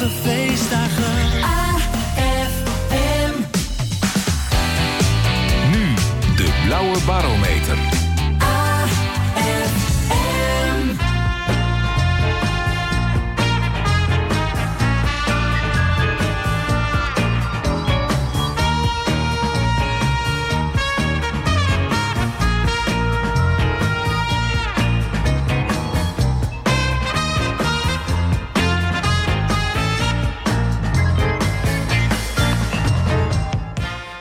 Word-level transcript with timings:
gevecht. 0.00 0.39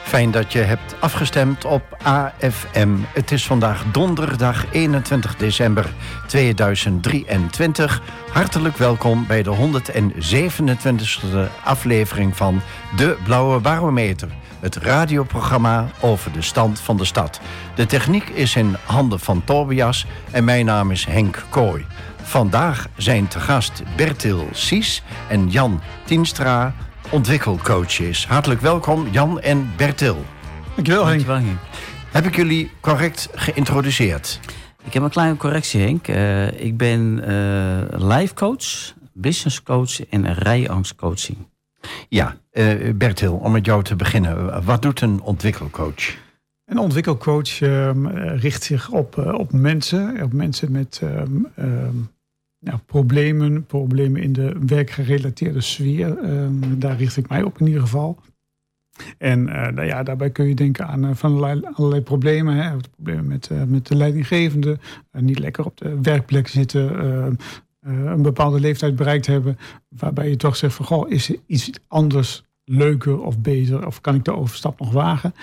Fijn 0.10 0.32
dat 0.32 0.54
je 0.54 0.60
hebt 0.60 0.96
afgestemd 1.00 1.66
op 1.66 1.98
AFM. 2.04 2.90
Het 3.14 3.32
is 3.32 3.46
vandaag 3.46 3.84
donderdag 3.92 4.66
21 4.72 5.36
december 5.36 5.94
2023. 6.28 8.02
Hartelijk 8.32 8.78
welkom 8.78 9.28
bij 9.28 9.44
de 9.44 9.56
127e 9.56 11.64
aflevering 11.64 12.38
van 12.38 12.62
De 12.96 13.18
Blauwe 13.24 13.60
Barometer. 13.60 14.30
Het 14.60 14.76
radioprogramma 14.76 15.88
over 16.00 16.32
de 16.32 16.42
stand 16.42 16.80
van 16.80 16.98
de 16.98 17.06
stad. 17.06 17.40
De 17.76 17.86
techniek 17.86 18.30
is 18.30 18.56
in 18.56 18.76
handen 18.86 19.20
van 19.20 19.44
Tobias 19.44 20.06
en 20.32 20.44
mijn 20.44 20.66
naam 20.66 20.92
is 20.92 21.06
Henk 21.06 21.44
Kooi. 21.50 21.86
Vandaag 22.22 22.88
zijn 22.96 23.28
te 23.28 23.40
gast 23.40 23.84
Bertil 23.96 24.48
Sies 24.52 25.04
en 25.28 25.50
Jan 25.50 25.82
Tienstra, 26.04 26.74
ontwikkelcoaches. 27.12 28.28
Hartelijk 28.28 28.62
welkom 28.62 29.08
Jan 29.12 29.40
en 29.40 29.72
Bertil. 29.78 30.26
Dankjewel 30.76 31.06
Henk. 31.06 31.26
Dankjewel, 31.26 31.50
Henk. 31.50 31.60
Heb 32.12 32.26
ik 32.26 32.36
jullie 32.36 32.72
correct 32.80 33.30
geïntroduceerd? 33.34 34.40
Ik 34.84 34.94
heb 34.94 35.04
een 35.04 35.10
kleine 35.10 35.38
correctie, 35.38 35.82
Henk. 35.82 36.08
Eh, 36.08 36.62
ik 36.62 36.78
ben 36.78 37.22
eh 37.24 38.08
life 38.10 38.34
coach, 38.34 38.94
business 39.14 39.64
coach 39.64 40.10
en 40.10 40.34
rijangstcoaching. 40.34 41.38
Ja, 42.10 42.38
eh 42.52 42.94
Bertil, 42.96 43.34
om 43.34 43.52
met 43.52 43.66
jou 43.66 43.84
te 43.84 43.96
beginnen. 43.96 44.64
Wat 44.64 44.82
doet 44.82 45.02
een 45.02 45.22
ontwikkelcoach? 45.22 46.18
Een 46.66 46.78
ontwikkelcoach 46.78 47.62
ehm, 47.62 48.06
eh, 48.06 48.40
richt 48.40 48.64
zich 48.64 48.90
op, 48.90 49.18
op 49.18 49.52
mensen, 49.54 50.24
op 50.24 50.34
mensen 50.34 50.72
met 50.72 51.02
ehm, 52.62 52.70
ehm, 52.70 52.76
ja, 52.76 52.82
problemen, 52.86 53.66
problemen 53.66 54.22
in 54.22 54.34
de 54.34 54.56
werkgerelateerde 54.66 55.62
sfeer. 55.62 56.18
Ehm, 56.18 56.80
daar 56.80 56.98
richt 56.98 57.18
ik 57.18 57.30
mij 57.30 57.44
op 57.44 57.60
in 57.60 57.66
ieder 57.68 57.82
geval. 57.82 58.20
En 59.18 59.50
eh, 59.50 59.74
nou 59.74 59.88
ja, 59.88 60.04
daarbij 60.04 60.30
kun 60.30 60.48
je 60.48 60.56
denken 60.56 60.88
aan 60.88 61.06
eh, 61.06 61.16
van 61.16 61.32
allerlei, 61.74 62.02
problemen. 62.02 62.56
Hè? 62.56 62.78
Problemen 62.96 63.28
met, 63.28 63.48
eh, 63.48 63.64
met 63.64 63.88
de 63.88 63.96
leidinggevende, 63.96 64.78
niet 65.12 65.40
lekker 65.40 65.66
op 65.66 65.78
de 65.78 66.02
werkplek 66.02 66.48
zitten, 66.48 67.00
ehm, 67.00 67.34
eh, 67.80 68.04
een 68.04 68.22
bepaalde 68.22 68.60
leeftijd 68.60 68.96
bereikt 68.96 69.26
hebben. 69.26 69.58
Waarbij 69.90 70.30
je 70.30 70.36
toch 70.36 70.56
zegt 70.56 70.76
van, 70.76 70.86
goh, 70.86 71.10
is 71.10 71.30
er 71.30 71.36
iets 71.46 71.72
anders 71.88 72.44
leuker 72.64 73.22
of 73.22 73.40
beter? 73.40 73.86
Of 73.86 74.02
kan 74.02 74.16
ik 74.16 74.26
de 74.26 74.36
overstap 74.36 74.80
nog 74.80 74.92
wagen? 74.92 75.34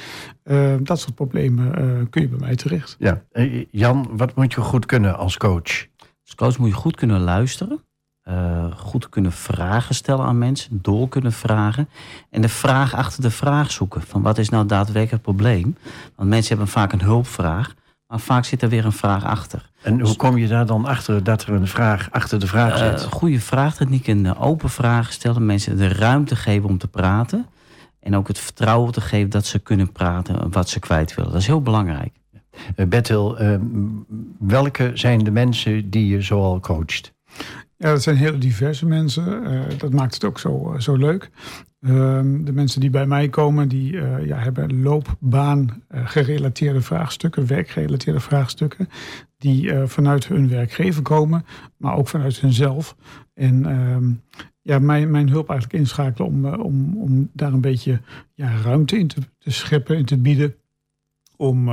Eh, 0.43 0.75
dat 0.83 1.01
soort 1.01 1.15
problemen 1.15 1.71
kun 2.11 2.23
je 2.23 2.29
bij 2.29 2.39
mij 2.39 2.57
terecht. 2.57 2.97
Ja, 2.99 3.23
Jan, 3.71 4.09
wat 4.13 4.35
moet 4.35 4.53
je 4.53 4.61
goed 4.61 4.87
kunnen 4.87 5.17
als 5.17 5.37
coach? 5.37 5.87
Als 6.27 6.35
coach 6.35 6.59
moet 6.59 6.69
je 6.69 6.75
goed 6.75 6.97
kunnen 6.97 7.21
luisteren. 7.21 7.81
eh, 8.23 8.65
goed 8.77 9.09
kunnen 9.09 9.33
vragen 9.33 9.95
stellen 9.95 10.25
aan 10.25 10.39
mensen. 10.39 10.79
Door 10.83 11.09
kunnen 11.09 11.33
vragen. 11.33 11.89
En 12.31 12.41
de 12.43 12.49
vraag 12.49 12.95
achter 12.95 13.23
de 13.23 13.31
vraag 13.31 13.71
zoeken. 13.71 14.03
Van 14.03 14.23
wat 14.23 14.39
is 14.39 14.49
nou 14.49 14.67
daadwerkelijk 14.67 15.11
het 15.11 15.23
probleem? 15.23 15.77
Want 16.17 16.29
mensen 16.29 16.49
hebben 16.49 16.69
vaak 16.73 16.93
een 16.93 17.01
hulpvraag. 17.03 17.75
Maar 18.07 18.21
vaak 18.21 18.45
zit 18.45 18.63
er 18.63 18.69
weer 18.69 18.85
een 18.85 18.93
vraag 18.93 19.25
achter. 19.25 19.71
En 19.83 20.01
hoe 20.01 20.17
kom 20.17 20.37
je 20.37 20.49
daar 20.49 20.67
dan 20.67 20.85
achter 20.85 21.25
dat 21.25 21.43
er 21.43 21.53
een 21.53 21.67
vraag 21.69 22.09
achter 22.11 22.41
de 22.41 22.47
vraag 22.47 22.81
Eh, 22.81 22.89
zit? 22.99 23.03
goede 23.13 23.41
vraagtechniek 23.41 24.09
en 24.09 24.27
eh, 24.27 24.43
open 24.43 24.71
vragen 24.71 25.13
stellen. 25.13 25.47
Mensen 25.47 25.77
de 25.77 25.89
ruimte 25.89 26.37
geven 26.37 26.69
om 26.69 26.79
te 26.79 26.89
praten. 26.89 27.47
En 28.01 28.17
ook 28.17 28.29
het 28.29 28.39
vertrouwen 28.39 28.93
te 28.93 29.01
geven 29.01 29.31
dat 29.31 29.47
ze 29.47 29.59
kunnen 29.59 29.93
praten 29.93 30.51
wat 30.53 30.69
ze 30.69 30.79
kwijt 30.79 31.15
willen. 31.15 31.31
Dat 31.33 31.41
is 31.41 31.47
heel 31.47 31.63
belangrijk. 31.63 32.13
Eh, 32.77 32.87
Bertil, 32.87 33.39
eh, 33.39 33.59
welke 34.39 34.91
zijn 34.95 35.25
de 35.25 35.31
mensen 35.31 35.91
die 35.91 36.07
je 36.07 36.23
zoal 36.23 36.61
coacht? 36.61 37.15
Ja, 37.79 37.91
dat 37.91 38.03
zijn 38.03 38.17
hele 38.17 38.39
diverse 38.39 38.87
mensen. 38.87 39.45
Eh, 39.45 39.79
dat 39.79 39.93
maakt 39.93 40.15
het 40.15 40.25
ook 40.25 40.39
zo, 40.39 40.73
eh, 40.73 40.81
zo 40.81 40.97
leuk. 40.97 41.31
Ehm, 41.81 42.45
de 42.45 42.53
mensen 42.53 42.81
die 42.81 42.91
bij 42.91 43.07
mij 43.07 43.29
komen, 43.29 43.69
die 43.69 43.93
ja, 44.27 44.39
hebben 44.39 44.83
loopbaan 44.83 45.83
eh, 45.89 46.01
gerelateerde 46.07 46.81
vraagstukken, 46.81 47.47
werkgerelateerde 47.47 48.21
vraagstukken, 48.21 48.89
die 49.39 49.73
vanuit 49.85 50.27
hun 50.27 50.49
werkgever 50.49 51.03
komen, 51.03 51.45
maar 51.77 51.97
ook 51.97 52.09
vanuit 52.09 52.41
hunzelf. 52.41 52.97
En 53.35 53.67
ehm, 53.67 54.11
ja, 54.63 54.79
mijn, 54.79 55.11
mijn 55.11 55.29
hulp 55.29 55.51
eigenlijk 55.51 55.81
inschakelen 55.81 56.29
om, 56.29 56.47
om, 56.47 56.97
om 56.97 57.31
daar 57.33 57.53
een 57.53 57.61
beetje 57.61 58.01
ja, 58.35 58.57
ruimte 58.57 58.99
in 58.99 59.07
te, 59.07 59.21
scheppen 59.39 59.97
en 59.97 60.05
te 60.05 60.19
bieden. 60.19 60.55
Om, 61.37 61.69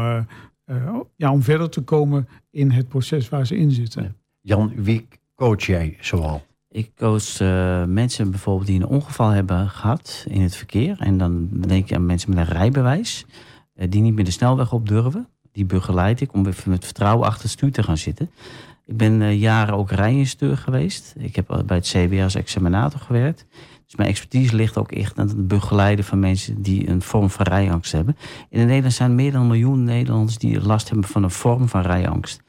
eh, 0.65 0.99
ja, 1.15 1.31
om 1.31 1.41
verder 1.41 1.69
te 1.69 1.81
komen 1.81 2.27
in 2.51 2.71
het 2.71 2.87
proces 2.87 3.29
waar 3.29 3.47
ze 3.47 3.55
in 3.57 3.71
zitten. 3.71 4.15
Jan, 4.41 4.71
wie 4.75 5.07
coach 5.35 5.63
jij 5.63 5.97
zoal? 5.99 6.41
Ik 6.69 6.91
coach 6.95 7.39
eh, 7.39 7.83
mensen 7.85 8.29
bijvoorbeeld 8.31 8.67
die 8.67 8.79
een 8.79 8.87
ongeval 8.87 9.29
hebben 9.29 9.69
gehad 9.69 10.25
in 10.29 10.41
het 10.41 10.55
verkeer. 10.55 10.95
En 10.99 11.17
dan 11.17 11.49
denk 11.51 11.89
ik 11.89 11.95
aan 11.95 12.05
mensen 12.05 12.29
met 12.29 12.39
een 12.47 12.53
rijbewijs. 12.53 13.25
eh, 13.73 13.89
die 13.89 14.01
niet 14.01 14.13
meer 14.13 14.25
de 14.25 14.31
snelweg 14.31 14.73
op 14.73 14.87
durven. 14.87 15.27
Die 15.51 15.65
begeleid 15.65 16.21
ik 16.21 16.33
om 16.33 16.45
even 16.45 16.69
met 16.69 16.85
vertrouwen 16.85 17.27
achter 17.27 17.41
het 17.41 17.51
stuur 17.51 17.71
te 17.71 17.83
gaan 17.83 17.97
zitten. 17.97 18.29
Ik 18.85 18.97
ben 18.97 19.21
eh, 19.21 19.39
jaren 19.39 19.75
ook 19.75 19.91
rijinstructeur 19.91 20.57
geweest. 20.57 21.13
Ik 21.17 21.35
heb 21.35 21.63
bij 21.65 21.77
het 21.77 21.87
CBA 21.87 22.23
als 22.23 22.35
examinator 22.35 22.99
gewerkt. 22.99 23.45
Dus 23.93 24.01
mijn 24.01 24.13
expertise 24.13 24.55
ligt 24.55 24.77
ook 24.77 24.91
echt 24.91 25.19
aan 25.19 25.27
het 25.27 25.47
begeleiden 25.47 26.05
van 26.05 26.19
mensen 26.19 26.61
die 26.61 26.89
een 26.89 27.01
vorm 27.01 27.29
van 27.29 27.45
rijangst 27.45 27.91
hebben. 27.91 28.17
In 28.49 28.65
Nederland 28.65 28.93
zijn 28.93 29.15
meer 29.15 29.31
dan 29.31 29.41
een 29.41 29.47
miljoen 29.47 29.83
Nederlanders 29.83 30.37
die 30.37 30.61
last 30.61 30.89
hebben 30.89 31.07
van 31.07 31.23
een 31.23 31.31
vorm 31.31 31.67
van 31.69 31.81
rijangst. 31.81 32.41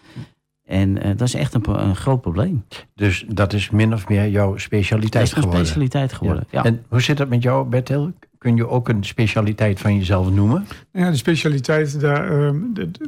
En 0.64 1.02
eh, 1.02 1.08
dat 1.16 1.28
is 1.28 1.34
echt 1.34 1.54
een, 1.54 1.80
een 1.80 1.96
groot 1.96 2.20
probleem. 2.20 2.64
Dus 2.94 3.24
dat 3.28 3.52
is 3.52 3.70
min 3.70 3.92
of 3.92 4.08
meer 4.08 4.28
jouw 4.28 4.50
Dat 4.50 4.60
specialiteit 4.60 5.24
is 5.24 5.30
een 5.32 5.42
geworden. 5.42 5.66
specialiteit 5.66 6.12
geworden. 6.12 6.44
Ja. 6.50 6.64
En 6.64 6.84
hoe 6.88 7.00
zit 7.00 7.16
dat 7.16 7.28
met 7.28 7.42
jou, 7.42 7.68
Bertil? 7.68 8.12
Kun 8.44 8.56
je 8.56 8.68
ook 8.68 8.88
een 8.88 9.04
specialiteit 9.04 9.80
van 9.80 9.96
jezelf 9.96 10.30
noemen? 10.30 10.66
Nou 10.92 11.04
Ja, 11.04 11.10
de 11.10 11.16
specialiteit, 11.16 12.00
daar, 12.00 12.30
ehm, 12.30 12.56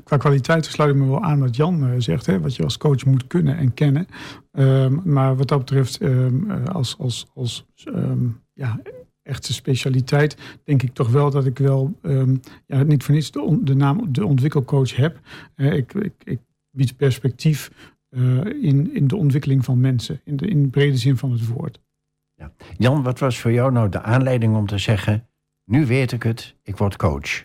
qua 0.05 0.17
kwaliteit 0.17 0.65
sluit 0.65 0.95
ik 0.95 1.01
me 1.01 1.07
wel 1.07 1.23
aan 1.23 1.39
wat 1.39 1.57
Jan 1.57 1.89
eh, 1.89 1.95
zegt. 1.99 2.27
Hè, 2.27 2.41
wat 2.41 2.57
je 2.57 2.63
als 2.63 2.79
coach 2.79 3.05
moet 3.05 3.27
kunnen 3.27 3.57
en 3.57 3.75
kennen. 3.75 4.07
Ehm, 4.53 4.99
maar 5.05 5.37
wat 5.37 5.49
dat 5.49 5.59
betreft, 5.59 6.01
ehm, 6.01 6.51
eh, 6.51 6.65
als, 6.65 6.99
als, 6.99 7.27
als 7.35 7.67
ja, 8.53 8.81
echte 9.23 9.53
specialiteit, 9.53 10.37
denk 10.65 10.83
ik 10.83 10.95
toch 10.95 11.09
wel 11.09 11.31
dat 11.31 11.47
ik 11.47 11.59
wel, 11.59 11.99
ja, 12.67 12.83
niet 12.83 13.05
voor 13.05 13.15
niets 13.15 13.31
de, 13.31 13.59
de 13.63 13.75
naam 13.75 14.13
de 14.13 14.27
ontwikkelcoach 14.27 14.97
heb. 14.97 15.21
Eh, 15.55 15.73
ik, 15.73 15.95
ik, 15.95 16.15
ik 16.25 16.39
bied 16.71 16.97
perspectief 16.97 17.71
in, 18.61 18.95
in 18.95 19.07
de 19.07 19.17
ontwikkeling 19.17 19.65
van 19.65 19.81
mensen, 19.81 20.21
in 20.25 20.37
de, 20.37 20.47
in 20.47 20.63
de 20.63 20.69
brede 20.69 20.97
zin 20.97 21.17
van 21.17 21.33
het 21.33 21.47
woord. 21.47 21.81
Jan, 22.79 23.03
wat 23.03 23.19
was 23.19 23.39
voor 23.39 23.53
jou 23.53 23.73
nou 23.73 23.89
de 23.89 24.03
aanleiding 24.03 24.57
om 24.57 24.67
te 24.67 24.79
zeggen... 24.79 25.27
nu 25.65 25.87
weet 25.87 26.13
ik 26.13 26.23
het, 26.23 26.55
ik 26.63 26.77
word 26.77 26.97
coach? 26.97 27.45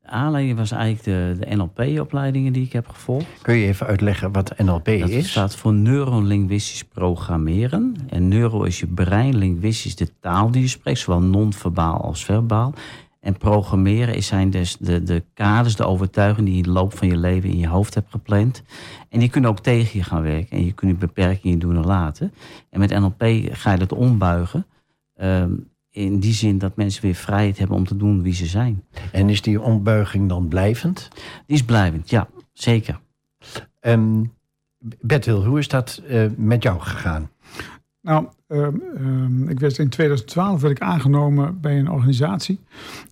De 0.00 0.08
aanleiding 0.08 0.58
was 0.58 0.70
eigenlijk 0.70 1.04
de, 1.04 1.46
de 1.46 1.56
NLP-opleidingen 1.56 2.52
die 2.52 2.64
ik 2.64 2.72
heb 2.72 2.88
gevolgd. 2.88 3.26
Kun 3.42 3.54
je 3.54 3.66
even 3.66 3.86
uitleggen 3.86 4.32
wat 4.32 4.58
NLP 4.58 4.84
Dat 4.84 5.08
is? 5.08 5.30
staat 5.30 5.56
voor 5.56 5.72
neurolinguistisch 5.72 6.84
programmeren. 6.84 7.96
En 8.08 8.28
neuro 8.28 8.62
is 8.62 8.80
je 8.80 8.86
brein, 8.86 9.36
linguistisch 9.36 9.96
de 9.96 10.18
taal 10.20 10.50
die 10.50 10.62
je 10.62 10.68
spreekt, 10.68 10.98
zowel 10.98 11.20
non-verbaal 11.20 12.00
als 12.00 12.24
verbaal. 12.24 12.74
En 13.20 13.36
programmeren 13.38 14.14
is 14.14 14.26
zijn 14.26 14.50
dus 14.50 14.76
de, 14.76 15.02
de 15.02 15.24
kaders, 15.34 15.76
de 15.76 15.86
overtuigingen 15.86 16.44
die 16.44 16.54
je 16.54 16.58
in 16.62 16.66
de 16.66 16.78
loop 16.78 16.96
van 16.96 17.08
je 17.08 17.16
leven 17.16 17.50
in 17.50 17.58
je 17.58 17.68
hoofd 17.68 17.94
hebt 17.94 18.10
gepland. 18.10 18.62
En 19.08 19.18
die 19.18 19.30
kunnen 19.30 19.50
ook 19.50 19.60
tegen 19.60 19.98
je 19.98 20.04
gaan 20.04 20.22
werken. 20.22 20.56
En 20.56 20.64
je 20.64 20.72
kunt 20.72 20.98
beperkingen 20.98 21.58
doen 21.58 21.76
en 21.76 21.86
laten. 21.86 22.32
En 22.70 22.80
met 22.80 22.90
NLP 22.90 23.24
ga 23.52 23.72
je 23.72 23.78
dat 23.78 23.92
ombuigen. 23.92 24.66
ehm, 25.14 25.52
in 25.90 26.20
die 26.20 26.32
zin 26.32 26.58
dat 26.58 26.76
mensen 26.76 27.02
weer 27.02 27.14
vrijheid 27.14 27.58
hebben 27.58 27.76
om 27.76 27.84
te 27.84 27.96
doen 27.96 28.22
wie 28.22 28.34
ze 28.34 28.46
zijn. 28.46 28.84
En 29.12 29.28
is 29.28 29.42
die 29.42 29.60
ombuiging 29.60 30.28
dan 30.28 30.48
blijvend? 30.48 31.08
Die 31.46 31.56
is 31.56 31.64
blijvend, 31.64 32.10
ja, 32.10 32.28
zeker. 32.52 33.00
Ehm 33.80 34.22
Bertil, 35.00 35.44
hoe 35.44 35.58
is 35.58 35.68
dat 35.68 36.02
eh, 36.08 36.26
met 36.36 36.62
jou 36.62 36.80
gegaan? 36.80 37.30
Nou, 38.00 38.26
ehm, 38.46 38.76
ehm, 38.96 39.48
ik 39.48 39.60
werd 39.60 39.78
in 39.78 39.88
2012 39.88 40.60
werd 40.60 40.76
ik 40.76 40.82
aangenomen 40.82 41.60
bij 41.60 41.78
een 41.78 41.90
organisatie 41.90 42.60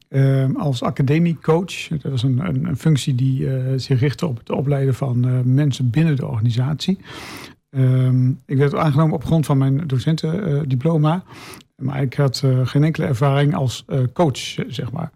ehm, 0.09 0.57
als 0.57 0.83
academiecoach. 0.83 1.89
Dat 1.89 2.11
was 2.11 2.23
een, 2.23 2.39
een, 2.47 2.65
een 2.65 2.77
functie 2.77 3.15
die 3.15 3.57
eh, 3.57 3.73
zich 3.77 4.01
richtte 4.01 4.27
op 4.27 4.39
het 4.39 4.51
opleiden 4.51 4.95
van 4.95 5.29
eh, 5.29 5.41
mensen 5.45 5.91
binnen 5.91 6.17
de 6.17 6.27
organisatie. 6.27 6.99
Ehm, 7.71 8.29
ik 8.47 8.57
werd 8.57 8.75
aangenomen 8.75 9.15
op 9.15 9.25
grond 9.25 9.47
van 9.47 9.59
mijn 9.59 9.87
docentendiploma. 9.87 11.25
maar 11.77 12.03
ik 12.03 12.15
had 12.15 12.43
eh, 12.45 12.67
geen 12.67 12.85
enkele 12.85 13.07
ervaring 13.07 13.55
als 13.55 13.85
eh, 13.87 14.01
coach, 14.13 14.59
eh, 14.59 14.65
zeg 14.69 14.93
maar. 14.93 15.11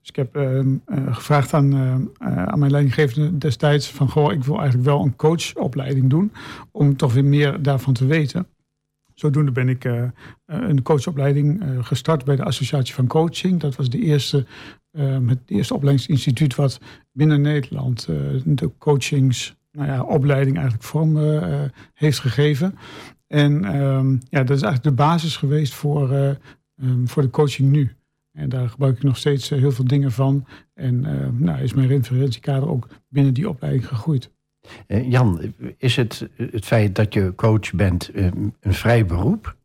Dus 0.00 0.08
ik 0.08 0.16
heb 0.16 0.36
ehm, 0.36 0.76
eh, 0.86 1.14
gevraagd 1.14 1.54
aan, 1.54 1.72
eh, 1.72 2.44
aan 2.44 2.58
mijn 2.58 2.70
leidinggevende 2.70 3.38
destijds... 3.38 3.90
van, 3.90 4.08
goh, 4.08 4.32
ik 4.32 4.44
wil 4.44 4.58
eigenlijk 4.58 4.88
wel 4.88 5.02
een 5.02 5.16
coachopleiding 5.16 6.10
doen... 6.10 6.32
om 6.70 6.96
toch 6.96 7.12
weer 7.12 7.24
meer 7.24 7.62
daarvan 7.62 7.92
te 7.92 8.06
weten. 8.06 8.46
Zodoende 9.16 9.52
ben 9.52 9.68
ik 9.68 9.84
eh, 9.84 10.02
eh, 10.02 10.10
een 10.46 10.82
coachopleiding 10.82 11.62
eh, 11.62 11.84
gestart 11.84 12.24
bij 12.24 12.36
de 12.36 12.44
Associatie 12.44 12.94
van 12.94 13.06
Coaching. 13.06 13.60
Dat 13.60 13.76
was 13.76 13.90
de 13.90 13.98
eerste, 13.98 14.46
het 15.26 15.40
eerste 15.46 15.74
opleidingsinstituut 15.74 16.54
wat 16.54 16.80
binnen 17.12 17.40
Nederland 17.40 18.06
de 18.44 18.70
coachings, 18.78 19.56
nou 19.72 19.86
ja, 19.88 20.02
opleiding 20.02 20.56
eigenlijk 20.56 20.86
vorm 20.86 21.18
heeft 21.94 22.18
gegeven. 22.18 22.74
En 23.26 23.64
ehm, 23.64 24.10
ja, 24.10 24.42
dat 24.44 24.56
is 24.56 24.62
eigenlijk 24.62 24.82
de 24.82 24.92
basis 24.92 25.36
geweest 25.36 25.74
voor, 25.74 26.12
eh, 26.12 26.30
ehm, 26.76 27.06
voor 27.06 27.22
de 27.22 27.30
coaching 27.30 27.70
nu. 27.70 27.92
En 28.32 28.48
daar 28.48 28.68
gebruik 28.68 28.96
ik 28.96 29.02
nog 29.02 29.16
steeds 29.16 29.48
heel 29.48 29.72
veel 29.72 29.84
dingen 29.84 30.12
van. 30.12 30.46
En 30.74 31.00
nou, 31.38 31.60
is 31.60 31.74
mijn 31.74 31.88
referentiekader 31.88 32.68
ook 32.68 32.88
binnen 33.08 33.34
die 33.34 33.48
opleiding 33.48 33.88
gegroeid. 33.88 34.30
Eh, 34.86 35.10
Jan, 35.10 35.54
is 35.78 35.96
het 35.96 36.28
het 36.36 36.64
feit 36.64 36.94
dat 36.94 37.14
je 37.14 37.32
coach 37.34 37.72
bent 37.72 38.10
eh, 38.10 38.24
een 38.60 38.74
vrij 38.74 39.06
beroep? 39.06 39.56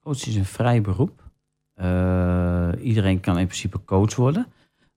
Coach 0.00 0.26
is 0.26 0.34
een 0.34 0.44
vrij 0.44 0.80
beroep. 0.80 1.30
Eh, 1.74 2.68
iedereen 2.80 3.20
kan 3.20 3.38
in 3.38 3.46
principe 3.46 3.84
coach 3.84 4.16
worden. 4.16 4.46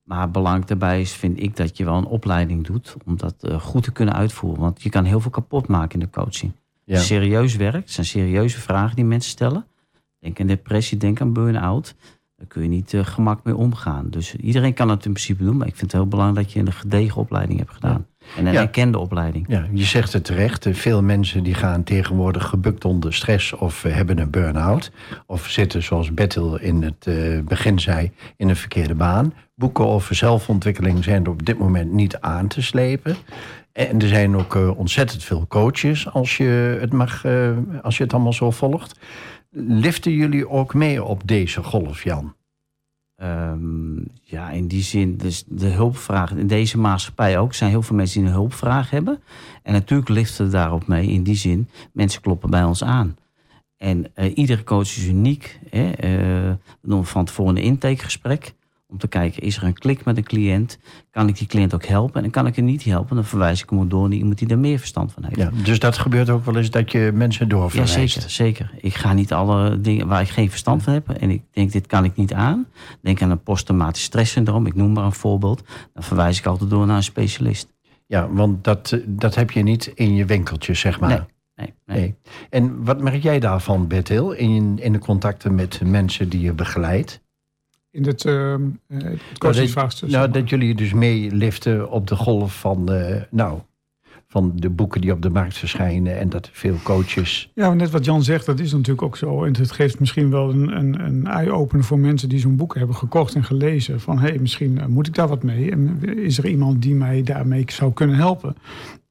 Maar 0.02 0.30
belangrijk 0.30 0.68
daarbij 0.68 1.00
is, 1.00 1.12
vind 1.12 1.42
ik, 1.42 1.56
dat 1.56 1.76
je 1.76 1.84
wel 1.84 1.96
een 1.96 2.04
opleiding 2.04 2.66
doet 2.66 2.96
om 3.04 3.16
dat 3.16 3.34
goed 3.60 3.82
te 3.82 3.92
kunnen 3.92 4.14
uitvoeren. 4.14 4.60
Want 4.60 4.82
je 4.82 4.90
kan 4.90 5.04
heel 5.04 5.20
veel 5.20 5.30
kapot 5.30 5.66
maken 5.66 6.00
in 6.00 6.06
de 6.06 6.20
coaching. 6.20 6.52
Ja. 6.84 6.98
Serieus 6.98 7.56
werk, 7.56 7.74
het 7.74 7.90
zijn 7.90 8.06
serieuze 8.06 8.60
vragen 8.60 8.96
die 8.96 9.04
mensen 9.04 9.30
stellen. 9.30 9.66
Denk 10.18 10.40
aan 10.40 10.46
depressie, 10.46 10.98
denk 10.98 11.20
aan 11.20 11.32
burn-out. 11.32 11.94
Daar 12.36 12.46
kun 12.46 12.62
je 12.62 12.68
niet 12.68 12.94
eh, 12.94 13.04
gemak 13.04 13.44
mee 13.44 13.56
omgaan. 13.56 14.10
Dus 14.10 14.34
iedereen 14.34 14.74
kan 14.74 14.88
het 14.88 15.04
in 15.04 15.12
principe 15.12 15.44
doen. 15.44 15.56
Maar 15.56 15.66
ik 15.66 15.76
vind 15.76 15.92
het 15.92 16.00
heel 16.00 16.10
belangrijk 16.10 16.46
dat 16.46 16.54
je 16.54 16.60
een 16.60 16.72
gedegen 16.72 17.20
opleiding 17.20 17.58
hebt 17.58 17.70
gedaan. 17.70 18.06
En 18.36 18.46
een 18.46 18.52
Ja. 18.52 18.60
erkende 18.60 18.98
opleiding. 18.98 19.44
Ja, 19.48 19.66
je 19.72 19.84
zegt 19.84 20.12
het 20.12 20.24
terecht. 20.24 20.66
Eh, 20.66 20.74
Veel 20.74 21.02
mensen 21.02 21.42
die 21.42 21.54
gaan 21.54 21.82
tegenwoordig 21.84 22.46
gebukt 22.46 22.84
onder 22.84 23.14
stress 23.14 23.52
of 23.52 23.84
eh, 23.84 23.94
hebben 23.94 24.18
een 24.18 24.30
burn-out. 24.30 24.90
Of 25.26 25.46
zitten, 25.48 25.82
zoals 25.82 26.14
Bettel 26.14 26.60
in 26.60 26.82
het 26.82 27.06
eh, 27.06 27.40
begin 27.44 27.78
zei, 27.80 28.10
in 28.36 28.48
een 28.48 28.56
verkeerde 28.56 28.94
baan. 28.94 29.32
Boeken 29.54 29.86
over 29.86 30.14
zelfontwikkeling 30.14 31.04
zijn 31.04 31.24
er 31.24 31.30
op 31.30 31.46
dit 31.46 31.58
moment 31.58 31.92
niet 31.92 32.20
aan 32.20 32.46
te 32.48 32.62
slepen. 32.62 33.16
En 33.72 34.00
er 34.00 34.08
zijn 34.08 34.36
ook 34.36 34.54
ontzettend 34.76 35.24
veel 35.24 35.46
coaches 35.48 36.12
als 36.12 36.36
je 36.36 36.76
het, 36.80 36.92
mag, 36.92 37.24
als 37.82 37.96
je 37.96 38.02
het 38.02 38.12
allemaal 38.12 38.32
zo 38.32 38.50
volgt. 38.50 38.98
Liften 39.50 40.12
jullie 40.12 40.48
ook 40.48 40.74
mee 40.74 41.04
op 41.04 41.22
deze 41.24 41.62
golf, 41.62 42.04
Jan? 42.04 42.34
Ehm, 43.16 43.96
ja, 44.22 44.50
in 44.50 44.68
die 44.68 44.82
zin, 44.82 45.16
dus 45.16 45.44
de 45.46 45.68
hulpvraag 45.68 46.30
in 46.30 46.46
deze 46.46 46.78
maatschappij 46.78 47.38
ook. 47.38 47.54
Zijn 47.54 47.70
heel 47.70 47.82
veel 47.82 47.96
mensen 47.96 48.20
die 48.20 48.28
een 48.28 48.34
hulpvraag 48.34 48.90
hebben. 48.90 49.22
En 49.62 49.72
natuurlijk 49.72 50.08
liften 50.08 50.50
daarop 50.50 50.86
mee. 50.86 51.08
In 51.08 51.22
die 51.22 51.34
zin, 51.34 51.68
mensen 51.92 52.20
kloppen 52.20 52.50
bij 52.50 52.64
ons 52.64 52.84
aan. 52.84 53.16
En 53.76 54.14
eh, 54.14 54.36
iedere 54.36 54.64
coach 54.64 54.80
is 54.82 55.06
uniek. 55.06 55.58
Hè? 55.70 55.90
Eh, 55.90 56.10
we 56.80 56.88
doen 56.88 57.06
van 57.06 57.24
tevoren 57.24 57.56
een 57.56 57.62
intakegesprek. 57.62 58.54
Om 58.96 59.02
te 59.02 59.08
kijken, 59.08 59.42
is 59.42 59.56
er 59.56 59.62
een 59.62 59.78
klik 59.78 60.04
met 60.04 60.16
een 60.16 60.24
cliënt? 60.24 60.78
Kan 61.10 61.28
ik 61.28 61.38
die 61.38 61.46
cliënt 61.46 61.74
ook 61.74 61.84
helpen? 61.84 62.24
En 62.24 62.30
kan 62.30 62.46
ik 62.46 62.56
hem 62.56 62.64
niet 62.64 62.84
helpen? 62.84 63.14
Dan 63.16 63.24
verwijs 63.24 63.62
ik 63.62 63.70
hem 63.70 63.88
door 63.88 64.08
naar 64.08 64.18
iemand 64.18 64.38
die 64.38 64.48
er 64.48 64.58
meer 64.58 64.78
verstand 64.78 65.12
van 65.12 65.24
heeft. 65.24 65.36
Ja, 65.36 65.50
dus 65.64 65.78
dat 65.78 65.98
gebeurt 65.98 66.30
ook 66.30 66.44
wel 66.44 66.56
eens 66.56 66.70
dat 66.70 66.92
je 66.92 67.10
mensen 67.14 67.44
Ja, 67.48 67.54
doorverwijst. 67.54 67.94
zeker, 67.94 68.30
zeker. 68.30 68.70
Ik 68.80 68.94
ga 68.94 69.12
niet 69.12 69.32
alle 69.32 69.80
dingen 69.80 70.06
waar 70.06 70.20
ik 70.20 70.28
geen 70.28 70.50
verstand 70.50 70.82
van 70.82 70.92
heb. 70.92 71.08
En 71.08 71.30
ik 71.30 71.42
denk, 71.50 71.72
dit 71.72 71.86
kan 71.86 72.04
ik 72.04 72.16
niet 72.16 72.32
aan. 72.32 72.66
Denk 73.00 73.22
aan 73.22 73.30
een 73.30 73.42
posttraumatisch 73.42 74.02
stresssyndroom. 74.02 74.66
Ik 74.66 74.74
noem 74.74 74.92
maar 74.92 75.04
een 75.04 75.12
voorbeeld. 75.12 75.62
Dan 75.94 76.02
verwijs 76.02 76.38
ik 76.38 76.46
altijd 76.46 76.70
door 76.70 76.86
naar 76.86 76.96
een 76.96 77.02
specialist. 77.02 77.74
Ja, 78.06 78.28
want 78.30 78.64
dat, 78.64 78.98
dat 79.06 79.34
heb 79.34 79.50
je 79.50 79.62
niet 79.62 79.86
in 79.94 80.14
je 80.14 80.24
winkeltje, 80.24 80.74
zeg 80.74 81.00
maar. 81.00 81.08
Nee, 81.08 81.18
nee, 81.54 81.74
nee. 81.86 81.98
Nee. 81.98 82.14
En 82.50 82.84
wat 82.84 83.00
merk 83.00 83.22
jij 83.22 83.38
daarvan, 83.38 83.86
Bertil, 83.86 84.32
in, 84.32 84.78
in 84.80 84.92
de 84.92 84.98
contacten 84.98 85.54
met 85.54 85.80
mensen 85.84 86.28
die 86.28 86.40
je 86.40 86.52
begeleidt? 86.52 87.24
In 87.96 88.06
het, 88.06 88.24
ehm 88.24 88.62
eh, 88.88 88.98
het 89.02 89.38
coachingsvraagstuk. 89.38 90.08
Nou, 90.08 90.28
maar. 90.28 90.40
dat 90.40 90.50
jullie 90.50 90.74
dus 90.74 90.92
meeliften 90.92 91.90
op 91.90 92.06
de 92.06 92.16
golf 92.16 92.60
van, 92.60 92.84
nou, 93.30 93.60
van 94.28 94.52
de 94.54 94.70
boeken 94.70 95.00
die 95.00 95.12
op 95.12 95.22
de 95.22 95.30
markt 95.30 95.56
verschijnen 95.56 96.18
en 96.18 96.28
dat 96.28 96.48
veel 96.52 96.76
coaches. 96.82 97.50
Ja, 97.54 97.74
net 97.74 97.90
wat 97.90 98.04
Jan 98.04 98.22
zegt, 98.22 98.46
dat 98.46 98.60
is 98.60 98.72
natuurlijk 98.72 99.02
ook 99.02 99.16
zo. 99.16 99.44
En 99.44 99.56
het 99.56 99.72
geeft 99.72 100.00
misschien 100.00 100.30
wel 100.30 100.50
een, 100.50 100.76
een, 100.76 101.00
een 101.00 101.26
eye-opener 101.26 101.84
voor 101.84 101.98
mensen 101.98 102.28
die 102.28 102.38
zo'n 102.38 102.56
boek 102.56 102.74
hebben 102.74 102.96
gekocht 102.96 103.34
en 103.34 103.44
gelezen. 103.44 104.00
Van 104.00 104.18
hé, 104.18 104.28
hey, 104.28 104.38
misschien 104.38 104.78
eh, 104.78 104.86
moet 104.86 105.06
ik 105.06 105.14
daar 105.14 105.28
wat 105.28 105.42
mee. 105.42 105.70
En 105.70 106.00
is 106.02 106.38
er 106.38 106.46
iemand 106.46 106.82
die 106.82 106.94
mij 106.94 107.22
daarmee 107.22 107.64
zou 107.66 107.92
kunnen 107.92 108.16
helpen? 108.16 108.56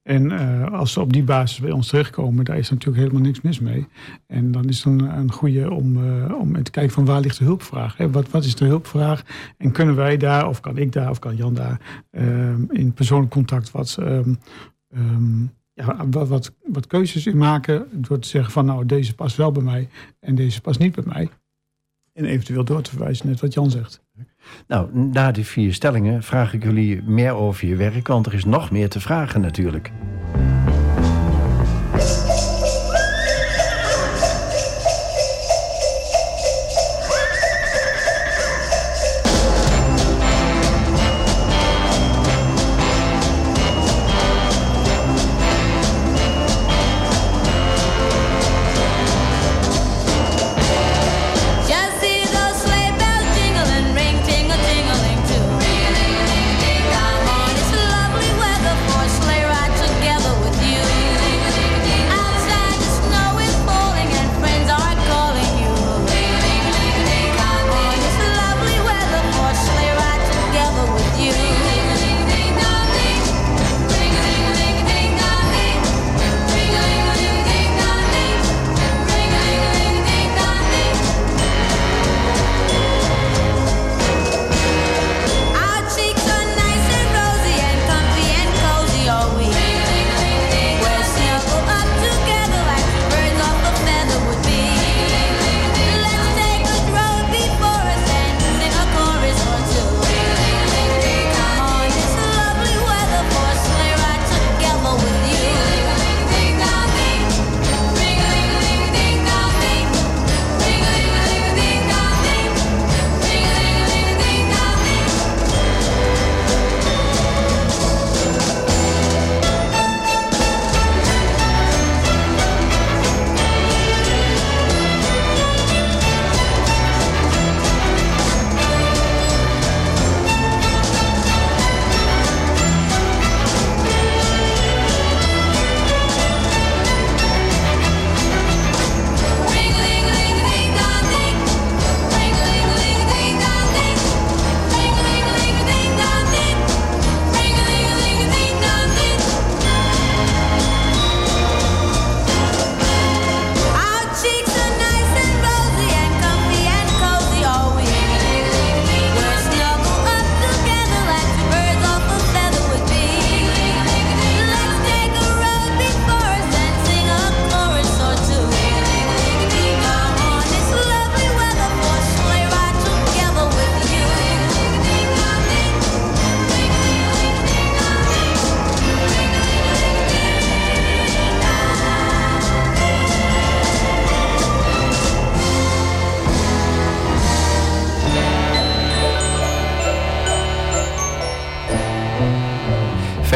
En 0.06 0.30
eh, 0.30 0.72
als 0.72 0.92
ze 0.92 1.00
op 1.00 1.12
die 1.12 1.22
basis 1.22 1.60
bij 1.60 1.70
ons 1.70 1.88
terechtkomen, 1.88 2.44
daar 2.44 2.58
is 2.58 2.70
natuurlijk 2.70 2.98
helemaal 2.98 3.22
niks 3.22 3.40
mis 3.40 3.60
mee. 3.60 3.86
En 4.26 4.52
dan 4.52 4.68
is 4.68 4.84
het 4.84 5.00
een, 5.00 5.32
goede 5.32 5.70
om, 5.70 5.96
eh, 6.04 6.34
om 6.38 6.62
te 6.62 6.70
kijken 6.70 6.92
van 6.92 7.04
waar 7.04 7.20
ligt 7.20 7.38
de 7.38 7.44
hulpvraag? 7.44 7.96
Hè? 7.96 8.10
Wat, 8.10 8.30
wat 8.30 8.44
is 8.44 8.54
de 8.54 8.64
hulpvraag? 8.64 9.22
En 9.58 9.72
kunnen 9.72 9.94
wij 9.94 10.16
daar, 10.16 10.48
of 10.48 10.60
kan 10.60 10.78
ik 10.78 10.92
daar, 10.92 11.10
of 11.10 11.18
kan 11.18 11.36
Jan 11.36 11.54
daar, 11.54 12.04
ehm, 12.10 12.64
in 12.68 12.92
persoonlijk 12.92 13.32
contact 13.32 13.70
wat, 13.70 13.96
ehm, 14.00 14.34
ehm, 14.88 15.42
ja, 15.72 16.08
wat, 16.08 16.52
wat, 16.64 16.86
keuzes 16.86 17.26
in 17.26 17.36
maken. 17.36 17.86
Door 17.92 18.18
te 18.18 18.28
zeggen 18.28 18.52
van 18.52 18.64
nou, 18.64 18.86
deze 18.86 19.14
past 19.14 19.36
wel 19.36 19.52
bij 19.52 19.62
mij 19.62 19.88
en 20.20 20.34
deze 20.34 20.60
past 20.60 20.78
niet 20.78 20.94
bij 20.94 21.04
mij. 21.06 21.28
En 22.12 22.24
eventueel 22.24 22.64
door 22.64 22.82
te 22.82 22.90
verwijzen, 22.90 23.26
net 23.26 23.40
wat 23.40 23.54
Jan 23.54 23.70
zegt. 23.70 24.04
Nou, 24.66 24.88
na 24.92 25.30
die 25.30 25.46
vier 25.46 25.74
stellingen 25.74 26.22
vraag 26.22 26.54
ik 26.54 26.62
jullie 26.62 27.02
meer 27.02 27.34
over 27.34 27.68
je 27.68 27.76
werk, 27.76 28.08
want 28.08 28.26
er 28.26 28.34
is 28.34 28.44
nog 28.44 28.70
meer 28.70 28.88
te 28.88 29.00
vragen 29.00 29.40
natuurlijk. 29.40 29.90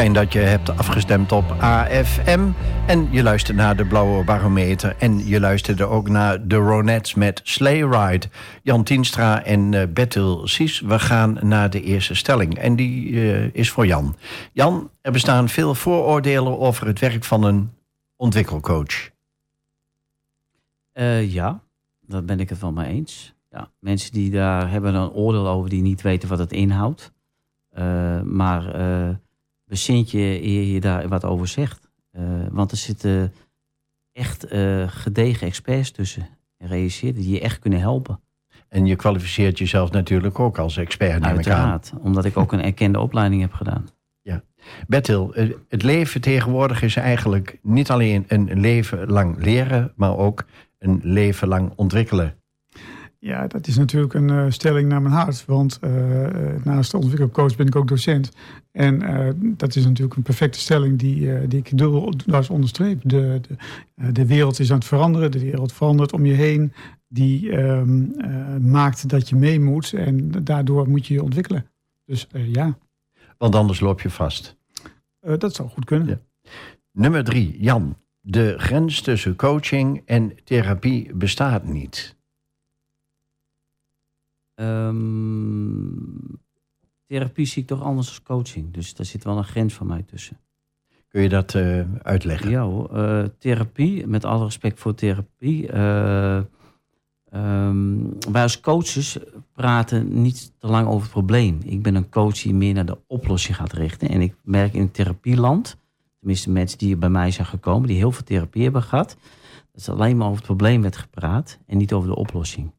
Fijn 0.01 0.13
dat 0.13 0.33
je 0.33 0.39
hebt 0.39 0.77
afgestemd 0.77 1.31
op 1.31 1.51
AFM. 1.59 2.49
En 2.87 3.07
je 3.11 3.23
luistert 3.23 3.57
naar 3.57 3.75
de 3.75 3.85
Blauwe 3.85 4.23
Barometer. 4.23 4.95
En 4.97 5.27
je 5.27 5.39
luisterde 5.39 5.85
ook 5.85 6.09
naar 6.09 6.47
de 6.47 6.55
Ronettes 6.55 7.13
met 7.13 7.41
Sleigh 7.43 7.89
Ride. 7.91 8.27
Jan 8.63 8.83
Tienstra 8.83 9.43
en 9.43 9.71
uh, 9.71 9.83
Bertil 9.93 10.47
Sies. 10.47 10.79
We 10.79 10.99
gaan 10.99 11.37
naar 11.41 11.69
de 11.69 11.81
eerste 11.81 12.15
stelling. 12.15 12.57
En 12.57 12.75
die 12.75 13.09
uh, 13.09 13.53
is 13.53 13.69
voor 13.69 13.85
Jan. 13.85 14.15
Jan, 14.53 14.89
er 15.01 15.11
bestaan 15.11 15.49
veel 15.49 15.75
vooroordelen 15.75 16.59
over 16.59 16.87
het 16.87 16.99
werk 16.99 17.23
van 17.23 17.43
een 17.43 17.71
ontwikkelcoach. 18.15 19.09
Uh, 20.93 21.31
ja, 21.31 21.61
daar 22.07 22.23
ben 22.23 22.39
ik 22.39 22.49
het 22.49 22.59
wel 22.59 22.71
mee 22.71 22.87
eens. 22.87 23.33
Ja, 23.51 23.69
mensen 23.79 24.11
die 24.11 24.31
daar 24.31 24.71
hebben 24.71 24.95
een 24.95 25.11
oordeel 25.11 25.47
over 25.47 25.69
die 25.69 25.81
niet 25.81 26.01
weten 26.01 26.29
wat 26.29 26.39
het 26.39 26.51
inhoudt. 26.51 27.11
Maar 28.23 28.63
bezint 29.71 30.11
je 30.11 30.43
eer 30.43 30.63
je 30.63 30.79
daar 30.79 31.07
wat 31.07 31.25
over 31.25 31.47
zegt. 31.47 31.89
Uh, 32.11 32.23
want 32.49 32.71
er 32.71 32.77
zitten 32.77 33.33
echt 34.11 34.45
gedegen 34.87 35.47
experts 35.47 35.91
tussen. 35.91 36.27
En 36.57 36.67
realiseert 36.67 37.15
die 37.15 37.29
je 37.29 37.39
echt 37.39 37.59
kunnen 37.59 37.79
helpen. 37.79 38.19
En 38.67 38.85
je 38.85 38.95
kwalificeert 38.95 39.57
jezelf 39.57 39.91
natuurlijk 39.91 40.39
ook 40.39 40.57
als 40.57 40.77
expert. 40.77 41.23
Uiteraard, 41.23 41.93
omdat 42.01 42.25
ik 42.25 42.37
ook 42.37 42.51
een 42.51 42.61
erkende 42.61 42.99
opleiding 42.99 43.41
heb 43.41 43.53
gedaan. 43.53 43.87
Ja. 44.21 44.43
Bertil, 44.87 45.31
het 45.69 45.83
leven 45.83 46.21
tegenwoordig 46.21 46.81
is 46.81 46.95
eigenlijk 46.95 47.59
niet 47.61 47.89
alleen 47.89 48.25
een 48.27 48.59
leven 48.59 49.07
lang 49.11 49.43
leren, 49.43 49.93
maar 49.95 50.17
ook 50.17 50.45
een 50.79 50.99
leven 51.03 51.47
lang 51.47 51.73
ontwikkelen. 51.75 52.35
Ja, 53.23 53.47
dat 53.47 53.67
is 53.67 53.77
natuurlijk 53.77 54.13
een 54.13 54.29
uh, 54.29 54.45
stelling 54.49 54.89
naar 54.89 55.01
mijn 55.01 55.13
hart. 55.13 55.45
Want 55.45 55.79
uh, 55.83 56.27
naast 56.63 56.91
de 56.91 56.97
ontwikkelcoach 56.97 57.55
ben 57.55 57.67
ik 57.67 57.75
ook 57.75 57.87
docent. 57.87 58.31
En 58.71 59.03
uh, 59.03 59.29
dat 59.39 59.75
is 59.75 59.85
natuurlijk 59.85 60.15
een 60.15 60.23
perfecte 60.23 60.59
stelling 60.59 60.99
die, 60.99 61.47
die 61.47 61.59
ik 61.59 61.77
dubbel 61.77 62.13
onderstreep. 62.49 63.01
De, 63.03 63.41
de, 63.95 64.11
de, 64.11 64.25
wereld 64.25 64.59
is 64.59 64.71
aan 64.71 64.77
het 64.77 64.87
veranderen. 64.87 65.31
De 65.31 65.39
wereld 65.39 65.73
verandert 65.73 66.13
om 66.13 66.25
je 66.25 66.33
heen. 66.33 66.73
Die 67.07 67.57
um, 67.57 68.15
maakt 68.61 69.09
dat 69.09 69.29
je 69.29 69.35
mee 69.35 69.59
moet. 69.59 69.93
En 69.93 70.31
daardoor 70.43 70.89
moet 70.89 71.07
je 71.07 71.13
je 71.13 71.23
ontwikkelen. 71.23 71.65
Dus 72.05 72.27
ja. 72.31 72.77
Want 73.37 73.55
anders 73.55 73.79
loop 73.79 74.01
je 74.01 74.09
vast. 74.09 74.57
dat 75.19 75.55
zou 75.55 75.69
goed 75.69 75.85
kunnen. 75.85 76.07
Ja. 76.07 76.49
Nummer 76.91 77.23
drie, 77.23 77.57
Jan. 77.59 77.97
De 78.21 78.53
grens 78.57 79.01
tussen 79.01 79.35
coaching 79.35 80.01
en 80.05 80.33
therapie 80.43 81.15
bestaat 81.15 81.65
niet. 81.65 82.19
Um, 84.55 86.41
therapie 87.05 87.45
zie 87.45 87.61
ik 87.61 87.67
toch 87.67 87.81
anders 87.81 88.07
als 88.07 88.23
coaching. 88.23 88.73
Dus 88.73 88.93
daar 88.93 89.05
zit 89.05 89.23
wel 89.23 89.37
een 89.37 89.43
grens 89.43 89.73
van 89.73 89.87
mij 89.87 90.01
tussen. 90.01 90.39
Kun 91.07 91.21
je 91.21 91.29
dat 91.29 91.53
uh, 91.53 91.83
uitleggen? 92.01 92.49
Ja, 92.49 92.63
uh, 92.63 93.23
therapie, 93.37 94.07
met 94.07 94.25
alle 94.25 94.43
respect 94.43 94.79
voor 94.79 94.95
therapie. 94.95 95.73
Uh, 95.73 96.41
um, 97.33 98.17
wij 98.31 98.41
als 98.41 98.59
coaches 98.59 99.17
praten 99.53 100.21
niet 100.21 100.53
te 100.57 100.67
lang 100.67 100.87
over 100.87 101.01
het 101.01 101.11
probleem. 101.11 101.59
Ik 101.63 101.81
ben 101.81 101.95
een 101.95 102.09
coach 102.09 102.41
die 102.41 102.53
meer 102.53 102.73
naar 102.73 102.85
de 102.85 102.97
oplossing 103.07 103.55
gaat 103.55 103.73
richten. 103.73 104.09
En 104.09 104.21
ik 104.21 104.35
merk 104.43 104.73
in 104.73 104.81
het 104.81 104.93
therapieland, 104.93 105.77
tenminste 106.19 106.49
mensen 106.49 106.77
die 106.77 106.95
bij 106.95 107.09
mij 107.09 107.31
zijn 107.31 107.47
gekomen, 107.47 107.87
die 107.87 107.97
heel 107.97 108.11
veel 108.11 108.23
therapie 108.23 108.63
hebben 108.63 108.83
gehad, 108.83 109.17
dat 109.71 109.85
er 109.85 109.93
alleen 109.93 110.17
maar 110.17 110.27
over 110.27 110.37
het 110.37 110.45
probleem 110.45 110.81
werd 110.81 110.97
gepraat 110.97 111.59
en 111.65 111.77
niet 111.77 111.93
over 111.93 112.09
de 112.09 112.15
oplossing. 112.15 112.71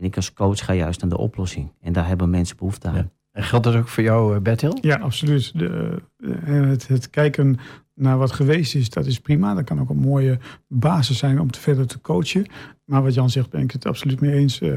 En 0.00 0.06
ik 0.06 0.16
als 0.16 0.32
coach 0.32 0.64
ga 0.64 0.74
juist 0.74 1.00
naar 1.00 1.10
de 1.10 1.18
oplossing. 1.18 1.72
En 1.80 1.92
daar 1.92 2.06
hebben 2.06 2.30
mensen 2.30 2.56
behoefte 2.56 2.88
aan. 2.88 2.94
Ja. 2.94 3.10
En 3.32 3.42
geldt 3.42 3.64
dat 3.64 3.74
ook 3.74 3.88
voor 3.88 4.02
jou, 4.02 4.34
eh, 4.34 4.40
Bertil? 4.40 4.78
Ja, 4.80 4.96
absoluut. 4.96 5.58
De, 5.58 6.02
het, 6.44 6.88
het, 6.88 7.10
kijken 7.10 7.58
naar 7.94 8.18
wat 8.18 8.32
geweest 8.32 8.74
is, 8.74 8.90
dat 8.90 9.06
is 9.06 9.20
prima. 9.20 9.54
Dat 9.54 9.64
kan 9.64 9.80
ook 9.80 9.90
een 9.90 9.96
mooie 9.96 10.38
basis 10.68 11.18
zijn 11.18 11.40
om 11.40 11.50
te 11.50 11.60
verder 11.60 11.86
te 11.86 12.00
coachen. 12.00 12.46
Maar 12.84 13.02
wat 13.02 13.14
Jan 13.14 13.30
zegt, 13.30 13.50
ben 13.50 13.62
ik 13.62 13.70
het 13.70 13.86
absoluut 13.86 14.20
mee 14.20 14.32
eens. 14.32 14.60
Uh, 14.60 14.70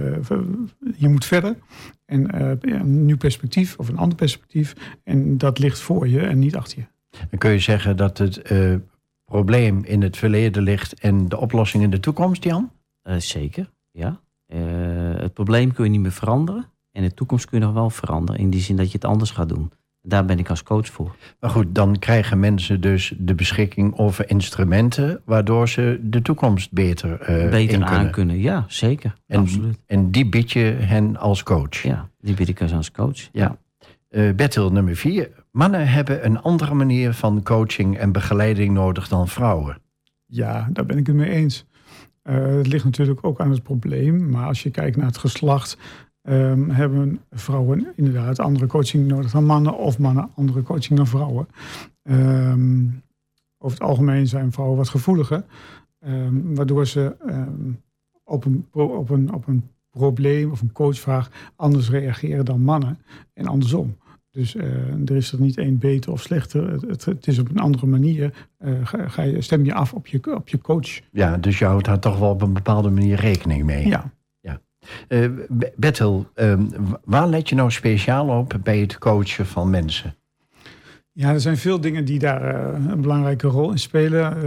je 0.95 1.09
moet 1.09 1.25
verder. 1.25 1.55
En 2.05 2.35
uh, 2.35 2.51
een 2.59 3.05
nieuw 3.05 3.17
perspectief 3.17 3.77
of 3.77 3.87
een 3.87 3.97
ander 3.97 4.17
perspectief. 4.17 4.73
En 5.03 5.37
dat 5.37 5.59
ligt 5.59 5.79
voor 5.79 6.07
je 6.07 6.19
en 6.19 6.39
niet 6.39 6.55
achter 6.55 6.77
je. 6.77 7.17
En 7.29 7.37
kun 7.37 7.51
je 7.51 7.59
zeggen 7.59 7.97
dat 7.97 8.17
het 8.17 8.51
uh, 8.51 8.75
probleem 9.25 9.83
in 9.83 10.01
het 10.01 10.17
verleden 10.17 10.63
ligt 10.63 10.99
en 10.99 11.29
de 11.29 11.37
oplossing 11.37 11.83
in 11.83 11.89
de 11.89 11.99
toekomst, 11.99 12.43
Jan? 12.43 12.71
zeker, 13.17 13.69
ja. 13.91 14.21
Uh, 14.53 14.59
het 15.21 15.33
probleem 15.33 15.73
kun 15.73 15.83
je 15.83 15.89
niet 15.89 16.01
meer 16.01 16.11
veranderen. 16.11 16.65
En 16.91 17.03
de 17.03 17.13
toekomst 17.13 17.45
kun 17.45 17.59
je 17.59 17.65
nog 17.65 17.73
wel 17.73 17.89
veranderen. 17.89 18.41
In 18.41 18.49
die 18.49 18.61
zin 18.61 18.75
dat 18.75 18.85
je 18.85 18.93
het 18.93 19.05
anders 19.05 19.31
gaat 19.31 19.49
doen. 19.49 19.71
Daar 20.01 20.25
ben 20.25 20.39
ik 20.39 20.49
als 20.49 20.63
coach 20.63 20.87
voor. 20.87 21.15
Maar 21.39 21.49
goed, 21.49 21.75
dan 21.75 21.99
krijgen 21.99 22.39
mensen 22.39 22.81
dus 22.81 23.13
de 23.17 23.35
beschikking 23.35 23.97
over 23.97 24.29
instrumenten... 24.29 25.21
waardoor 25.25 25.69
ze 25.69 25.99
de 26.01 26.21
toekomst 26.21 26.71
beter, 26.71 27.11
uh, 27.11 27.49
beter 27.49 27.75
in 27.75 27.85
aan 27.85 28.11
kunnen. 28.11 28.39
Ja, 28.39 28.65
zeker. 28.67 29.15
En, 29.27 29.39
absoluut. 29.39 29.79
En 29.85 30.11
die 30.11 30.25
bied 30.25 30.51
je 30.51 30.59
hen 30.79 31.17
als 31.17 31.43
coach? 31.43 31.83
Ja, 31.83 32.09
die 32.21 32.35
bied 32.35 32.49
ik 32.49 32.61
als 32.61 32.91
coach. 32.91 33.17
Ja. 33.17 33.29
ja. 33.31 33.57
Uh, 34.09 34.35
Bertil, 34.35 34.71
nummer 34.71 34.95
vier. 34.95 35.29
Mannen 35.51 35.87
hebben 35.87 36.25
een 36.25 36.41
andere 36.41 36.73
manier 36.73 37.13
van 37.13 37.43
coaching 37.43 37.97
en 37.97 38.11
begeleiding 38.11 38.73
nodig 38.73 39.07
dan 39.07 39.27
vrouwen. 39.27 39.77
Ja, 40.25 40.69
daar 40.71 40.85
ben 40.85 40.97
ik 40.97 41.07
het 41.07 41.15
mee 41.15 41.29
eens. 41.29 41.65
Uh, 42.29 42.45
het 42.45 42.67
ligt 42.67 42.83
natuurlijk 42.83 43.25
ook 43.25 43.39
aan 43.39 43.51
het 43.51 43.63
probleem. 43.63 44.29
Maar 44.29 44.47
als 44.47 44.63
je 44.63 44.69
kijkt 44.71 44.97
naar 44.97 45.05
het 45.05 45.17
geslacht, 45.17 45.77
um, 46.21 46.69
hebben 46.69 47.19
vrouwen 47.31 47.87
inderdaad 47.95 48.39
andere 48.39 48.67
coaching 48.67 49.07
nodig 49.07 49.31
dan 49.31 49.45
mannen. 49.45 49.77
Of 49.77 49.99
mannen 49.99 50.29
andere 50.35 50.61
coaching 50.61 50.97
dan 50.97 51.07
vrouwen. 51.07 51.47
Um, 52.03 53.03
over 53.57 53.77
het 53.77 53.87
algemeen 53.87 54.27
zijn 54.27 54.51
vrouwen 54.51 54.77
wat 54.77 54.89
gevoeliger. 54.89 55.43
Um, 56.05 56.55
waardoor 56.55 56.87
ze 56.87 57.15
op, 58.23 58.45
een, 58.45 58.67
op, 58.71 59.09
een, 59.09 59.33
op 59.33 59.47
een 59.47 59.69
probleem 59.89 60.51
of 60.51 60.61
een 60.61 60.71
coachvraag 60.71 61.51
anders 61.55 61.89
reageren 61.89 62.45
dan 62.45 62.61
mannen. 62.61 62.97
En 63.33 63.47
andersom. 63.47 63.97
Dus 64.33 64.55
uh, 64.55 64.63
er 65.05 65.15
is 65.15 65.31
er 65.31 65.41
niet 65.41 65.57
één 65.57 65.77
beter 65.77 66.11
of 66.11 66.21
slechter. 66.21 66.71
Het, 66.71 66.81
het, 66.81 67.05
het 67.05 67.27
is 67.27 67.39
op 67.39 67.49
een 67.49 67.57
andere 67.57 67.85
manier. 67.85 68.47
Uh, 68.59 68.73
ga, 68.83 69.07
ga, 69.07 69.21
je, 69.21 69.41
stem 69.41 69.65
je 69.65 69.73
af 69.73 69.93
op 69.93 70.07
je, 70.07 70.35
op 70.35 70.47
je 70.49 70.57
coach. 70.57 70.99
Ja, 71.11 71.37
dus 71.37 71.59
je 71.59 71.65
houdt 71.65 71.85
daar 71.85 71.99
toch 71.99 72.19
wel 72.19 72.29
op 72.29 72.41
een 72.41 72.53
bepaalde 72.53 72.89
manier 72.89 73.19
rekening 73.19 73.63
mee. 73.63 73.87
Ja. 73.87 74.11
ja. 74.39 74.61
Uh, 75.07 75.29
Bertel, 75.75 76.27
waar 77.03 77.27
let 77.27 77.49
je 77.49 77.55
nou 77.55 77.71
speciaal 77.71 78.39
op 78.39 78.59
bij 78.63 78.79
het 78.79 78.97
coachen 78.97 79.45
van 79.45 79.69
mensen? 79.69 80.15
Ja, 81.15 81.29
er 81.29 81.41
zijn 81.41 81.57
veel 81.57 81.81
dingen 81.81 82.05
die 82.05 82.19
daar 82.19 82.55
uh, 82.55 82.89
een 82.89 83.01
belangrijke 83.01 83.47
rol 83.47 83.71
in 83.71 83.79
spelen. 83.79 84.35
Uh, 84.35 84.41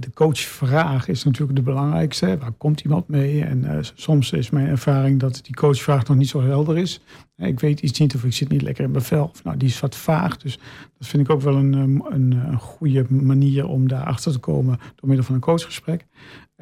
de 0.00 0.10
coachvraag 0.14 1.08
is 1.08 1.24
natuurlijk 1.24 1.56
de 1.56 1.62
belangrijkste. 1.62 2.38
Waar 2.38 2.52
komt 2.52 2.80
iemand 2.80 3.08
mee? 3.08 3.44
En 3.44 3.64
uh, 3.64 3.78
soms 3.94 4.32
is 4.32 4.50
mijn 4.50 4.66
ervaring 4.66 5.20
dat 5.20 5.40
die 5.42 5.54
coachvraag 5.54 6.06
nog 6.06 6.16
niet 6.16 6.28
zo 6.28 6.42
helder 6.42 6.78
is. 6.78 7.00
Ik 7.36 7.60
weet 7.60 7.80
iets 7.80 7.98
niet 7.98 8.14
of 8.14 8.24
ik 8.24 8.32
zit 8.32 8.48
niet 8.48 8.62
lekker 8.62 8.84
in 8.84 8.90
mijn 8.90 9.04
vel. 9.04 9.30
Of, 9.32 9.44
nou, 9.44 9.56
die 9.56 9.68
is 9.68 9.80
wat 9.80 9.96
vaag. 9.96 10.36
Dus 10.36 10.58
dat 10.98 11.08
vind 11.08 11.22
ik 11.22 11.30
ook 11.30 11.40
wel 11.40 11.56
een, 11.56 11.72
een, 11.72 12.32
een 12.46 12.58
goede 12.58 13.06
manier 13.08 13.66
om 13.66 13.88
daarachter 13.88 14.32
te 14.32 14.38
komen 14.38 14.78
door 14.78 15.08
middel 15.08 15.26
van 15.26 15.34
een 15.34 15.40
coachgesprek. 15.40 16.06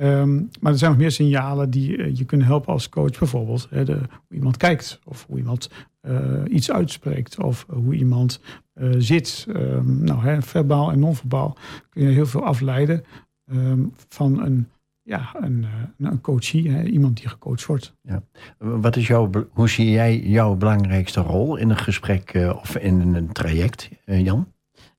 Um, 0.00 0.48
maar 0.60 0.72
er 0.72 0.78
zijn 0.78 0.90
nog 0.90 1.00
meer 1.00 1.10
signalen 1.10 1.70
die 1.70 2.16
je 2.16 2.24
kunnen 2.24 2.46
helpen 2.46 2.72
als 2.72 2.88
coach. 2.88 3.18
Bijvoorbeeld 3.18 3.66
hè, 3.70 3.84
de, 3.84 3.92
hoe 3.92 4.36
iemand 4.36 4.56
kijkt 4.56 5.00
of 5.04 5.26
hoe 5.28 5.38
iemand 5.38 5.70
uh, 6.02 6.42
iets 6.48 6.70
uitspreekt 6.70 7.42
of 7.42 7.66
hoe 7.68 7.94
iemand 7.94 8.40
uh, 8.74 8.94
zit. 8.98 9.46
Um, 9.48 10.04
nou, 10.04 10.20
hè, 10.22 10.42
verbaal 10.42 10.92
en 10.92 10.98
non-verbaal 10.98 11.56
kun 11.90 12.02
je 12.02 12.08
heel 12.08 12.26
veel 12.26 12.44
afleiden 12.44 13.04
um, 13.52 13.92
van 14.08 14.42
een, 14.44 14.68
ja, 15.02 15.34
een, 15.40 15.66
een 15.98 16.20
coachie, 16.20 16.70
hè, 16.70 16.82
iemand 16.82 17.16
die 17.16 17.28
gecoacht 17.28 17.66
wordt. 17.66 17.94
Ja. 18.02 18.22
Wat 18.58 18.96
is 18.96 19.06
jouw, 19.06 19.30
hoe 19.50 19.68
zie 19.68 19.90
jij 19.90 20.20
jouw 20.20 20.54
belangrijkste 20.54 21.20
rol 21.20 21.56
in 21.56 21.70
een 21.70 21.78
gesprek 21.78 22.34
uh, 22.34 22.56
of 22.60 22.76
in 22.76 23.14
een 23.14 23.32
traject, 23.32 23.90
Jan? 24.04 24.52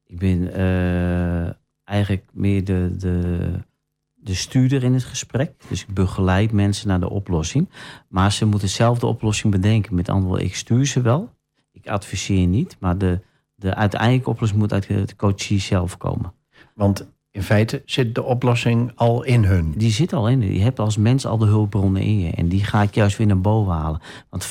Ik 0.06 0.20
ben 0.20 0.54
eigenlijk 1.84 2.26
meer 2.34 2.64
de, 2.64 2.96
de 2.98 3.40
de 4.26 4.34
stuurder 4.34 4.84
in 4.84 4.94
het 4.94 5.04
gesprek. 5.04 5.54
Dus 5.68 5.82
ik 5.82 5.94
begeleid 5.94 6.52
mensen 6.52 6.88
naar 6.88 7.00
de 7.00 7.10
oplossing. 7.10 7.70
Maar 8.08 8.32
ze 8.32 8.46
moeten 8.46 8.70
zelf 8.70 9.00
de 9.00 9.06
oplossing 9.06 9.54
bedenken. 9.54 9.96
Met 9.96 10.10
andere 10.10 10.28
woorden, 10.28 10.46
ik 10.46 10.56
stuur 10.56 10.86
ze 10.86 11.02
wel. 11.02 11.30
Ik 11.72 11.88
adviseer 11.88 12.48
niet. 12.48 12.78
Maar 12.80 12.98
de, 12.98 13.20
de 13.56 13.76
uiteindelijke 13.76 14.30
oplossing 14.30 14.60
moet 14.60 14.74
uit 14.74 14.88
de 14.88 15.16
coachie 15.16 15.60
zelf 15.60 15.98
komen. 15.98 16.34
Want 16.74 17.08
in 17.32 17.44
feite 17.44 17.82
zit 17.86 18.16
de 18.16 18.24
oplossing 18.24 18.92
al 18.96 19.24
in 19.24 19.44
hun. 19.44 19.74
Die 19.78 19.92
zit 19.92 20.14
al 20.14 20.30
in. 20.30 20.54
Je 20.54 20.62
hebt 20.62 20.80
als 20.80 20.98
mens 20.98 21.26
al 21.26 21.38
de 21.38 21.46
hulpbronnen 21.46 22.02
in 22.02 22.20
je. 22.20 22.32
En 22.32 22.48
die 22.48 22.64
ga 22.64 22.82
ik 22.82 22.96
juist 22.96 23.18
weer 23.18 23.28
naar 23.28 23.42
boven 23.42 23.74
halen. 23.74 24.02
Want 24.30 24.48
95% 24.48 24.50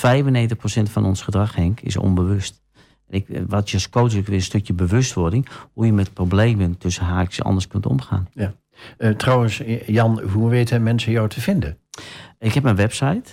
van 0.82 1.04
ons 1.04 1.22
gedrag, 1.22 1.54
Henk, 1.54 1.80
is 1.80 1.96
onbewust. 1.96 2.62
Ik, 3.08 3.26
wat 3.48 3.70
je 3.70 3.76
als 3.76 3.90
coach 3.90 4.12
weer 4.12 4.32
een 4.32 4.42
stukje 4.42 4.72
bewustwording. 4.72 5.48
Hoe 5.72 5.86
je 5.86 5.92
met 5.92 6.12
problemen 6.12 6.78
tussen 6.78 7.04
haakjes 7.04 7.44
anders 7.44 7.66
kunt 7.66 7.86
omgaan. 7.86 8.28
Ja. 8.32 8.54
Uh, 8.98 9.10
trouwens, 9.10 9.62
Jan, 9.86 10.20
hoe 10.20 10.50
weten 10.50 10.82
mensen 10.82 11.12
jou 11.12 11.28
te 11.28 11.40
vinden? 11.40 11.78
Ik 12.38 12.52
heb 12.54 12.64
een 12.64 12.76
website, 12.76 13.30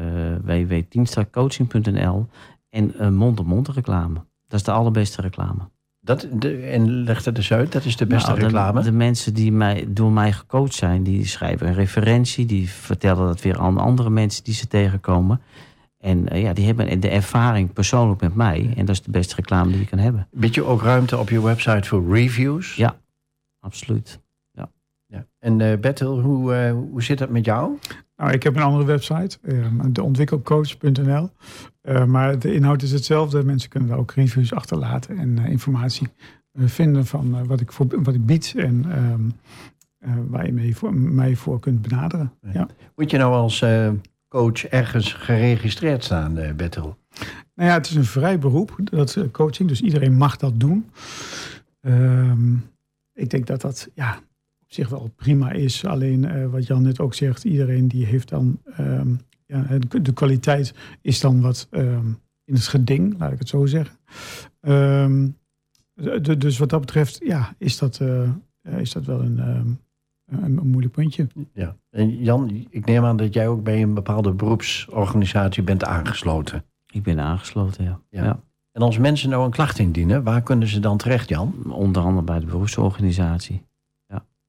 uh, 0.00 0.04
www.dienstagcoaching.nl 0.44 2.26
en 2.70 2.94
uh, 3.00 3.08
mond-op-mond 3.08 3.68
reclame. 3.68 4.14
Dat 4.48 4.58
is 4.60 4.62
de 4.64 4.70
allerbeste 4.72 5.20
reclame. 5.20 5.68
Dat, 6.00 6.26
de, 6.32 6.56
en 6.56 6.90
leg 6.90 7.22
dat 7.22 7.36
eens 7.36 7.52
uit, 7.52 7.72
dat 7.72 7.84
is 7.84 7.96
de 7.96 8.06
beste 8.06 8.28
Nou, 8.28 8.40
de- 8.40 8.46
reclame. 8.46 8.82
De, 8.82 8.92
mensen 8.92 9.34
die 9.34 9.52
mij, 9.52 9.84
door 9.88 10.12
mij 10.12 10.32
gecoacht 10.32 10.74
zijn, 10.74 11.02
die 11.02 11.26
schrijven 11.26 11.66
een 11.66 11.74
referentie. 11.74 12.46
Die 12.46 12.68
vertellen 12.70 13.26
dat 13.26 13.42
weer 13.42 13.58
aan 13.58 13.78
andere 13.78 14.10
mensen 14.10 14.44
die 14.44 14.54
ze 14.54 14.66
tegenkomen. 14.66 15.40
En 15.98 16.28
eh, 16.28 16.42
ja, 16.42 16.52
die 16.52 16.66
hebben 16.66 17.00
de 17.00 17.08
ervaring 17.08 17.72
persoonlijk 17.72 18.20
met 18.20 18.34
mij. 18.34 18.72
En 18.76 18.84
dat 18.84 18.94
is 18.94 19.02
de 19.02 19.10
beste 19.10 19.34
reclame 19.34 19.70
die 19.70 19.80
je 19.80 19.86
kan 19.86 19.98
hebben. 19.98 20.28
Bied 20.30 20.54
je 20.54 20.64
ook 20.64 20.82
ruimte 20.82 21.18
op 21.18 21.28
je 21.28 21.42
website 21.42 21.88
voor 21.88 22.14
reviews? 22.14 22.74
Ja. 22.74 22.96
Absoluut. 23.60 24.20
Ja. 25.10 25.26
En 25.38 25.80
Bertel, 25.80 26.20
hoe, 26.20 26.54
eh, 26.54 26.72
hoe 26.72 27.02
zit 27.02 27.18
dat 27.18 27.30
met 27.30 27.44
jou? 27.44 27.78
Nou, 28.20 28.32
ik 28.32 28.42
heb 28.42 28.56
een 28.56 28.62
andere 28.62 28.84
website, 28.84 29.38
eh, 29.42 29.66
deontwikkelcoach.nl. 29.90 31.30
Eh, 31.80 32.04
maar 32.04 32.38
de 32.38 32.54
inhoud 32.54 32.82
is 32.82 32.92
hetzelfde. 32.92 33.44
Mensen 33.44 33.70
kunnen 33.70 33.88
daar 33.88 33.98
ook 33.98 34.12
reviews 34.12 34.54
achterlaten 34.54 35.18
en 35.18 35.38
informatie 35.38 36.08
vinden 36.54 37.06
van 37.06 37.46
wat, 37.46 37.60
ik 37.60 37.72
voor, 37.72 37.86
wat 38.02 38.14
ik 38.14 38.26
bied 38.26 38.54
en 38.56 38.84
ehm, 38.88 39.20
eh, 39.98 40.22
waar 40.28 40.46
je 40.46 40.52
mee 40.52 40.76
voor, 40.76 40.94
mij 40.94 41.36
voor 41.36 41.60
kunt 41.60 41.82
benaderen. 41.82 42.32
Ja. 42.42 42.50
Ja. 42.52 42.68
Moet 42.96 43.10
je 43.10 43.18
nou 43.18 43.34
als 43.34 43.64
coach 44.28 44.66
ergens 44.66 45.12
geregistreerd 45.12 46.04
staan, 46.04 46.34
Bertel? 46.56 46.96
Nou 47.54 47.68
ja, 47.68 47.74
het 47.74 47.86
is 47.86 47.94
een 47.94 48.04
vrij 48.04 48.38
beroep, 48.38 48.76
dat 48.84 49.18
coaching, 49.32 49.68
dus 49.68 49.80
iedereen 49.80 50.16
mag 50.16 50.36
dat 50.36 50.60
doen. 50.60 50.90
Ehm, 51.80 52.54
ik 53.12 53.30
denk 53.30 53.46
dat 53.46 53.60
dat 53.60 53.88
ja, 53.94 54.18
zich 54.74 54.88
wel 54.88 55.12
prima 55.16 55.50
is. 55.50 55.84
Alleen 55.84 56.24
eh, 56.24 56.46
wat 56.46 56.66
Jan 56.66 56.82
net 56.82 57.00
ook 57.00 57.14
zegt, 57.14 57.44
iedereen 57.44 57.88
die 57.88 58.06
heeft 58.06 58.28
dan... 58.28 58.60
ehm, 58.76 59.08
ja, 59.46 59.66
de 60.02 60.12
kwaliteit 60.12 60.74
is 61.02 61.20
dan 61.20 61.40
wat 61.40 61.66
ehm, 61.70 62.06
in 62.44 62.54
het 62.54 62.66
geding, 62.66 63.14
laat 63.18 63.32
ik 63.32 63.38
het 63.38 63.48
zo 63.48 63.66
zeggen. 63.66 63.96
Ehm, 64.60 65.28
de- 65.94 66.36
dus 66.36 66.58
wat 66.58 66.68
dat 66.68 66.80
betreft, 66.80 67.20
ja, 67.24 67.54
is 67.58 67.78
dat, 67.78 67.98
eh, 68.00 68.22
eh, 68.62 68.78
is 68.78 68.92
dat 68.92 69.04
wel 69.04 69.20
een, 69.20 69.38
ehm, 69.38 69.66
een, 70.44 70.58
een 70.58 70.66
moeilijk 70.66 70.92
puntje. 70.94 71.26
Ja. 71.54 71.76
En 71.90 72.16
Jan, 72.22 72.66
ik 72.70 72.84
neem 72.86 73.04
aan 73.04 73.16
dat 73.16 73.34
jij 73.34 73.48
ook 73.48 73.62
bij 73.62 73.82
een 73.82 73.94
bepaalde 73.94 74.32
beroepsorganisatie 74.32 75.62
bent 75.62 75.84
aangesloten. 75.84 76.64
Ik 76.92 77.02
ben 77.02 77.20
aangesloten, 77.20 77.84
ja. 77.84 78.00
Ja. 78.10 78.24
ja. 78.24 78.40
En 78.72 78.82
als 78.82 78.98
mensen 78.98 79.30
nou 79.30 79.44
een 79.44 79.50
klacht 79.50 79.78
indienen, 79.78 80.22
waar 80.22 80.42
kunnen 80.42 80.68
ze 80.68 80.80
dan 80.80 80.96
terecht, 80.96 81.28
Jan? 81.28 81.72
Onder 81.72 82.02
andere 82.02 82.24
bij 82.24 82.38
de 82.40 82.46
beroepsorganisatie. 82.46 83.62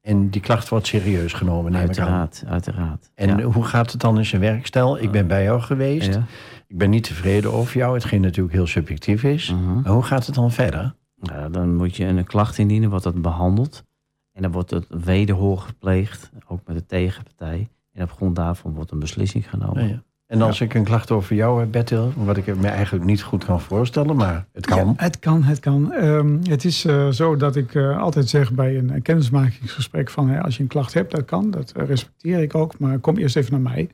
En 0.02 0.30
die 0.30 0.40
klacht 0.40 0.68
wordt 0.68 0.86
serieus 0.86 1.32
genomen, 1.32 1.72
neem 1.72 1.90
ik 1.90 1.98
aan. 1.98 2.08
Uiteraard, 2.08 2.44
uiteraard. 2.46 3.10
En 3.14 3.38
ja. 3.38 3.42
hoe 3.42 3.64
gaat 3.64 3.92
het 3.92 4.00
dan 4.00 4.18
in 4.18 4.24
zijn 4.24 4.40
werk? 4.40 4.66
Stel, 4.66 4.98
ik 4.98 5.10
ben 5.10 5.26
bij 5.26 5.42
jou 5.42 5.60
geweest. 5.60 6.14
Ja. 6.14 6.26
Ik 6.66 6.78
ben 6.78 6.90
niet 6.90 7.04
tevreden 7.04 7.52
over 7.52 7.76
jou, 7.76 7.94
hetgeen 7.94 8.20
natuurlijk 8.20 8.54
heel 8.54 8.66
subjectief 8.66 9.24
is. 9.24 9.50
Mhm. 9.50 9.80
Maar 9.80 9.92
hoe 9.92 10.02
gaat 10.02 10.26
het 10.26 10.34
dan 10.34 10.50
verder? 10.50 10.94
Ja, 11.14 11.48
dan 11.48 11.74
moet 11.74 11.96
je 11.96 12.04
een 12.04 12.24
klacht 12.24 12.58
indienen, 12.58 12.90
wordt 12.90 13.04
dat 13.04 13.22
behandeld. 13.22 13.84
En 14.32 14.42
dan 14.42 14.52
wordt 14.52 14.70
het 14.70 14.86
wederhoor 14.88 15.58
gepleegd, 15.58 16.30
ook 16.46 16.60
met 16.66 16.76
de 16.76 16.86
tegenpartij. 16.86 17.68
En 17.92 18.02
op 18.02 18.12
grond 18.12 18.36
daarvan 18.36 18.74
wordt 18.74 18.90
een 18.90 18.98
beslissing 18.98 19.50
genomen. 19.50 20.04
En 20.32 20.42
als 20.42 20.60
ik 20.60 20.74
een 20.74 20.84
klacht 20.84 21.10
over 21.10 21.34
jou 21.36 21.60
heb, 21.60 21.72
Bertil, 21.72 22.12
wat 22.16 22.36
ik 22.36 22.56
me 22.56 22.68
eigenlijk 22.68 23.04
niet 23.04 23.22
goed 23.22 23.44
kan 23.44 23.60
voorstellen, 23.60 24.16
maar 24.16 24.46
het 24.52 24.66
kan. 24.66 24.78
Ja, 24.86 24.92
het 24.96 25.18
kan, 25.18 25.42
het 25.42 25.60
kan. 25.60 25.92
Ehm, 25.92 26.38
het 26.42 26.64
is 26.64 26.84
eh, 26.84 27.08
zo 27.08 27.36
dat 27.36 27.56
ik 27.56 27.74
eh, 27.74 27.98
altijd 27.98 28.28
zeg 28.28 28.52
bij 28.52 28.78
een 28.78 29.02
kennismakingsgesprek 29.02 30.10
van 30.10 30.40
als 30.42 30.56
je 30.56 30.62
een 30.62 30.68
klacht 30.68 30.94
hebt, 30.94 31.10
dat 31.10 31.24
kan, 31.24 31.50
dat 31.50 31.70
eh, 31.72 31.86
respecteer 31.86 32.38
ik 32.42 32.54
ook, 32.54 32.78
maar 32.78 32.98
kom 32.98 33.16
eerst 33.16 33.36
even 33.36 33.52
naar 33.62 33.72
mij. 33.72 33.90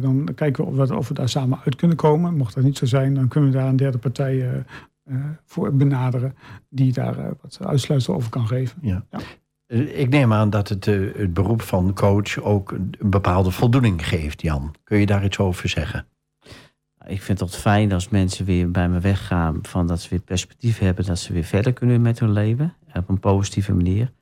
Dan 0.00 0.28
kijken 0.34 0.64
we 0.64 0.70
of, 0.82 0.88
we- 0.88 0.96
of 0.96 1.08
we 1.08 1.14
daar 1.14 1.28
samen 1.28 1.58
uit 1.64 1.76
kunnen 1.76 1.96
komen. 1.96 2.36
Mocht 2.36 2.54
dat 2.54 2.64
niet 2.64 2.78
zo 2.78 2.86
zijn, 2.86 3.14
dan 3.14 3.28
kunnen 3.28 3.50
we 3.50 3.56
daar 3.56 3.68
een 3.68 3.76
derde 3.76 3.98
partij 3.98 4.64
voor 5.46 5.72
benaderen 5.74 6.34
die 6.68 6.92
daar 6.92 7.16
wat 7.40 7.58
uitsluitsel 7.66 8.14
over 8.14 8.30
kan 8.30 8.46
geven. 8.46 8.78
Ja. 8.82 9.04
Ja. 9.10 9.18
Eh, 9.72 9.98
Ik 9.98 10.08
neem 10.08 10.32
aan 10.32 10.50
dat 10.50 10.68
het, 10.68 10.86
eh, 10.86 11.00
het 11.16 11.34
beroep 11.34 11.62
van 11.62 11.94
coach 11.94 12.38
ook 12.40 12.70
een 12.72 12.94
bepaalde 13.10 13.50
voldoening 13.50 14.08
geeft, 14.08 14.42
Jan. 14.42 14.74
Kun 14.84 14.98
je 14.98 15.06
daar 15.06 15.24
iets 15.24 15.38
over 15.38 15.68
zeggen? 15.68 16.06
Ik 17.06 17.22
vind 17.22 17.40
het 17.40 17.56
fijn 17.56 17.92
als 17.92 18.08
mensen 18.08 18.44
weer 18.44 18.70
bij 18.70 18.88
me 18.88 19.00
weggaan, 19.00 19.58
van 19.62 19.86
dat 19.86 20.00
ze 20.00 20.08
weer 20.08 20.20
perspectief 20.20 20.78
hebben, 20.78 21.04
dat 21.04 21.18
ze 21.18 21.32
weer 21.32 21.44
verder 21.44 21.72
kunnen 21.72 22.02
met 22.02 22.18
hun 22.18 22.32
leven 22.32 22.74
op 22.94 23.08
een 23.08 23.20
positieve 23.20 23.74
manier. 23.74 24.12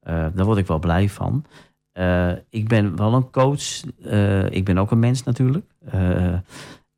Eh, 0.00 0.26
daar 0.34 0.44
word 0.44 0.58
ik 0.58 0.66
wel 0.66 0.78
blij 0.78 1.08
van. 1.08 1.44
Eh, 1.92 2.32
ik 2.50 2.68
ben 2.68 2.96
wel 2.96 3.14
een 3.14 3.30
coach. 3.30 3.82
eh, 4.04 4.50
ik 4.50 4.64
ben 4.64 4.78
ook 4.78 4.90
een 4.90 4.98
mens 4.98 5.22
natuurlijk. 5.22 5.66
Eh, 5.90 6.34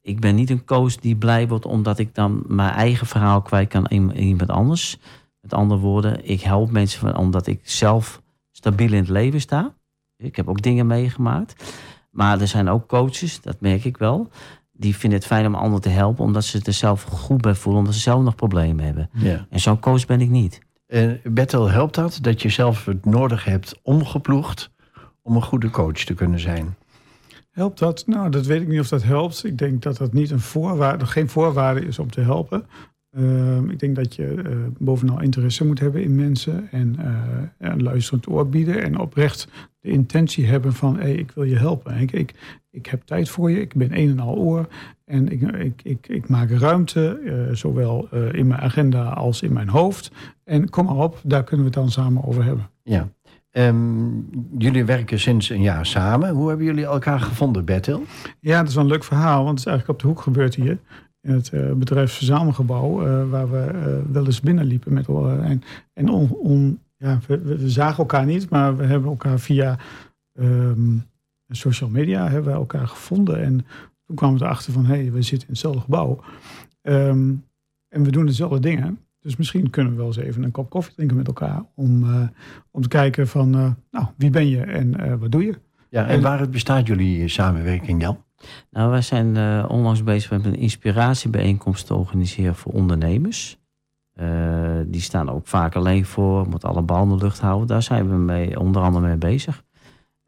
ik 0.01 0.21
ben 0.21 0.35
niet 0.35 0.51
een 0.51 0.65
coach 0.65 0.97
die 0.97 1.17
blij 1.17 1.49
wordt 1.49 1.65
omdat 1.67 1.99
ik 1.99 2.15
dan 2.15 2.43
mijn 2.47 2.73
eigen 2.75 3.07
verhaal 3.07 3.43
kwijt 3.43 3.69
kan 3.69 3.87
in 3.87 4.17
iemand 4.17 4.51
anders. 4.51 4.99
Met 5.43 5.55
andere 5.55 5.81
woorden, 5.81 6.29
ik 6.29 6.41
help 6.41 6.71
mensen 6.71 7.01
van, 7.01 7.17
omdat 7.17 7.47
ik 7.47 7.61
zelf 7.63 8.23
stabiel 8.51 8.93
in 8.93 8.99
het 8.99 9.09
leven 9.09 9.41
sta. 9.41 9.75
Ik 10.17 10.37
heb 10.37 10.49
ook 10.49 10.63
dingen 10.63 10.87
meegemaakt. 10.87 11.77
Maar 12.11 12.41
er 12.41 12.49
zijn 12.49 12.69
ook 12.69 12.89
coaches, 12.89 13.41
dat 13.41 13.61
merk 13.61 13.85
ik 13.85 13.97
wel. 13.97 14.29
Die 14.73 14.97
vinden 14.97 15.19
het 15.19 15.29
fijn 15.29 15.47
om 15.47 15.55
anderen 15.55 15.81
te 15.81 15.89
helpen, 15.89 16.25
omdat 16.25 16.45
ze 16.45 16.57
het 16.57 16.67
er 16.67 16.73
zelf 16.73 17.03
goed 17.03 17.41
bij 17.41 17.55
voelen, 17.55 17.81
omdat 17.81 17.95
ze 17.95 18.01
zelf 18.01 18.23
nog 18.23 18.35
problemen 18.35 18.85
hebben. 18.85 19.11
Ja. 19.13 19.47
En 19.51 19.61
zo'n 19.61 19.81
coach 19.81 20.07
ben 20.07 20.21
ik 20.21 20.29
niet. 20.29 20.61
Uh, 20.89 21.13
Bertel, 21.25 21.71
helpt 21.71 21.95
dat 21.95 22.19
dat 22.23 22.43
je 22.43 22.49
zelf 22.49 22.85
het 22.85 23.05
nodig 23.05 23.45
hebt 23.45 23.81
omgeploegd 23.83 24.71
om 25.23 25.37
een 25.37 25.43
goede 25.43 25.71
coach 25.71 26.05
te 26.05 26.15
kunnen 26.15 26.41
zijn? 26.41 26.77
Helpt 27.51 27.79
dat? 27.79 28.07
Nou, 28.07 28.31
dat 28.31 28.47
weet 28.47 28.63
ik 28.63 28.69
niet 28.69 28.81
of 28.81 28.89
dat 28.89 29.03
helpt. 29.03 29.45
Ik 29.45 29.59
denk 29.59 29.83
dat 29.83 29.97
dat 29.97 30.13
niet 30.13 30.31
een 30.31 30.41
voorwaarde, 30.41 31.07
geen 31.07 31.29
voorwaarde 31.29 31.87
is 31.87 31.99
om 31.99 32.11
te 32.11 32.21
helpen. 32.21 32.67
Ehm, 33.17 33.71
ik 33.71 33.79
denk 33.79 33.97
dat 33.97 34.15
je 34.15 34.35
eh, 34.35 34.57
bovenal 34.79 35.21
interesse 35.21 35.65
moet 35.65 35.79
hebben 35.79 36.03
in 36.03 36.15
mensen 36.15 36.71
en 36.71 36.97
eh, 36.99 37.71
een 37.71 37.83
luisterend 37.83 38.29
oor 38.29 38.49
bieden 38.49 38.83
en 38.83 38.99
oprecht 38.99 39.49
de 39.81 39.91
intentie 39.91 40.47
hebben 40.47 40.73
van 40.73 40.99
hey, 40.99 41.15
ik 41.15 41.31
wil 41.31 41.45
je 41.45 41.57
helpen. 41.57 42.01
Ik, 42.01 42.13
ik, 42.13 42.61
ik 42.71 42.87
heb 42.87 43.03
tijd 43.03 43.29
voor 43.29 43.51
je, 43.51 43.61
ik 43.61 43.75
ben 43.75 43.99
een 43.99 44.11
en 44.11 44.21
al 44.21 44.37
oor 44.37 44.69
en 45.05 45.29
ik, 45.29 45.43
ik, 45.43 45.81
ik, 45.83 46.09
ik 46.09 46.29
maak 46.29 46.51
ruimte, 46.51 47.21
eh, 47.25 47.55
zowel 47.57 48.09
eh, 48.11 48.33
in 48.33 48.47
mijn 48.47 48.61
agenda 48.61 49.03
als 49.09 49.43
in 49.43 49.53
mijn 49.53 49.69
hoofd. 49.69 50.11
En 50.45 50.71
kom 50.71 50.85
maar 50.85 50.97
op, 50.97 51.21
daar 51.25 51.45
kunnen 51.45 51.67
we 51.67 51.73
het 51.73 51.81
dan 51.81 51.91
samen 51.91 52.25
over 52.25 52.45
hebben. 52.45 52.71
Ja. 52.83 53.09
Ehm, 53.51 54.09
jullie 54.59 54.85
werken 54.85 55.21
sinds 55.21 55.49
een 55.49 55.63
jaar 55.63 55.87
samen. 55.87 56.31
Hoe 56.31 56.49
hebben 56.49 56.67
jullie 56.67 56.85
elkaar 56.85 57.21
gevonden, 57.21 57.65
Bertil? 57.65 58.05
Ja, 58.41 58.59
dat 58.59 58.69
is 58.69 58.75
wel 58.75 58.85
een 58.85 58.91
leuk 58.91 59.05
verhaal, 59.05 59.45
want 59.45 59.59
het 59.59 59.59
is 59.59 59.73
eigenlijk 59.73 59.99
op 59.99 60.03
de 60.03 60.09
hoek 60.15 60.21
gebeurd 60.21 60.55
hier. 60.55 60.79
In 61.23 61.33
het 61.33 61.53
uh, 61.55 61.73
bedrijfsverzamelgebouw, 61.73 63.07
uh, 63.07 63.31
waar 63.31 63.51
we 63.51 63.71
uh, 63.75 64.13
wel 64.13 64.27
eens 64.27 64.41
binnenliepen. 64.41 64.93
Met, 64.93 65.09
en 65.09 65.63
en 65.93 66.09
on, 66.09 66.31
on, 66.31 66.81
ja, 66.97 67.19
we, 67.27 67.39
we, 67.39 67.71
zagen 67.71 67.99
elkaar 67.99 68.27
niet, 68.27 68.49
maar 68.49 68.77
we 68.77 68.85
hebben 68.85 69.11
elkaar 69.11 69.39
via 69.39 69.79
um, 70.33 71.05
social 71.49 71.91
media 71.91 72.29
hebben 72.29 72.53
we 72.53 72.59
elkaar 72.59 72.89
gevonden. 72.89 73.43
En 73.43 73.67
toen 74.07 74.17
kwamen 74.17 74.39
we 74.39 74.45
erachter 74.45 74.73
van, 74.73 74.85
hé, 74.85 74.95
hey, 74.95 75.13
we 75.13 75.23
zitten 75.23 75.49
in 75.49 75.53
hetzelfde 75.53 75.81
gebouw. 75.81 76.21
Um, 76.83 77.45
en 77.89 78.03
we 78.03 78.11
doen 78.11 78.27
dezelfde 78.27 78.61
dingen. 78.61 78.99
Dus 79.21 79.37
misschien 79.37 79.71
kunnen 79.71 79.93
we 79.93 79.99
wel 79.99 80.07
eens 80.07 80.17
even 80.17 80.43
een 80.43 80.51
kop 80.51 80.71
koffie 80.71 80.95
drinken 80.95 81.17
met 81.17 81.27
elkaar. 81.27 81.65
Om, 81.75 82.05
om 82.71 82.83
te 82.83 82.89
kijken 82.89 83.29
van, 83.29 83.51
nou, 83.91 84.07
wie 84.17 84.31
ben 84.31 84.49
je 84.49 84.61
en 84.61 85.19
wat 85.19 85.33
doe 85.33 85.45
je? 85.45 85.59
Ja, 85.89 86.07
en 86.07 86.23
waar 86.23 86.49
bestaat 86.49 86.87
jullie 86.87 87.29
samenwerking, 87.29 88.03
Jan? 88.03 88.19
Nou, 88.71 88.91
wij 88.91 89.03
zijn 89.03 89.37
uh, 89.37 89.65
onlangs 89.69 90.03
bezig 90.03 90.31
met 90.31 90.45
een 90.45 90.57
inspiratiebijeenkomst 90.57 91.87
te 91.87 91.95
organiseren 91.95 92.55
voor 92.55 92.73
ondernemers. 92.73 93.61
Uh, 94.21 94.27
die 94.87 95.01
staan 95.01 95.31
ook 95.31 95.47
vaak 95.47 95.77
alleen 95.77 96.05
voor, 96.05 96.49
moeten 96.49 96.69
alle 96.69 97.03
in 97.03 97.09
de 97.09 97.17
lucht 97.17 97.41
houden. 97.41 97.67
Daar 97.67 97.83
zijn 97.83 98.09
we 98.09 98.17
mee, 98.17 98.61
onder 98.61 98.83
andere 98.83 99.07
mee 99.07 99.17
bezig. 99.17 99.63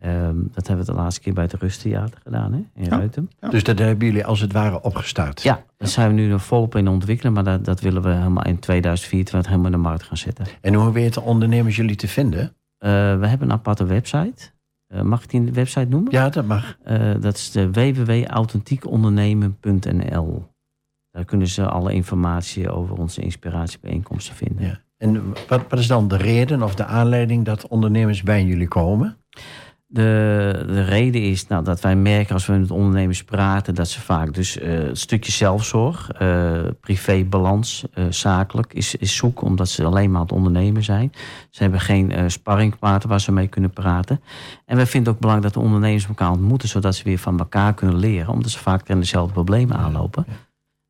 Um, 0.04 0.50
dat 0.52 0.66
hebben 0.66 0.86
we 0.86 0.92
de 0.92 0.98
laatste 0.98 1.20
keer 1.20 1.32
bij 1.32 1.44
het 1.44 1.52
Rusttheater 1.52 2.20
gedaan, 2.22 2.52
hè, 2.52 2.58
in 2.74 2.84
ja. 2.84 2.88
Ruiten. 2.88 3.30
Ja. 3.40 3.48
Dus 3.48 3.62
dat 3.62 3.78
hebben 3.78 4.06
jullie 4.06 4.24
als 4.24 4.40
het 4.40 4.52
ware 4.52 4.82
opgestart? 4.82 5.42
Ja, 5.42 5.64
daar 5.76 5.88
zijn 5.88 6.08
we 6.08 6.14
nu 6.14 6.26
nog 6.26 6.44
volop 6.44 6.76
in 6.76 6.88
ontwikkelen. 6.88 7.32
Maar 7.32 7.44
dat, 7.44 7.64
dat 7.64 7.80
willen 7.80 8.02
we 8.02 8.08
helemaal 8.08 8.44
in 8.44 8.58
2024 8.58 9.50
helemaal 9.50 9.72
in 9.72 9.76
de 9.76 9.88
markt 9.88 10.02
gaan 10.02 10.16
zetten. 10.16 10.46
En 10.60 10.74
hoe 10.74 10.92
weten 10.92 11.22
ondernemers 11.22 11.76
jullie 11.76 11.96
te 11.96 12.08
vinden? 12.08 12.40
Uh, 12.40 12.90
we 13.18 13.26
hebben 13.26 13.40
een 13.40 13.52
aparte 13.52 13.84
website. 13.84 14.52
Uh, 14.94 15.00
mag 15.00 15.22
ik 15.22 15.30
die 15.30 15.52
website 15.52 15.86
noemen? 15.88 16.12
Ja, 16.12 16.28
dat 16.28 16.44
mag. 16.44 16.76
Uh, 16.86 17.14
dat 17.20 17.34
is 17.34 17.50
de 17.50 17.70
www.authentiekondernemen.nl. 17.70 20.52
Daar 21.10 21.24
kunnen 21.24 21.48
ze 21.48 21.66
alle 21.66 21.92
informatie 21.92 22.70
over 22.70 22.96
onze 22.96 23.20
inspiratiebijeenkomsten 23.20 24.34
vinden. 24.34 24.66
Ja. 24.66 24.80
En 24.96 25.32
wat, 25.48 25.62
wat 25.68 25.78
is 25.78 25.86
dan 25.86 26.08
de 26.08 26.16
reden 26.16 26.62
of 26.62 26.74
de 26.74 26.84
aanleiding 26.84 27.44
dat 27.44 27.68
ondernemers 27.68 28.22
bij 28.22 28.44
jullie 28.44 28.68
komen? 28.68 29.16
De, 29.94 30.64
de 30.66 30.82
reden 30.82 31.22
is 31.22 31.46
nou, 31.46 31.64
dat 31.64 31.80
wij 31.80 31.96
merken 31.96 32.34
als 32.34 32.46
we 32.46 32.52
met 32.52 32.70
ondernemers 32.70 33.24
praten... 33.24 33.74
dat 33.74 33.88
ze 33.88 34.00
vaak 34.00 34.34
dus 34.34 34.58
uh, 34.58 34.88
een 34.88 34.96
stukje 34.96 35.32
zelfzorg, 35.32 36.10
uh, 36.22 36.60
privébalans, 36.80 37.84
uh, 37.94 38.04
zakelijk 38.10 38.72
is, 38.72 38.94
is 38.94 39.16
zoeken... 39.16 39.46
omdat 39.46 39.68
ze 39.68 39.84
alleen 39.84 40.10
maar 40.10 40.20
aan 40.20 40.26
het 40.26 40.34
ondernemen 40.34 40.82
zijn. 40.82 41.12
Ze 41.50 41.62
hebben 41.62 41.80
geen 41.80 42.10
uh, 42.10 42.24
sparringpartner 42.26 43.08
waar 43.08 43.20
ze 43.20 43.32
mee 43.32 43.48
kunnen 43.48 43.70
praten. 43.70 44.20
En 44.66 44.76
wij 44.76 44.86
vinden 44.86 45.12
ook 45.12 45.18
belangrijk 45.18 45.52
dat 45.54 45.62
de 45.62 45.68
ondernemers 45.68 46.06
elkaar 46.06 46.30
ontmoeten... 46.30 46.68
zodat 46.68 46.94
ze 46.94 47.04
weer 47.04 47.18
van 47.18 47.38
elkaar 47.38 47.74
kunnen 47.74 47.96
leren... 47.96 48.32
omdat 48.32 48.50
ze 48.50 48.58
vaak 48.58 48.82
tegen 48.82 49.00
dezelfde 49.00 49.32
problemen 49.32 49.76
aanlopen. 49.76 50.26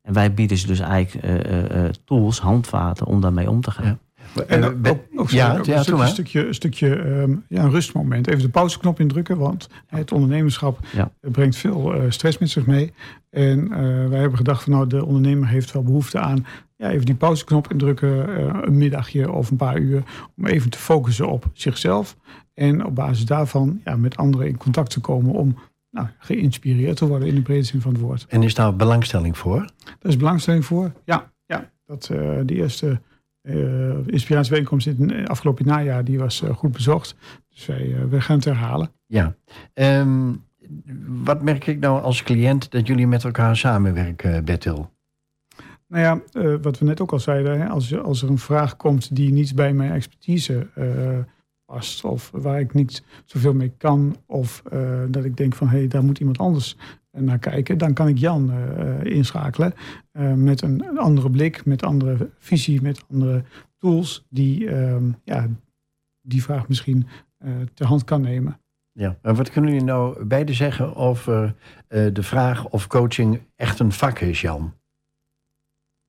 En 0.05 0.13
wij 0.13 0.33
bieden 0.33 0.57
ze 0.57 0.67
dus 0.67 0.79
eigenlijk 0.79 1.25
eh, 1.25 1.39
eh, 1.39 1.85
eh, 1.85 1.93
tools, 2.05 2.39
handvaten 2.39 3.05
om 3.05 3.21
daarmee 3.21 3.49
om 3.49 3.61
te 3.61 3.71
gaan. 3.71 3.85
Ja. 3.85 3.97
En 4.47 4.63
Eh, 4.63 4.91
ook, 5.15 5.29
ja, 5.29 5.55
een 5.57 5.63
stukje, 6.09 6.43
maar. 6.43 6.53
stukje, 6.53 6.95
ehm, 6.95 7.35
ja, 7.47 7.63
een 7.63 7.69
rustmoment. 7.71 8.27
Even 8.27 8.41
de 8.41 8.49
pauzeknop 8.49 8.99
indrukken, 8.99 9.37
want 9.37 9.69
het 9.87 10.11
ondernemerschap 10.11 10.79
Ja. 10.95 11.11
brengt 11.21 11.55
veel 11.55 11.93
eh, 11.93 12.01
stress 12.09 12.37
met 12.37 12.49
zich 12.49 12.65
mee. 12.65 12.93
En 13.29 13.71
eh, 13.71 14.07
wij 14.09 14.19
hebben 14.19 14.37
gedacht 14.37 14.63
van 14.63 14.71
nou, 14.71 14.87
de 14.87 15.05
ondernemer 15.05 15.47
heeft 15.47 15.71
wel 15.71 15.83
behoefte 15.83 16.19
aan 16.19 16.45
ja, 16.77 16.89
even 16.89 17.05
die 17.05 17.15
pauzeknop 17.15 17.71
indrukken, 17.71 18.37
eh, 18.37 18.59
een 18.61 18.77
middagje 18.77 19.31
of 19.31 19.49
een 19.51 19.57
paar 19.57 19.77
uur, 19.77 20.03
om 20.37 20.45
even 20.45 20.69
te 20.69 20.77
focussen 20.77 21.29
op 21.29 21.49
zichzelf. 21.53 22.17
En 22.53 22.85
op 22.85 22.95
basis 22.95 23.25
daarvan 23.25 23.81
ja, 23.83 23.95
met 23.95 24.17
anderen 24.17 24.47
in 24.47 24.57
contact 24.57 24.89
te 24.89 24.99
komen 24.99 25.33
om 25.33 25.55
nou, 25.91 26.07
geïnspireerd 26.19 26.97
te 26.97 27.07
worden 27.07 27.27
in 27.27 27.35
de 27.35 27.41
brede 27.41 27.63
zin 27.63 27.81
van 27.81 27.91
het 27.91 28.01
woord. 28.01 28.25
En 28.29 28.43
is 28.43 28.53
daar 28.53 28.75
belangstelling 28.75 29.37
voor? 29.37 29.57
Daar 29.83 30.11
is 30.11 30.17
belangstelling 30.17 30.65
voor. 30.65 30.91
Ja, 31.05 31.31
ja 31.45 31.69
dat, 31.85 32.09
eh 32.11 32.19
de 32.45 32.53
eerste 32.55 32.99
eh 33.45 33.97
inspiratiebijeenkomst 34.05 34.87
in 34.87 35.09
het 35.09 35.29
afgelopen 35.29 35.65
najaar 35.65 36.03
die 36.03 36.19
was 36.19 36.41
eh, 36.41 36.49
goed 36.49 36.71
bezocht. 36.71 37.15
Dus 37.49 37.65
wij, 37.65 37.93
eh, 37.93 38.03
wij 38.09 38.19
gaan 38.19 38.35
het 38.35 38.45
herhalen. 38.45 38.91
Ja. 39.05 39.35
Ehm, 39.73 40.33
wat 41.07 41.41
merk 41.41 41.67
ik 41.67 41.79
nou 41.79 42.01
als 42.01 42.23
cliënt 42.23 42.71
dat 42.71 42.87
jullie 42.87 43.07
met 43.07 43.23
elkaar 43.23 43.57
samenwerken, 43.57 44.45
Bertil? 44.45 44.93
Nou 45.87 46.03
ja, 46.03 46.41
eh, 46.41 46.55
wat 46.61 46.79
we 46.79 46.85
net 46.85 47.01
ook 47.01 47.11
al 47.11 47.19
zeiden, 47.19 47.59
hè, 47.59 47.67
als, 47.67 47.97
als 47.97 48.21
er 48.21 48.29
een 48.29 48.37
vraag 48.37 48.75
komt 48.75 49.15
die 49.15 49.31
niet 49.31 49.55
bij 49.55 49.73
mijn 49.73 49.91
expertise 49.91 50.67
eh, 50.75 50.87
past, 51.65 52.03
of 52.03 52.31
waar 52.33 52.59
ik 52.59 52.73
niet 52.73 53.03
zoveel 53.25 53.53
mee 53.53 53.73
kan, 53.77 54.15
of 54.25 54.63
eh, 54.71 55.03
dat 55.09 55.25
ik 55.25 55.37
denk 55.37 55.55
van 55.55 55.67
hé, 55.67 55.77
hey, 55.77 55.87
daar 55.87 56.03
moet 56.03 56.19
iemand 56.19 56.37
anders 56.37 56.77
naar 57.11 57.39
kijken, 57.39 57.77
dan 57.77 57.93
kan 57.93 58.07
ik 58.07 58.17
Jan 58.17 58.51
eh, 58.51 59.03
inschakelen 59.03 59.73
eh, 60.11 60.33
met 60.33 60.61
een 60.61 60.97
andere 60.97 61.29
blik, 61.29 61.65
met 61.65 61.83
andere 61.83 62.29
visie, 62.37 62.81
met 62.81 63.03
andere 63.09 63.43
tools 63.77 64.25
die 64.29 64.69
ehm, 64.69 65.11
ja, 65.23 65.47
die 66.21 66.43
vraag 66.43 66.67
misschien 66.67 67.07
eh, 67.37 67.51
ter 67.73 67.85
hand 67.85 68.03
kan 68.03 68.21
nemen. 68.21 68.59
Ja. 68.91 69.17
En 69.21 69.35
wat 69.35 69.49
kunnen 69.49 69.71
jullie 69.71 69.85
nou 69.85 70.25
beide 70.25 70.53
zeggen 70.53 70.95
over 70.95 71.55
eh, 71.87 72.05
de 72.13 72.23
vraag 72.23 72.65
of 72.65 72.87
coaching 72.87 73.41
echt 73.55 73.79
een 73.79 73.91
vak 73.91 74.19
is, 74.19 74.41
Jan? 74.41 74.73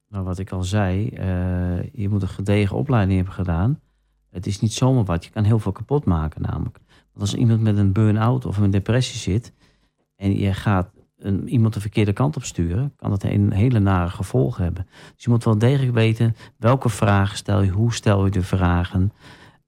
Nou, 0.08 0.24
wat 0.24 0.38
ik 0.38 0.50
al 0.50 0.62
zei, 0.62 1.08
eh, 1.08 1.92
je 1.92 2.08
moet 2.08 2.22
een 2.22 2.28
gedegen 2.28 2.76
opleiding 2.76 3.16
hebben 3.16 3.34
gedaan. 3.34 3.80
Het 4.36 4.46
is 4.46 4.60
niet 4.60 4.72
zomaar 4.72 5.04
wat. 5.04 5.24
Je 5.24 5.30
kan 5.30 5.44
heel 5.44 5.58
veel 5.58 5.72
kapot 5.72 6.04
maken 6.04 6.42
namelijk. 6.42 6.78
Want 6.88 7.20
als 7.20 7.34
iemand 7.34 7.60
met 7.60 7.76
een 7.76 7.92
burn-out 7.92 8.46
of 8.46 8.56
een 8.56 8.70
depressie 8.70 9.18
zit... 9.18 9.52
en 10.16 10.38
je 10.38 10.54
gaat 10.54 10.90
een, 11.18 11.48
iemand 11.48 11.74
de 11.74 11.80
verkeerde 11.80 12.12
kant 12.12 12.36
op 12.36 12.44
sturen... 12.44 12.92
kan 12.96 13.10
dat 13.10 13.22
een 13.22 13.52
hele 13.52 13.78
nare 13.78 14.10
gevolgen 14.10 14.64
hebben. 14.64 14.86
Dus 15.14 15.24
je 15.24 15.30
moet 15.30 15.44
wel 15.44 15.58
degelijk 15.58 15.94
weten 15.94 16.36
welke 16.56 16.88
vragen 16.88 17.36
stel 17.36 17.62
je... 17.62 17.70
hoe 17.70 17.94
stel 17.94 18.24
je 18.24 18.30
de 18.30 18.42
vragen... 18.42 19.12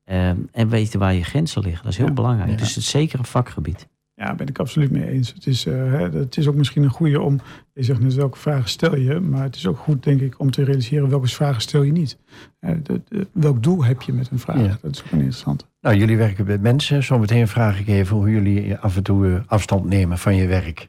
eh, 0.04 0.28
en 0.28 0.68
weten 0.68 0.98
waar 0.98 1.14
je 1.14 1.24
grenzen 1.24 1.62
liggen. 1.62 1.82
Dat 1.82 1.92
is 1.92 1.98
heel 1.98 2.06
Ja. 2.06 2.12
belangrijk. 2.12 2.50
Ja. 2.50 2.56
Dus 2.56 2.68
het 2.68 2.76
is 2.84 2.90
zeker 2.90 3.18
een 3.18 3.24
vakgebied. 3.24 3.88
Ja, 4.18 4.34
ben 4.34 4.46
ik 4.46 4.58
absoluut 4.58 4.90
mee 4.90 5.08
eens. 5.08 5.32
Het 5.32 5.46
is, 5.46 5.66
eh, 5.66 5.74
hè, 5.74 6.08
het 6.08 6.36
is 6.36 6.48
ook 6.48 6.54
misschien 6.54 6.82
een 6.82 6.90
goede 6.90 7.20
om, 7.20 7.40
je 7.74 7.82
zegt 7.82 8.00
net 8.00 8.14
welke 8.14 8.38
vragen 8.38 8.68
stel 8.68 8.96
je, 8.96 9.20
maar 9.20 9.42
het 9.42 9.56
is 9.56 9.66
ook 9.66 9.78
goed 9.78 10.02
denk 10.02 10.20
ik 10.20 10.40
om 10.40 10.50
te 10.50 10.64
realiseren 10.64 11.08
welke 11.08 11.26
vragen 11.28 11.60
stel 11.62 11.82
je 11.82 11.92
niet. 11.92 12.18
Eh, 12.60 12.74
de- 12.82 13.00
de- 13.08 13.26
welk 13.32 13.62
doel 13.62 13.84
heb 13.84 14.02
je 14.02 14.12
met 14.12 14.30
een 14.30 14.38
vraag? 14.38 14.60
Ja. 14.60 14.78
Dat 14.82 14.94
is 14.94 15.02
ook 15.04 15.10
interessant. 15.12 15.66
Nou, 15.80 15.96
jullie 15.96 16.16
werken 16.16 16.46
met 16.46 16.60
mensen. 16.62 17.02
Zometeen 17.02 17.48
vraag 17.48 17.80
ik 17.80 17.88
even 17.88 18.16
hoe 18.16 18.30
jullie 18.30 18.76
af 18.76 18.96
en 18.96 19.02
toe 19.02 19.26
eh, 19.28 19.40
afstand 19.46 19.84
nemen 19.84 20.18
van 20.18 20.36
je 20.36 20.46
werk. 20.46 20.88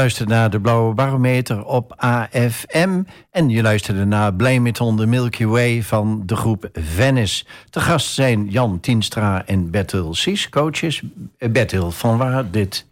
Luistert 0.00 0.28
naar 0.28 0.50
de 0.50 0.60
Blauwe 0.60 0.94
Barometer 0.94 1.64
op 1.64 1.92
AFM. 1.96 3.02
En 3.30 3.48
je 3.48 3.62
luisterde 3.62 4.04
naar 4.04 4.34
Blame 4.34 4.68
It 4.68 4.80
on 4.80 4.96
the 4.96 5.06
Milky 5.06 5.44
Way 5.44 5.82
van 5.82 6.22
de 6.26 6.36
groep 6.36 6.68
Venice. 6.72 7.44
Te 7.70 7.80
gast 7.80 8.14
zijn 8.14 8.48
Jan 8.48 8.80
Tienstra 8.80 9.46
en 9.46 9.70
Bertil 9.70 10.14
Sies, 10.14 10.48
coaches. 10.48 11.02
Eh, 11.38 11.50
Bertil, 11.50 11.90
van 11.90 12.18
waar 12.18 12.50
dit 12.50 12.86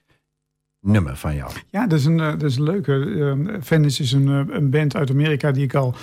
nummer 0.80 1.16
van 1.16 1.34
jou? 1.34 1.50
Ja, 1.70 1.86
dat 1.86 1.98
is 1.98 2.04
een, 2.04 2.20
eh, 2.20 2.30
dat 2.30 2.42
is 2.42 2.56
een 2.56 2.62
leuke. 2.62 2.92
Ehm, 2.92 3.60
Venice 3.62 4.02
is 4.02 4.12
een, 4.12 4.28
eh, 4.28 4.56
een 4.56 4.70
band 4.70 4.96
uit 4.96 5.10
Amerika 5.10 5.52
die 5.52 5.64
ik 5.64 5.74
al 5.74 5.94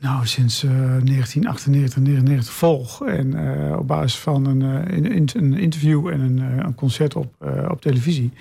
nou, 0.00 0.26
sinds 0.26 0.64
eh, 0.64 0.70
1998, 0.70 2.02
99 2.02 2.52
volg. 2.52 3.06
En 3.06 3.34
eh, 3.34 3.78
op 3.78 3.86
basis 3.86 4.18
van 4.18 4.46
een, 4.46 4.62
eh, 4.62 4.96
een, 5.34 5.58
interview 5.58 6.06
en 6.06 6.20
een, 6.20 6.38
eh, 6.38 6.56
een 6.56 6.74
concert 6.74 7.16
op, 7.16 7.34
eh, 7.38 7.68
op 7.70 7.80
televisie. 7.80 8.32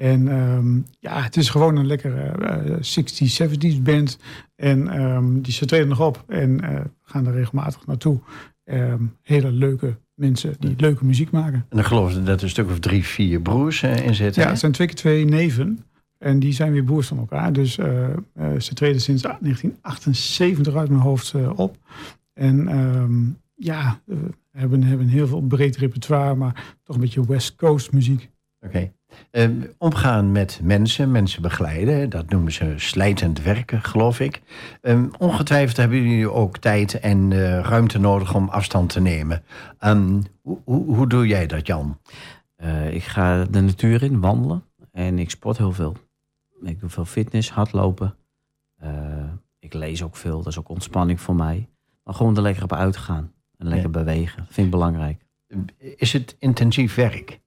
En 0.00 0.28
ehm, 0.28 0.76
ja, 0.98 1.22
het 1.22 1.36
is 1.36 1.50
gewoon 1.50 1.76
een 1.76 1.86
lekkere 1.86 2.22
eh, 2.22 2.76
60s, 2.76 3.42
70s 3.42 3.82
band. 3.82 4.18
En 4.56 4.88
ehm, 4.88 5.40
die 5.40 5.52
ze 5.52 5.66
treden 5.66 5.88
nog 5.88 6.00
op 6.00 6.24
en 6.26 6.60
eh, 6.60 6.80
gaan 7.02 7.26
er 7.26 7.32
regelmatig 7.32 7.86
naartoe. 7.86 8.20
Ehm, 8.64 9.02
hele 9.22 9.50
leuke 9.52 9.96
mensen 10.14 10.54
die 10.58 10.74
leuke 10.76 11.04
muziek 11.04 11.30
maken. 11.30 11.66
En 11.68 11.76
dan 11.76 11.84
geloof 11.84 12.16
ik 12.16 12.26
dat 12.26 12.38
er 12.38 12.42
een 12.42 12.50
stuk 12.50 12.70
of 12.70 12.78
drie, 12.78 13.04
vier 13.04 13.40
broers 13.40 13.82
eh, 13.82 14.06
in 14.06 14.14
zitten. 14.14 14.40
Ja, 14.40 14.46
hè? 14.46 14.50
het 14.50 14.60
zijn 14.60 14.72
twee 14.72 14.86
keer 14.86 14.96
twee 14.96 15.24
neven. 15.24 15.84
En 16.18 16.38
die 16.38 16.52
zijn 16.52 16.72
weer 16.72 16.84
broers 16.84 17.06
van 17.06 17.18
elkaar. 17.18 17.52
Dus 17.52 17.78
eh, 17.78 18.08
ze 18.58 18.74
treden 18.74 19.00
sinds 19.00 19.22
1978 19.22 20.74
uit 20.74 20.88
mijn 20.88 21.00
hoofd 21.02 21.34
op. 21.54 21.76
En 22.32 23.36
ja, 23.54 24.00
we 24.04 24.16
hebben, 24.50 24.82
hebben 24.82 25.08
heel 25.08 25.26
veel 25.26 25.40
breed 25.40 25.76
repertoire, 25.76 26.34
maar 26.34 26.76
toch 26.84 26.94
een 26.96 27.02
beetje 27.02 27.26
West 27.26 27.56
Coast 27.56 27.92
muziek. 27.92 28.30
Oké. 28.60 28.92
Ehm, 29.30 29.62
omgaan 29.78 30.32
met 30.32 30.60
mensen, 30.62 31.10
mensen 31.10 31.42
begeleiden, 31.42 32.10
dat 32.10 32.28
noemen 32.28 32.52
ze 32.52 32.74
slijtend 32.76 33.42
werken, 33.42 33.82
geloof 33.82 34.20
ik. 34.20 34.42
Ehm, 34.80 35.08
ongetwijfeld 35.18 35.76
hebben 35.76 36.02
jullie 36.02 36.30
ook 36.30 36.58
tijd 36.58 37.00
en 37.00 37.32
eh, 37.32 37.60
ruimte 37.60 37.98
nodig 37.98 38.34
om 38.34 38.48
afstand 38.48 38.90
te 38.92 39.00
nemen. 39.00 39.42
Ehm, 39.78 40.20
hoe, 40.42 40.58
hoe, 40.64 40.94
hoe 40.94 41.06
doe 41.06 41.26
jij 41.26 41.46
dat, 41.46 41.66
Jan? 41.66 41.98
Eh, 42.56 42.94
ik 42.94 43.02
ga 43.02 43.44
de 43.44 43.60
natuur 43.60 44.02
in, 44.02 44.20
wandelen. 44.20 44.64
En 44.92 45.18
ik 45.18 45.30
sport 45.30 45.58
heel 45.58 45.72
veel. 45.72 45.96
Ik 46.62 46.80
doe 46.80 46.90
veel 46.90 47.04
fitness, 47.04 47.50
hardlopen. 47.50 48.14
Eh, 48.76 48.90
ik 49.58 49.74
lees 49.74 50.02
ook 50.02 50.16
veel, 50.16 50.36
dat 50.36 50.46
is 50.46 50.58
ook 50.58 50.68
ontspanning 50.68 51.20
voor 51.20 51.34
mij. 51.34 51.68
Maar 52.04 52.14
gewoon 52.14 52.36
er 52.36 52.42
lekker 52.42 52.62
op 52.62 52.72
uitgaan. 52.72 53.32
En 53.56 53.68
lekker 53.68 53.90
bewegen, 53.90 54.46
vind 54.48 54.66
ik 54.66 54.72
belangrijk. 54.72 55.24
Is 55.76 56.12
het 56.12 56.36
intensief 56.38 56.94
werk? 56.94 57.40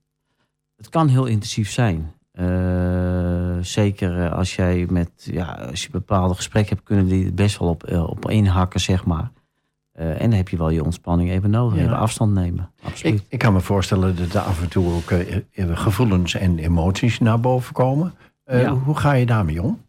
Het 0.76 0.90
kan 0.90 1.08
heel 1.08 1.26
intensief 1.26 1.72
zijn. 1.72 2.14
Eh, 2.34 3.58
zeker 3.62 4.24
eh, 4.24 4.32
als 4.32 4.56
jij 4.56 4.86
met 4.90 5.10
ja, 5.16 5.46
als 5.70 5.84
je 5.84 5.90
bepaalde 5.92 6.34
gesprekken 6.34 6.76
hebt, 6.76 6.88
kunnen 6.88 7.08
die 7.08 7.32
best 7.32 7.60
wel 7.60 7.70
op, 7.70 7.84
eh, 7.84 8.10
op 8.10 8.30
inhakken, 8.30 8.80
zeg 8.80 9.06
maar. 9.06 9.32
En 9.94 10.30
dan 10.30 10.32
heb 10.32 10.50
je 10.50 10.58
wel 10.58 10.70
je 10.70 10.84
ontspanning 10.84 11.30
even 11.30 11.50
nodig. 11.50 11.78
Ja. 11.78 11.84
Even 11.84 11.98
afstand 11.98 12.34
nemen. 12.34 12.70
Absoluut. 12.84 13.20
Ik, 13.20 13.26
ik 13.30 13.40
kan 13.40 13.54
me 13.54 13.60
voorstellen 13.60 14.16
dat 14.16 14.34
er 14.34 14.40
af 14.40 14.62
en 14.62 14.70
toe 14.70 14.94
ook 14.94 15.14
gevoelens 15.78 16.34
en 16.34 16.58
emoties 16.58 17.20
naar 17.20 17.40
boven 17.40 17.74
komen. 17.74 18.14
Ja. 18.46 18.74
Hoe 18.74 18.98
ga 18.98 19.14
je 19.14 19.26
daarmee 19.26 19.62
om? 19.62 19.82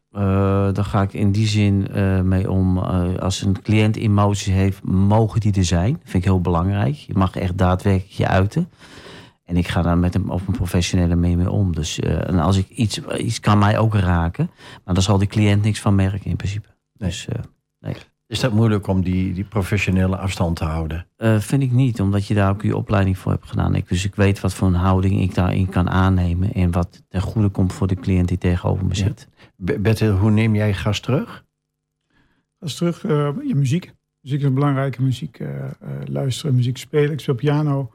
Daar 0.72 0.84
ga 0.84 1.02
ik 1.02 1.12
in 1.12 1.32
die 1.32 1.46
zin 1.46 1.88
mee 2.24 2.50
om. 2.50 2.78
als 3.18 3.42
een 3.42 3.62
cliënt 3.62 3.96
emoties 3.96 4.52
heeft, 4.52 4.82
mogen 4.82 5.40
die 5.40 5.54
er 5.54 5.64
zijn. 5.64 5.92
Dat 5.92 6.00
vind 6.02 6.24
ik 6.24 6.24
heel 6.24 6.40
belangrijk. 6.40 6.94
Je 6.94 7.14
mag 7.14 7.36
echt 7.36 7.58
daadwerkelijk 7.58 8.12
je 8.12 8.28
uiten. 8.28 8.68
En 9.44 9.56
ik 9.56 9.68
ga 9.68 9.82
daar 9.82 9.98
met 9.98 10.14
hem 10.14 10.30
op 10.30 10.46
een 10.48 10.54
professionele 10.54 11.14
mee 11.16 11.36
mee 11.36 11.50
om. 11.50 11.74
Dus 11.74 12.00
eh, 12.00 12.28
en 12.28 12.38
als 12.38 12.56
ik 12.56 12.68
iets, 12.68 13.00
iets 13.18 13.40
kan 13.40 13.58
mij 13.58 13.78
ook 13.78 13.94
raken. 13.94 14.50
Maar 14.84 14.94
daar 14.94 15.02
zal 15.02 15.18
die 15.18 15.28
cliënt 15.28 15.62
niks 15.62 15.80
van 15.80 15.94
merken 15.94 16.30
in 16.30 16.36
principe. 16.36 16.68
Nee. 16.98 17.08
Dus 17.10 17.28
eh, 17.28 17.90
Is 18.26 18.40
dat 18.40 18.52
moeilijk 18.52 18.86
om 18.86 19.02
die, 19.02 19.32
die 19.32 19.44
professionele 19.44 20.16
afstand 20.16 20.56
te 20.56 20.64
houden? 20.64 21.06
eh, 21.16 21.38
vind 21.38 21.62
ik 21.62 21.70
niet, 21.72 22.00
omdat 22.00 22.26
je 22.26 22.34
daar 22.34 22.50
ook 22.50 22.62
je 22.62 22.76
opleiding 22.76 23.18
voor 23.18 23.32
hebt 23.32 23.48
gedaan. 23.48 23.74
Ik, 23.74 23.88
dus 23.88 24.04
ik 24.04 24.14
weet 24.14 24.40
wat 24.40 24.54
voor 24.54 24.68
een 24.68 24.74
houding 24.74 25.20
ik 25.20 25.34
daarin 25.34 25.68
kan 25.68 25.90
aannemen. 25.90 26.52
En 26.52 26.70
wat 26.70 27.02
ten 27.08 27.20
goede 27.20 27.48
komt 27.48 27.72
voor 27.72 27.86
de 27.86 27.94
cliënt 27.96 28.28
die 28.28 28.38
tegenover 28.38 28.84
me 28.84 28.94
Ja. 28.94 29.04
zit. 29.04 29.28
Be- 29.56 29.78
Bertil, 29.78 30.16
hoe 30.16 30.30
neem 30.30 30.54
jij 30.54 30.74
gast 30.74 31.02
terug? 31.02 31.44
Als 32.58 32.74
terug, 32.74 33.04
eh, 33.04 33.28
je 33.46 33.54
muziek. 33.54 33.92
Muziek 34.20 34.42
is 34.42 34.52
belangrijke 34.52 35.02
muziek 35.02 35.38
eh, 35.38 35.64
eh, 35.64 35.70
luisteren, 36.04 36.54
muziek 36.54 36.76
spelen. 36.76 37.12
Ik 37.12 37.20
speel 37.20 37.34
piano. 37.34 37.90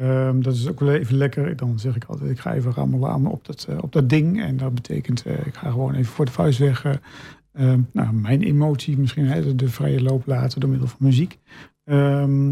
Ehm, 0.00 0.40
dat 0.40 0.54
is 0.54 0.68
ook 0.68 0.80
wel 0.80 0.94
even 0.94 1.16
lekker. 1.16 1.56
Dan 1.56 1.78
zeg 1.78 1.96
ik 1.96 2.04
altijd, 2.04 2.30
ik 2.30 2.38
ga 2.38 2.54
even 2.54 2.72
rammelen 2.72 3.10
aan 3.10 3.26
op 3.26 3.44
dat, 3.44 3.66
eh, 3.68 3.78
op 3.80 3.92
dat 3.92 4.08
ding. 4.08 4.42
En 4.42 4.56
dat 4.56 4.74
betekent, 4.74 5.22
eh, 5.26 5.46
ik 5.46 5.54
ga 5.54 5.70
gewoon 5.70 5.94
even 5.94 6.12
voor 6.12 6.24
de 6.24 6.30
vuist 6.32 6.58
weg. 6.58 6.84
eh, 6.84 6.94
ehm, 7.52 7.80
nou, 7.92 8.12
mijn 8.12 8.42
emotie 8.42 8.98
misschien 8.98 9.26
hè, 9.26 9.54
de, 9.54 9.68
vrije 9.68 10.02
loop 10.02 10.26
laten 10.26 10.60
door 10.60 10.70
middel 10.70 10.88
van 10.88 10.98
muziek. 11.00 11.38
Ehm, 11.84 12.48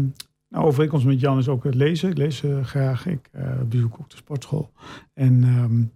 nou, 0.49 0.65
overeenkomst 0.65 1.05
met 1.05 1.19
Jan 1.19 1.37
is 1.37 1.47
ook 1.47 1.63
het 1.63 1.75
lezen. 1.75 2.09
Ik 2.09 2.17
lees 2.17 2.43
eh, 2.43 2.63
graag. 2.63 3.05
Ik 3.05 3.29
bezoek 3.69 3.95
ook 3.99 4.09
de 4.09 4.17
sportschool. 4.17 4.71
En 5.13 5.91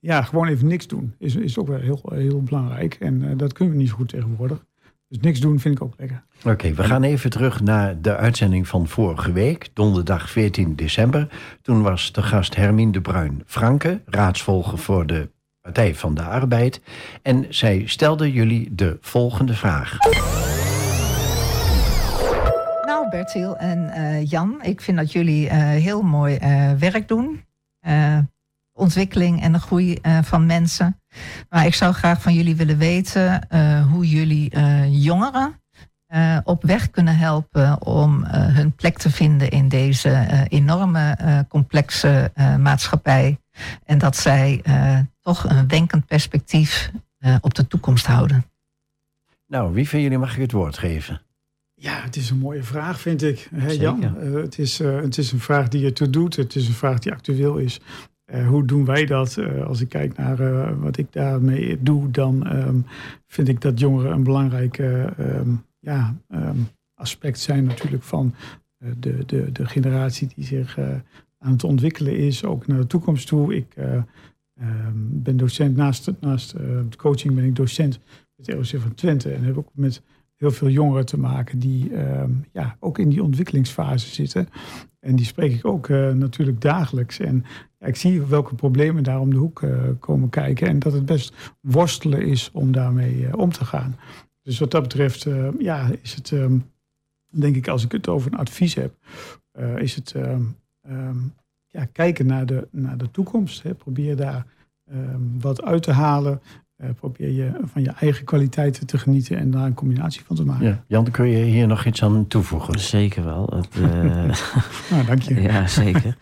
ja, 0.00 0.22
gewoon 0.22 0.46
even 0.48 0.66
niks 0.66 0.86
doen 0.86 1.14
is, 1.18 1.36
is 1.36 1.58
ook 1.58 1.68
wel 1.68 1.80
heel, 1.80 2.02
heel 2.14 2.42
belangrijk. 2.42 2.94
En 2.94 3.36
dat 3.36 3.52
kunnen 3.52 3.74
we 3.74 3.80
niet 3.80 3.88
zo 3.88 3.96
goed 3.96 4.08
tegenwoordig. 4.08 4.64
Dus 5.08 5.18
niks 5.20 5.40
doen 5.40 5.60
vind 5.60 5.74
ik 5.74 5.82
ook 5.82 5.94
lekker. 5.96 6.24
Oké, 6.44 6.72
we 6.72 6.84
gaan 6.84 7.02
even 7.02 7.30
terug 7.30 7.60
naar 7.60 8.00
de 8.00 8.16
uitzending 8.16 8.68
van 8.68 8.88
vorige 8.88 9.32
week, 9.32 9.68
donderdag 9.72 10.30
14 10.30 10.76
december. 10.76 11.28
Toen 11.62 11.82
was 11.82 12.12
de 12.12 12.22
gast 12.22 12.56
Hermine 12.56 12.92
de 12.92 13.00
Bruin 13.00 13.42
Franke, 13.46 14.02
raadsvolger 14.06 14.78
voor 14.78 15.06
de 15.06 15.30
Partij 15.60 15.94
van 15.94 16.14
de 16.14 16.22
Arbeid. 16.22 16.80
En 17.22 17.46
zij 17.48 17.82
stelde 17.86 18.32
jullie 18.32 18.74
de 18.74 18.98
volgende 19.00 19.54
vraag. 19.54 19.98
Nou, 22.86 23.08
Bertil 23.10 23.56
en 23.56 23.90
eh, 23.90 24.26
Jan, 24.30 24.58
ik 24.62 24.80
vind 24.80 24.96
dat 24.96 25.12
jullie 25.12 25.48
eh, 25.48 25.58
heel 25.58 26.02
mooi 26.02 26.36
eh, 26.36 26.72
werk 26.72 27.08
doen. 27.08 27.44
Eh, 27.80 28.18
ontwikkeling 28.72 29.42
en 29.42 29.52
de 29.52 29.58
groei 29.58 29.94
eh, 29.94 30.18
van 30.22 30.46
mensen. 30.46 31.00
Maar 31.48 31.66
ik 31.66 31.74
zou 31.74 31.92
graag 31.92 32.22
van 32.22 32.34
jullie 32.34 32.56
willen 32.56 32.78
weten 32.78 33.48
eh, 33.48 33.86
hoe 33.86 34.08
jullie 34.08 34.50
eh, 34.50 35.04
jongeren 35.04 35.60
eh, 36.06 36.38
op 36.44 36.62
weg 36.62 36.90
kunnen 36.90 37.16
helpen 37.16 37.82
om 37.82 38.24
eh, 38.24 38.54
hun 38.54 38.74
plek 38.74 38.98
te 38.98 39.10
vinden 39.10 39.50
in 39.50 39.68
deze 39.68 40.08
eh, 40.10 40.40
enorme 40.48 41.10
eh, 41.18 41.38
complexe 41.48 42.30
eh, 42.34 42.56
maatschappij. 42.56 43.40
En 43.84 43.98
dat 43.98 44.16
zij 44.16 44.60
eh, 44.62 44.98
toch 45.20 45.44
een 45.48 45.68
wenkend 45.68 46.06
perspectief 46.06 46.90
eh, 47.18 47.36
op 47.40 47.54
de 47.54 47.66
toekomst 47.66 48.06
houden. 48.06 48.44
Nou, 49.46 49.72
wie 49.72 49.88
van 49.88 50.00
jullie 50.00 50.18
mag 50.18 50.34
ik 50.34 50.40
het 50.40 50.52
woord 50.52 50.78
geven? 50.78 51.20
Ja, 51.74 52.00
het 52.02 52.16
is 52.16 52.30
een 52.30 52.38
mooie 52.38 52.62
vraag, 52.62 53.00
vind 53.00 53.22
ik. 53.22 53.48
Hè. 53.54 53.70
Jan? 53.70 54.02
Eh, 54.02 54.32
het, 54.32 54.58
is, 54.58 54.80
eh, 54.80 54.96
het 55.00 55.18
is 55.18 55.32
een 55.32 55.40
vraag 55.40 55.68
die 55.68 55.84
ertoe 55.84 56.10
doet. 56.10 56.36
Het 56.36 56.54
is 56.54 56.68
een 56.68 56.74
vraag 56.74 56.98
die 56.98 57.12
actueel 57.12 57.56
is. 57.56 57.80
Eh, 58.26 58.48
hoe 58.48 58.64
doen 58.64 58.84
wij 58.84 59.06
dat? 59.06 59.36
Eh, 59.36 59.66
als 59.66 59.80
ik 59.80 59.88
kijk 59.88 60.16
naar 60.16 60.40
eh, 60.40 60.78
wat 60.78 60.96
ik 60.96 61.12
daarmee 61.12 61.82
doe, 61.82 62.10
dan 62.10 62.46
ehm, 62.46 62.78
vind 63.26 63.48
ik 63.48 63.60
dat 63.60 63.80
jongeren 63.80 64.12
een 64.12 64.22
belangrijk 64.22 64.78
eh, 64.78 65.18
ehm, 65.18 65.50
ja, 65.78 66.16
ehm, 66.28 66.58
aspect 66.94 67.38
zijn 67.38 67.64
natuurlijk 67.64 68.02
van 68.02 68.34
de, 68.98 69.24
de, 69.26 69.52
de 69.52 69.66
generatie 69.66 70.28
die 70.34 70.44
zich 70.44 70.78
aan 71.38 71.52
het 71.52 71.64
ontwikkelen 71.64 72.16
is, 72.16 72.44
ook 72.44 72.66
naar 72.66 72.78
de 72.78 72.86
toekomst 72.86 73.26
toe. 73.26 73.56
Ik 73.56 73.74
ben 74.98 75.36
docent, 75.36 75.76
naast, 75.76 76.12
naast 76.20 76.54
coaching 76.96 77.34
ben 77.34 77.44
ik 77.44 77.56
docent 77.56 78.00
met 78.36 78.46
het 78.46 78.54
ROC 78.54 78.80
van 78.80 78.94
Twente 78.94 79.32
en 79.32 79.42
heb 79.42 79.56
ook 79.56 79.70
met 79.74 80.02
heel 80.36 80.50
veel 80.50 80.68
jongeren 80.68 81.06
te 81.06 81.18
maken 81.18 81.58
die 81.58 81.94
ehm, 81.94 82.30
ja, 82.52 82.76
ook 82.80 82.98
in 82.98 83.08
die 83.08 83.22
ontwikkelingsfase 83.22 84.14
zitten. 84.14 84.48
En 85.06 85.16
die 85.16 85.26
spreek 85.26 85.52
ik 85.52 85.66
ook 85.66 85.88
eh, 85.88 86.12
natuurlijk 86.12 86.60
dagelijks. 86.60 87.18
En 87.18 87.44
ja, 87.78 87.86
ik 87.86 87.96
zie 87.96 88.22
welke 88.22 88.54
problemen 88.54 89.02
daar 89.02 89.20
om 89.20 89.30
de 89.30 89.36
hoek 89.36 89.62
eh, 89.62 89.80
komen 89.98 90.28
kijken. 90.28 90.68
En 90.68 90.78
dat 90.78 90.92
het 90.92 91.06
best 91.06 91.54
worstelen 91.60 92.22
is 92.22 92.50
om 92.52 92.72
daarmee 92.72 93.26
eh, 93.26 93.38
om 93.38 93.52
te 93.52 93.64
gaan. 93.64 93.96
Dus 94.42 94.58
wat 94.58 94.70
dat 94.70 94.82
betreft, 94.82 95.26
ja, 95.58 95.90
is 96.02 96.14
het, 96.14 96.32
ehm, 96.32 96.58
denk 97.30 97.56
ik, 97.56 97.68
als 97.68 97.84
ik 97.84 97.92
het 97.92 98.08
over 98.08 98.32
een 98.32 98.38
advies 98.38 98.74
heb, 98.74 98.94
is 99.76 99.94
het 99.94 100.12
ehm, 100.12 101.16
ja, 101.66 101.84
kijken 101.92 102.26
naar 102.26 102.46
de, 102.46 102.68
naar 102.70 102.98
de 102.98 103.10
toekomst. 103.10 103.62
Hè. 103.62 103.74
Probeer 103.74 104.16
daar 104.16 104.46
wat 105.38 105.62
uit 105.62 105.82
te 105.82 105.92
halen. 105.92 106.40
Eh, 106.76 106.90
probeer 106.90 107.30
je 107.30 107.60
van 107.64 107.82
je 107.82 107.90
eigen 107.90 108.24
kwaliteiten 108.24 108.86
te 108.86 108.98
genieten 108.98 109.36
en 109.38 109.50
daar 109.50 109.66
een 109.66 109.74
combinatie 109.74 110.24
van 110.24 110.36
te 110.36 110.44
maken. 110.44 110.66
Ja. 110.66 110.84
Jan, 110.86 111.10
kun 111.10 111.28
je 111.28 111.44
hier 111.44 111.66
nog 111.66 111.84
iets 111.84 112.02
aan 112.02 112.26
toevoegen? 112.26 112.78
Zeker 112.80 113.24
wel. 113.24 113.46
Het, 113.46 113.68
eh, 113.74 114.40
Nou, 114.90 115.06
dank 115.06 115.22
je. 115.22 115.40
Ja, 115.40 115.66
zeker. 115.66 116.16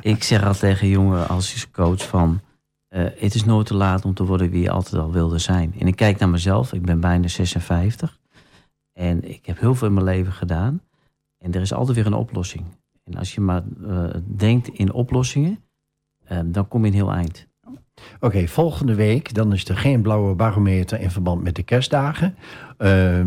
ik 0.00 0.22
zeg 0.22 0.44
al 0.44 0.54
tegen 0.54 0.88
jongeren 0.88 1.28
als 1.28 1.70
coach 1.70 2.08
van... 2.08 2.40
eh, 2.88 3.04
het 3.16 3.34
is 3.34 3.44
nooit 3.44 3.66
te 3.66 3.74
laat 3.74 4.04
om 4.04 4.14
te 4.14 4.24
worden 4.24 4.50
wie 4.50 4.62
je 4.62 4.70
altijd 4.70 5.02
al 5.02 5.12
wilde 5.12 5.38
zijn. 5.38 5.74
En 5.78 5.86
ik 5.86 5.96
kijk 5.96 6.18
naar 6.18 6.28
mezelf. 6.28 6.72
Ik 6.72 6.82
ben 6.82 7.00
bijna 7.00 7.28
56. 7.28 8.18
En 8.92 9.30
ik 9.30 9.46
heb 9.46 9.60
heel 9.60 9.74
veel 9.74 9.88
in 9.88 9.94
mijn 9.94 10.06
leven 10.06 10.32
gedaan. 10.32 10.82
En 11.38 11.52
er 11.52 11.60
is 11.60 11.72
altijd 11.72 11.96
weer 11.96 12.06
een 12.06 12.14
oplossing. 12.14 12.64
En 13.04 13.14
als 13.16 13.34
je 13.34 13.40
maar 13.40 13.62
eh, 13.88 14.04
denkt 14.36 14.68
in 14.68 14.92
oplossingen... 14.92 15.58
dan 16.44 16.68
kom 16.68 16.80
je 16.80 16.86
een 16.90 16.96
heel 16.96 17.12
eind. 17.12 17.48
Oké, 18.20 18.46
volgende 18.48 18.94
week 18.94 19.34
dan 19.34 19.52
is 19.52 19.68
er 19.68 19.76
geen 19.76 20.02
blauwe 20.02 20.34
barometer 20.34 21.00
in 21.00 21.10
verband 21.10 21.42
met 21.42 21.54
de 21.54 21.62
kerstdagen. 21.62 22.34
Ehm, 22.78 23.26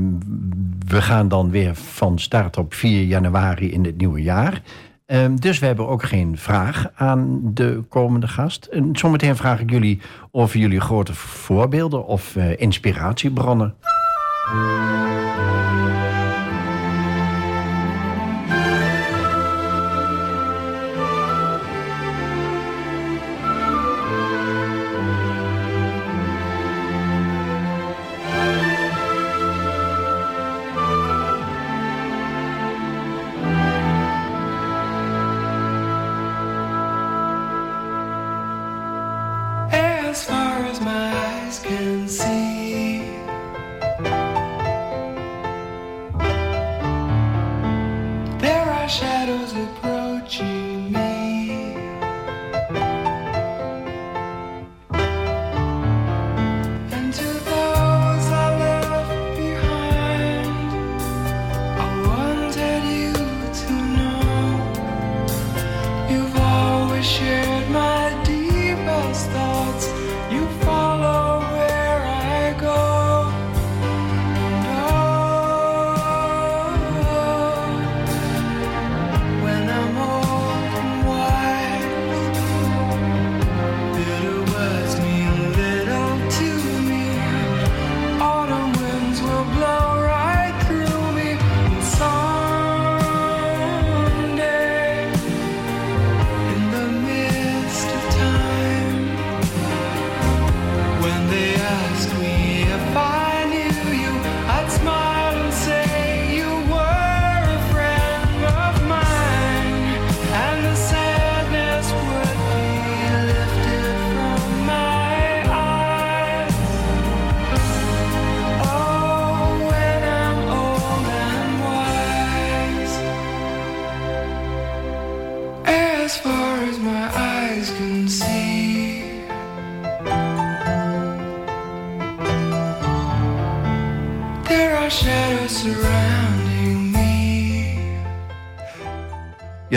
we 0.88 1.01
gaan 1.01 1.27
dan 1.27 1.49
weer 1.49 1.75
van 1.75 2.19
start 2.19 2.57
op 2.57 2.73
4 2.73 3.03
januari 3.03 3.71
in 3.71 3.86
het 3.86 3.97
nieuwe 3.97 4.21
jaar. 4.21 4.62
Ehm, 5.05 5.36
dus 5.36 5.59
we 5.59 5.65
hebben 5.65 5.88
ook 5.88 6.03
geen 6.03 6.38
vraag 6.38 6.91
aan 6.95 7.39
de 7.53 7.83
komende 7.89 8.27
gast. 8.27 8.65
En 8.65 8.89
zometeen 8.93 9.36
vraag 9.36 9.59
ik 9.59 9.69
jullie 9.69 10.01
over 10.31 10.59
jullie 10.59 10.81
grote 10.81 11.13
voorbeelden 11.13 12.05
of 12.05 12.36
eh, 12.36 12.59
inspiratiebronnen. 12.59 13.75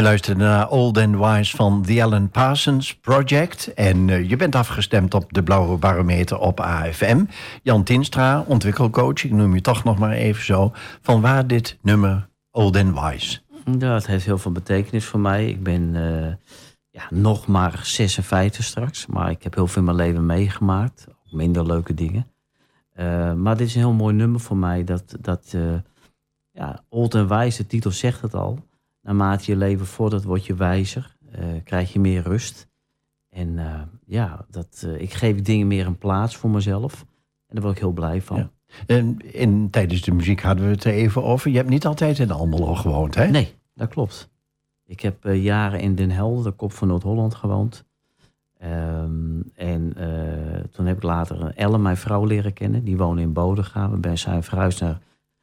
Luisterde 0.06 0.44
naar 0.44 0.68
Old 0.68 0.98
and 0.98 1.16
Wise 1.16 1.56
van 1.56 1.82
The 1.82 2.02
Alan 2.02 2.28
Parsons 2.28 2.94
Project. 2.94 3.74
En 3.74 4.10
eh, 4.10 4.28
je 4.28 4.36
bent 4.36 4.54
afgestemd 4.54 5.14
op 5.14 5.32
de 5.32 5.42
Blauwe 5.42 5.76
Barometer 5.76 6.38
op 6.38 6.60
AFM. 6.60 7.24
Jan 7.62 7.84
Tinstra, 7.84 8.44
ontwikkelcoach, 8.46 9.24
ik 9.24 9.30
noem 9.30 9.54
je 9.54 9.60
toch 9.60 9.84
nog 9.84 9.98
maar 9.98 10.12
even 10.12 10.44
zo. 10.44 10.72
Van 11.02 11.20
waar 11.20 11.46
dit 11.46 11.78
nummer 11.82 12.28
Old 12.50 12.76
and 12.76 13.00
Wise? 13.00 13.40
Ja, 13.78 13.94
het 13.94 14.06
heeft 14.06 14.24
heel 14.24 14.38
veel 14.38 14.52
betekenis 14.52 15.04
voor 15.04 15.20
mij. 15.20 15.48
Ik 15.48 15.62
ben 15.62 15.90
eh, 15.94 16.34
ja, 16.90 17.02
nog 17.10 17.46
maar 17.46 17.80
56 17.82 18.64
straks, 18.64 19.06
maar 19.06 19.30
ik 19.30 19.42
heb 19.42 19.54
heel 19.54 19.66
veel 19.66 19.78
in 19.78 19.84
mijn 19.84 19.96
leven 19.96 20.26
meegemaakt. 20.26 21.06
Ook 21.08 21.32
minder 21.32 21.66
leuke 21.66 21.94
dingen. 21.94 22.26
Eh, 22.92 23.32
maar 23.32 23.56
dit 23.56 23.66
is 23.66 23.74
een 23.74 23.80
heel 23.80 23.92
mooi 23.92 24.14
nummer 24.14 24.40
voor 24.40 24.56
mij. 24.56 24.84
Dat, 24.84 25.16
dat 25.20 25.56
ja, 26.50 26.84
old 26.88 27.14
en 27.14 27.28
wijs, 27.28 27.56
de 27.56 27.66
titel 27.66 27.90
zegt 27.90 28.22
het 28.22 28.34
al. 28.34 28.64
Naarmate 29.06 29.50
je 29.50 29.56
leven 29.56 29.86
vordert, 29.86 30.24
word 30.24 30.46
je 30.46 30.54
wijzer. 30.54 31.16
eh, 31.30 31.44
krijg 31.64 31.92
je 31.92 32.00
meer 32.00 32.22
rust. 32.22 32.68
En 33.30 33.58
eh, 33.58 33.80
ja, 34.06 34.44
dat, 34.50 34.82
eh, 34.86 35.00
ik 35.00 35.12
geef 35.12 35.42
dingen 35.42 35.66
meer 35.66 35.86
een 35.86 35.98
plaats 35.98 36.36
voor 36.36 36.50
mezelf. 36.50 37.00
En 37.46 37.54
daar 37.54 37.62
word 37.62 37.74
ik 37.74 37.80
heel 37.82 37.92
blij 37.92 38.22
van. 38.22 38.36
Ja. 38.36 38.50
En 38.86 39.16
in, 39.32 39.70
tijdens 39.70 40.00
de 40.02 40.12
muziek 40.12 40.42
hadden 40.42 40.64
we 40.64 40.70
het 40.70 40.84
er 40.84 40.92
even 40.92 41.24
over. 41.24 41.50
Je 41.50 41.56
hebt 41.56 41.68
niet 41.68 41.86
altijd 41.86 42.18
in 42.18 42.30
Almelo 42.30 42.74
gewoond, 42.74 43.14
hè? 43.14 43.26
Nee, 43.26 43.54
dat 43.74 43.88
klopt. 43.88 44.30
Ik 44.86 45.00
heb 45.00 45.24
jaren 45.24 45.80
in 45.80 45.94
Den 45.94 46.10
Helder, 46.10 46.44
de 46.44 46.50
kop 46.50 46.72
van 46.72 46.88
Noord-Holland, 46.88 47.34
gewoond. 47.34 47.84
Ehm, 48.58 49.40
en 49.54 49.94
toen 50.70 50.86
heb 50.86 50.96
ik 50.96 51.02
later 51.02 51.52
Elle, 51.54 51.78
mijn 51.78 51.96
vrouw, 51.96 52.24
leren 52.24 52.52
kennen. 52.52 52.84
Die 52.84 52.96
woonde 52.96 53.22
in 53.22 53.32
Bodegraven. 53.32 54.00
Ben, 54.00 54.18
zij 54.18 54.42
verhuisd 54.42 54.80
naar, 54.80 54.98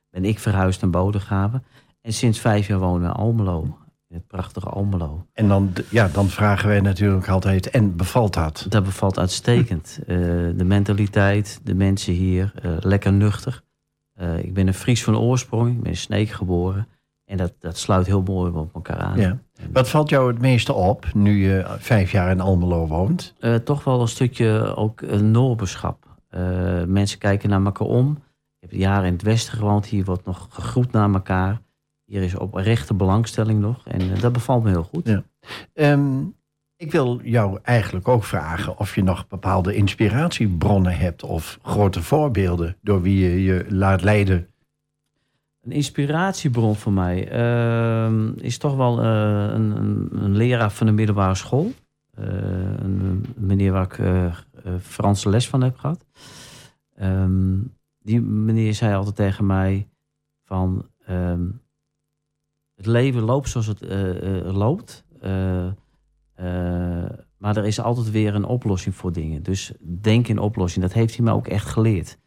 ben 0.09 0.25
ik 0.25 0.39
verhuisd 0.39 0.81
naar 0.81 0.89
Bodegraven. 0.89 1.63
En 2.03 2.13
sinds 2.13 2.39
vijf 2.39 2.67
jaar 2.67 2.79
wonen 2.79 3.01
we 3.01 3.07
in 3.07 3.13
Almelo. 3.13 3.77
In 4.07 4.15
het 4.15 4.27
prachtige 4.27 4.69
Almelo. 4.69 5.25
En 5.33 5.47
dan, 5.47 5.73
ja, 5.89 6.07
dan 6.07 6.29
vragen 6.29 6.67
wij 6.67 6.81
natuurlijk 6.81 7.27
altijd, 7.27 7.69
en 7.69 7.95
bevalt 7.95 8.33
dat? 8.33 8.65
Dat 8.69 8.83
bevalt 8.83 9.19
uitstekend. 9.19 9.99
Eh, 10.07 10.17
de 10.55 10.63
mentaliteit, 10.65 11.59
de 11.63 11.75
mensen 11.75 12.13
hier, 12.13 12.53
eh, 12.61 12.71
lekker 12.79 13.13
nuchter. 13.13 13.63
Eh, 14.13 14.37
ik 14.37 14.53
ben 14.53 14.67
een 14.67 14.73
Fries 14.73 15.03
van 15.03 15.17
oorsprong, 15.17 15.71
ik 15.71 15.81
ben 15.81 15.91
in 15.91 15.97
Sneek 15.97 16.29
geboren. 16.29 16.87
En 17.25 17.37
dat, 17.37 17.53
dat 17.59 17.77
sluit 17.77 18.05
heel 18.05 18.21
mooi 18.21 18.51
op 18.51 18.73
elkaar 18.73 18.97
aan. 18.97 19.19
Ja. 19.19 19.39
Wat 19.71 19.89
valt 19.89 20.09
jou 20.09 20.31
het 20.31 20.41
meeste 20.41 20.73
op, 20.73 21.13
nu 21.13 21.47
je 21.47 21.65
vijf 21.77 22.11
jaar 22.11 22.31
in 22.31 22.41
Almelo 22.41 22.87
woont? 22.87 23.33
Toch 23.63 23.83
wel 23.83 24.01
een 24.01 24.07
stukje 24.07 24.75
ook 24.75 25.01
een 25.01 25.31
mensen 26.87 27.19
kijken 27.19 27.49
naar 27.49 27.65
elkaar 27.65 27.87
om. 27.87 28.11
Ik 28.59 28.69
heb 28.69 28.79
jaren 28.79 29.05
in 29.05 29.13
het 29.13 29.21
westen 29.21 29.57
gewoond. 29.57 29.85
Hier 29.85 30.05
wordt 30.05 30.25
nog 30.25 30.47
gegroet 30.49 30.91
naar 30.91 31.13
elkaar. 31.13 31.61
Hier 32.13 32.21
is 32.21 32.35
oprechte 32.35 32.93
belangstelling 32.93 33.59
nog. 33.59 33.87
En 33.87 34.01
eh, 34.01 34.21
dat 34.21 34.33
bevalt 34.33 34.63
me 34.63 34.69
heel 34.69 34.83
goed. 34.83 35.07
Ja. 35.07 35.23
Ehm, 35.73 36.21
ik 36.75 36.91
wil 36.91 37.21
jou 37.23 37.59
eigenlijk 37.63 38.07
ook 38.07 38.23
vragen 38.23 38.77
of 38.77 38.95
je 38.95 39.03
nog 39.03 39.27
bepaalde 39.27 39.75
inspiratiebronnen 39.75 40.97
hebt 40.97 41.23
of 41.23 41.59
grote 41.61 42.01
voorbeelden 42.01 42.75
door 42.81 43.01
wie 43.01 43.29
je 43.29 43.43
je 43.43 43.65
laat 43.69 44.01
leiden. 44.01 44.47
Een 45.61 45.71
inspiratiebron 45.71 46.75
voor 46.75 46.91
mij 46.91 47.29
ehm, 47.29 48.31
is 48.33 48.57
toch 48.57 48.75
wel 48.75 49.01
eh, 49.01 49.53
een, 49.53 49.77
een, 49.77 50.09
een 50.11 50.35
leraar 50.35 50.71
van 50.71 50.87
de 50.87 50.93
middelbare 50.93 51.35
school. 51.35 51.71
Eh, 52.13 52.25
een, 52.77 53.25
meneer 53.35 53.71
waar 53.71 53.99
ik 53.99 53.99
Franse 54.81 55.29
les 55.29 55.49
van 55.49 55.61
heb 55.61 55.77
gehad. 55.77 56.05
Ehm, 56.95 57.57
die 57.99 58.21
meneer 58.21 58.73
zei 58.73 58.95
altijd 58.95 59.15
tegen 59.15 59.45
mij 59.45 59.87
van... 60.43 60.85
het 62.83 62.91
leven 62.91 63.21
loopt 63.21 63.49
zoals 63.49 63.67
het 63.67 63.81
eh, 63.81 64.37
eh, 64.47 64.55
loopt. 64.55 65.05
Eh, 65.19 65.65
eh, 65.65 67.09
maar 67.37 67.57
er 67.57 67.65
is 67.65 67.79
altijd 67.79 68.11
weer 68.11 68.35
een 68.35 68.43
oplossing 68.45 68.95
voor 68.95 69.11
dingen. 69.11 69.43
Dus 69.43 69.73
denk 69.79 70.27
in 70.27 70.39
oplossing. 70.39 70.83
Dat 70.85 70.93
heeft 70.93 71.15
hij 71.15 71.25
me 71.25 71.31
ook 71.31 71.47
echt 71.47 71.67
geleerd. 71.67 72.17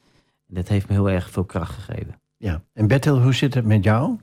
En 0.48 0.54
dat 0.54 0.68
heeft 0.68 0.88
me 0.88 0.94
heel 0.94 1.11
erg 1.11 1.30
veel 1.30 1.44
kracht 1.44 1.74
gegeven. 1.74 2.20
Ja. 2.36 2.62
En 2.72 2.86
Bertel, 2.86 3.22
hoe 3.22 3.34
zit 3.34 3.54
het 3.54 3.64
met 3.64 3.84
jou? 3.84 4.16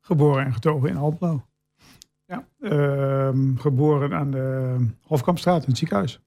Geboren 0.00 0.44
en 0.44 0.52
getogen 0.52 0.88
in 0.88 0.96
Alplo. 0.96 1.44
Ja, 2.26 2.46
ehm, 2.60 3.56
geboren 3.56 4.14
aan 4.14 4.30
de 4.30 4.76
Hofkampstraat 5.02 5.62
in 5.62 5.68
het 5.68 5.78
ziekenhuis. 5.78 6.20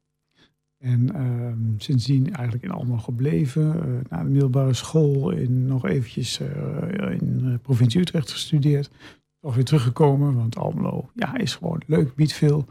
En 0.78 1.14
ehm, 1.16 1.58
sindsdien 1.78 2.34
eigenlijk 2.34 2.64
in 2.66 2.72
Almelo 2.72 2.98
gebleven. 2.98 3.76
eh, 3.76 4.10
na 4.10 4.24
de 4.24 4.30
middelbare 4.30 4.74
school 4.74 5.30
in, 5.32 5.66
nog 5.66 5.86
eventjes 5.86 6.40
eh, 6.40 7.12
in 7.12 7.38
de 7.38 7.58
provincie 7.62 8.02
Utrecht 8.02 8.32
gestudeerd. 8.32 8.90
Toch 9.42 9.56
weer 9.56 9.66
teruggekomen, 9.66 10.36
want 10.36 10.58
Almelo 10.58 11.10
ja, 11.16 11.38
is 11.38 11.56
gewoon 11.56 11.82
leuk, 11.88 12.16
biedt 12.16 12.34
veel. 12.34 12.66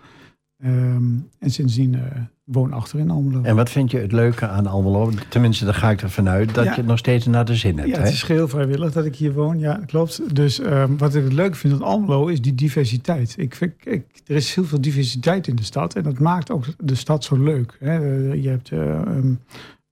Ehm, 0.62 1.02
en 1.38 1.50
sindsdien 1.50 1.94
eh, 1.94 2.20
woon 2.44 2.72
achter 2.72 2.98
in 2.98 3.10
Almelo. 3.10 3.42
En 3.42 3.56
wat 3.56 3.70
vind 3.70 3.90
je 3.90 3.98
het 3.98 4.12
leuke 4.12 4.48
aan 4.48 4.66
Almelo? 4.66 5.10
Tenminste, 5.28 5.64
daar 5.64 5.74
ga 5.74 5.90
ik 5.90 6.02
ervan 6.02 6.28
uit 6.28 6.54
dat 6.54 6.64
Ja. 6.64 6.70
je 6.70 6.76
het 6.76 6.86
nog 6.86 6.98
steeds 6.98 7.26
naar 7.26 7.44
de 7.44 7.54
zin 7.56 7.76
hebt. 7.78 7.88
Ja, 7.88 7.96
hè? 7.96 8.02
het 8.02 8.12
is 8.12 8.22
geheel 8.22 8.48
vrijwillig 8.48 8.92
dat 8.92 9.04
ik 9.04 9.16
hier 9.16 9.32
woon. 9.32 9.58
Ja, 9.58 9.80
klopt. 9.86 10.34
Dus 10.34 10.58
ehm, 10.60 10.96
wat 10.96 11.14
ik 11.14 11.24
het 11.24 11.32
leuk 11.32 11.54
vind 11.56 11.74
aan 11.74 11.82
Almelo 11.82 12.26
is 12.26 12.40
die 12.42 12.54
diversiteit. 12.54 13.34
Ik 13.38 13.54
vind, 13.54 13.72
ik, 13.84 14.04
er 14.26 14.36
is 14.36 14.54
heel 14.54 14.64
veel 14.64 14.80
diversiteit 14.80 15.46
in 15.46 15.56
de 15.56 15.62
stad. 15.64 15.94
En 15.94 16.02
dat 16.02 16.18
maakt 16.18 16.50
ook 16.50 16.64
de 16.78 16.94
stad 16.94 17.24
zo 17.24 17.36
leuk. 17.42 17.76
Hè. 17.80 17.98
Eh, 18.32 18.42
Je 18.42 18.48
hebt 18.48 18.72
eh, 18.72 19.00
ehm, 19.00 19.34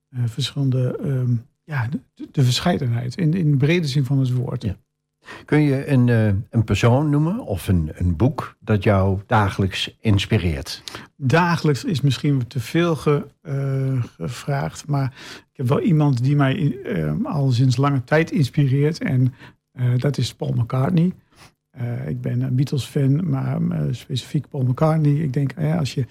eh, 0.09 0.19
verschillende... 0.25 0.97
ehm, 1.03 1.31
ja, 1.63 1.87
de, 1.89 2.27
de 2.31 2.43
verscheidenheid. 2.43 3.17
In, 3.17 3.33
in 3.33 3.51
de 3.51 3.57
brede 3.57 3.87
zin 3.87 4.05
van 4.05 4.19
het 4.19 4.31
woord. 4.33 4.63
Ja. 4.63 4.75
Kun 5.45 5.61
je 5.61 5.87
een, 5.87 6.09
eh, 6.09 6.27
een 6.49 6.63
persoon 6.63 7.09
noemen 7.09 7.39
of 7.39 7.67
een, 7.67 7.91
een 7.93 8.15
boek 8.15 8.55
dat 8.59 8.83
jou 8.83 9.19
dagelijks 9.27 9.97
inspireert? 9.99 10.83
Dagelijks 11.15 11.83
is 11.83 12.01
misschien 12.01 12.47
te 12.47 12.59
veel 12.59 12.97
eh, 13.41 14.03
gevraagd. 14.03 14.87
Maar 14.87 15.13
ik 15.51 15.57
heb 15.57 15.67
wel 15.67 15.81
iemand 15.81 16.23
die 16.23 16.35
mij 16.35 16.81
eh, 16.83 17.13
al 17.23 17.51
sinds 17.51 17.77
lange 17.77 18.03
tijd 18.03 18.31
inspireert. 18.31 18.99
En 19.03 19.33
dat 19.97 20.17
is 20.17 20.33
Paul 20.33 20.53
McCartney. 20.53 21.13
Ik 22.07 22.21
ben 22.21 22.41
een 22.41 22.55
Beatles-fan, 22.55 23.29
maar 23.29 23.59
specifiek 23.91 24.49
Paul 24.49 24.63
McCartney. 24.63 25.13
Ik 25.13 25.33
denk, 25.33 25.53
als 25.77 25.93
je 25.93 26.05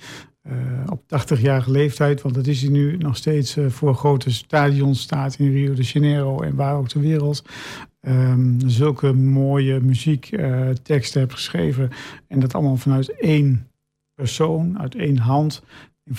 op 0.91 1.03
80-jarige 1.03 1.71
leeftijd, 1.71 2.23
want 2.23 2.35
dat 2.35 2.47
is 2.47 2.61
hij 2.63 2.71
nu 2.71 2.97
nog 2.97 3.17
steeds 3.17 3.57
eh, 3.57 3.67
voor 3.69 3.95
grote 3.95 4.31
stadions 4.31 5.01
staat 5.01 5.39
in 5.39 5.53
Rio 5.53 5.75
de 5.75 5.83
Janeiro 5.83 6.41
en 6.41 6.55
waar 6.55 6.77
ook 6.77 6.89
ter 6.89 7.01
wereld. 7.01 7.45
ehm, 8.01 8.69
zulke 8.69 9.13
mooie 9.13 9.81
muziekteksten 9.81 11.21
hebt 11.21 11.33
geschreven. 11.33 11.91
En 12.29 12.41
dat 12.41 12.55
allemaal 12.55 12.77
vanuit 12.77 13.11
één 13.21 13.69
persoon, 14.15 14.79
uit 14.79 14.95
één 14.95 15.19
hand. 15.19 15.63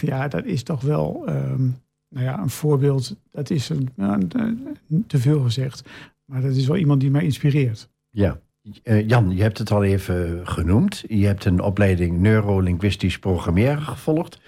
Ja, 0.01 0.27
dat 0.27 0.45
is 0.45 0.63
toch 0.63 0.81
wel 0.81 1.23
ehm, 1.27 1.61
nou 2.09 2.25
ja, 2.25 2.39
een 2.41 2.49
voorbeeld. 2.49 3.15
Dat 3.31 3.49
is 3.49 3.69
een- 3.69 3.89
te 5.07 5.17
veel 5.17 5.41
gezegd. 5.41 5.83
Maar 6.25 6.41
dat 6.41 6.55
is 6.55 6.67
wel 6.67 6.77
iemand 6.77 7.01
die 7.01 7.11
mij 7.11 7.23
inspireert. 7.23 7.89
Ja. 8.09 8.39
Eh, 8.83 9.07
Jan, 9.07 9.35
je 9.35 9.41
hebt 9.41 9.57
het 9.57 9.71
al 9.71 9.83
even 9.83 10.47
genoemd. 10.47 11.03
Je 11.07 11.25
hebt 11.25 11.45
een 11.45 11.61
opleiding 11.61 12.19
neurolinguistisch 12.19 13.19
programmeren 13.19 13.81
gevolgd. 13.81 14.39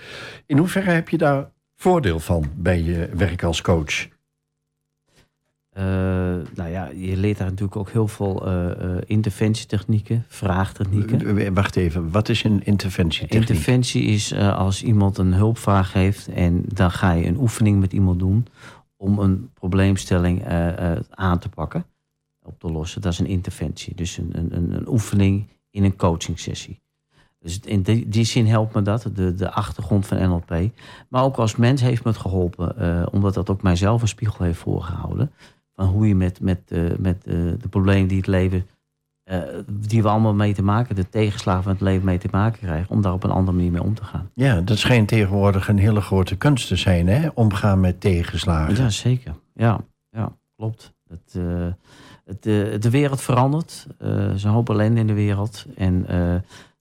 In 0.46 0.58
hoeverre 0.58 0.92
heb 0.92 1.10
je 1.10 1.18
daar 1.18 1.52
voordeel 1.76 2.20
van 2.20 2.52
bij 2.56 2.82
je 2.82 3.10
werk 3.14 3.44
als 3.44 3.62
coach? 3.62 4.08
Eh, 5.70 5.86
nou 6.56 6.70
ja, 6.70 6.90
je 6.96 7.18
leert 7.18 7.38
daar 7.38 7.48
natuurlijk 7.48 7.76
ook 7.76 7.90
heel 7.90 8.08
veel 8.08 8.48
eh, 8.48 8.98
interventietechnieken, 9.06 10.26
vraagtechnieken. 10.28 11.54
Wacht 11.54 11.76
even, 11.76 12.12
wat 12.12 12.30
is 12.30 12.44
een 12.44 12.64
interventietechniek? 12.64 13.50
Interventie 13.50 14.04
is 14.04 14.34
als 14.36 14.84
iemand 14.84 15.18
een 15.18 15.34
hulpvraag 15.34 15.94
heeft 15.94 16.28
en 16.28 16.64
dan 16.68 16.92
ga 16.92 17.12
je 17.12 17.26
een 17.26 17.38
oefening 17.38 17.80
met 17.80 17.94
iemand 17.94 18.20
doen 18.20 18.48
om 18.98 19.20
een 19.20 19.50
probleemstelling 19.54 20.46
aan 21.10 21.40
te 21.40 21.50
pakken, 21.50 21.86
op 22.50 22.60
te 22.60 22.72
lossen. 22.72 23.02
Dat 23.02 23.12
is 23.14 23.20
een 23.20 23.26
interventie. 23.26 23.96
Dus 23.96 24.18
een, 24.18 24.30
een, 24.34 24.56
een, 24.56 24.72
een 24.72 24.88
oefening 24.88 25.48
in 25.72 25.84
een 25.84 25.96
coachingsessie. 25.96 26.80
Dus 27.40 27.60
in 27.60 27.82
die, 27.82 28.10
die 28.10 28.24
zin 28.24 28.48
helpt 28.48 28.74
me 28.74 28.82
dat, 28.82 29.10
de, 29.14 29.36
de 29.36 29.52
achtergrond 29.52 30.08
van 30.08 30.30
NLP. 30.30 30.72
Maar 31.10 31.24
ook 31.24 31.38
als 31.38 31.56
mens 31.56 31.82
heeft 31.82 32.04
me 32.04 32.12
het 32.12 32.20
geholpen, 32.20 32.78
eh, 32.78 33.06
omdat 33.12 33.34
dat 33.34 33.50
ook 33.50 33.62
mijzelf 33.62 34.02
een 34.02 34.08
spiegel 34.08 34.46
heeft 34.46 34.60
voorgehouden. 34.60 35.32
Van 35.76 35.88
hoe 35.88 36.08
je 36.08 36.16
met, 36.16 36.42
met, 36.42 36.60
eh, 36.68 36.82
met 36.98 37.24
eh, 37.26 37.34
de 37.34 37.68
problemen 37.70 38.08
die 38.08 38.18
het 38.18 38.28
leven 38.28 38.68
die 39.72 40.02
we 40.02 40.10
allemaal 40.10 40.34
mee 40.34 40.54
te 40.54 40.64
maken, 40.64 40.96
de 40.96 41.10
tegenslagen 41.10 41.64
van 41.64 41.72
het 41.72 41.82
leven 41.82 42.06
mee 42.06 42.18
te 42.18 42.28
maken 42.32 42.60
krijgen, 42.60 42.90
om 42.90 43.02
daar 43.02 43.14
op 43.14 43.24
een 43.24 43.32
andere 43.32 43.58
manier 43.58 43.72
mee 43.72 43.84
om 43.84 43.94
te 43.94 44.04
gaan. 44.04 44.30
Ja, 44.34 44.62
dat 44.62 44.78
schijnt 44.78 45.08
tegenwoordig 45.08 45.68
een 45.68 45.78
hele 45.78 46.02
grote 46.02 46.38
kunst 46.38 46.68
te 46.68 46.76
zijn, 46.76 47.08
hè? 47.08 47.30
Omgaan 47.34 47.80
met 47.80 48.02
tegenslagen. 48.02 48.76
Ja, 48.76 48.90
zeker. 48.90 49.34
Ja, 49.54 49.80
ja 50.10 50.38
klopt. 50.56 50.94
Het, 51.08 51.42
het, 52.30 52.46
eh, 52.46 52.80
de 52.80 52.90
wereld 52.90 53.22
verandert. 53.22 53.88
Eh, 53.98 54.10
er 54.10 54.34
is 54.34 54.44
een 54.44 54.52
hoop 54.52 54.70
ellende 54.70 55.00
in 55.00 55.08
de 55.08 55.14
wereld. 55.14 55.66
En 55.76 56.08
eh, 56.08 56.36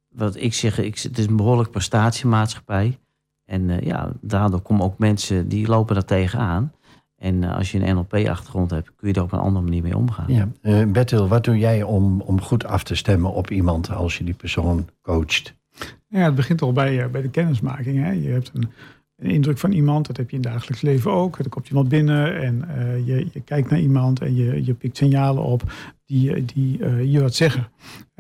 wat 0.09 0.37
ik 0.37 0.55
zeg, 0.55 0.79
ik, 0.79 0.99
het 0.99 1.19
is 1.19 1.27
een 1.27 1.37
behoorlijk 1.37 1.71
prestatiemaatschappij. 1.71 2.99
En 3.45 3.71
eh, 3.71 3.81
ja, 3.81 4.13
daardoor 4.21 4.61
komen 4.61 4.85
ook 4.85 4.99
mensen 4.99 5.49
die 5.49 5.67
lopen 5.67 5.95
daar 5.95 6.05
tegenaan. 6.05 6.73
En 7.17 7.45
als 7.45 7.73
je 7.73 7.79
een 7.79 7.95
NLP-achtergrond 7.95 8.71
hebt, 8.71 8.95
kun 8.97 9.09
je 9.09 9.15
daar 9.15 9.25
op 9.25 9.33
een 9.33 9.39
andere 9.39 9.65
manier 9.65 9.83
mee 9.83 9.97
omgaan. 9.97 10.25
Ja. 10.29 10.49
Eh, 10.63 10.85
Bertil, 10.87 11.29
wat 11.29 11.45
doe 11.45 11.59
jij 11.59 11.83
om, 11.83 12.21
om 12.21 12.41
goed 12.41 12.65
af 12.65 12.83
te 12.83 12.95
stemmen 12.95 13.33
op 13.33 13.51
iemand 13.51 13.91
als 13.91 14.19
je 14.19 14.25
die 14.25 14.35
persoon 14.35 14.89
coacht? 15.03 15.55
Ja, 16.09 16.25
het 16.25 16.35
begint 16.35 16.63
al 16.63 16.73
bij, 16.73 17.11
bij 17.11 17.23
de 17.23 17.31
kennismaking. 17.31 18.05
Hè. 18.05 18.11
Je 18.11 18.29
hebt 18.29 18.51
een, 18.55 18.71
een 19.19 19.31
indruk 19.31 19.59
van 19.59 19.73
iemand, 19.73 20.07
dat 20.07 20.17
heb 20.17 20.31
je 20.31 20.37
in 20.37 20.43
het 20.43 20.53
dagelijks 20.53 20.81
leven 20.83 21.13
ook. 21.13 21.39
Er 21.39 21.49
komt 21.49 21.69
iemand 21.69 21.89
binnen 21.89 22.41
en 22.41 22.69
eh, 22.69 23.07
je, 23.07 23.27
je 23.33 23.41
kijkt 23.41 23.71
naar 23.71 23.81
iemand 23.81 24.21
en 24.21 24.37
je, 24.37 24.65
je 24.65 24.75
pikt 24.75 24.97
signalen 24.97 25.43
op 25.43 25.63
die, 26.05 26.35
eh, 26.35 26.43
die 26.55 26.85
eh, 26.85 27.13
je 27.13 27.21
wat 27.21 27.35
zeggen. 27.35 27.69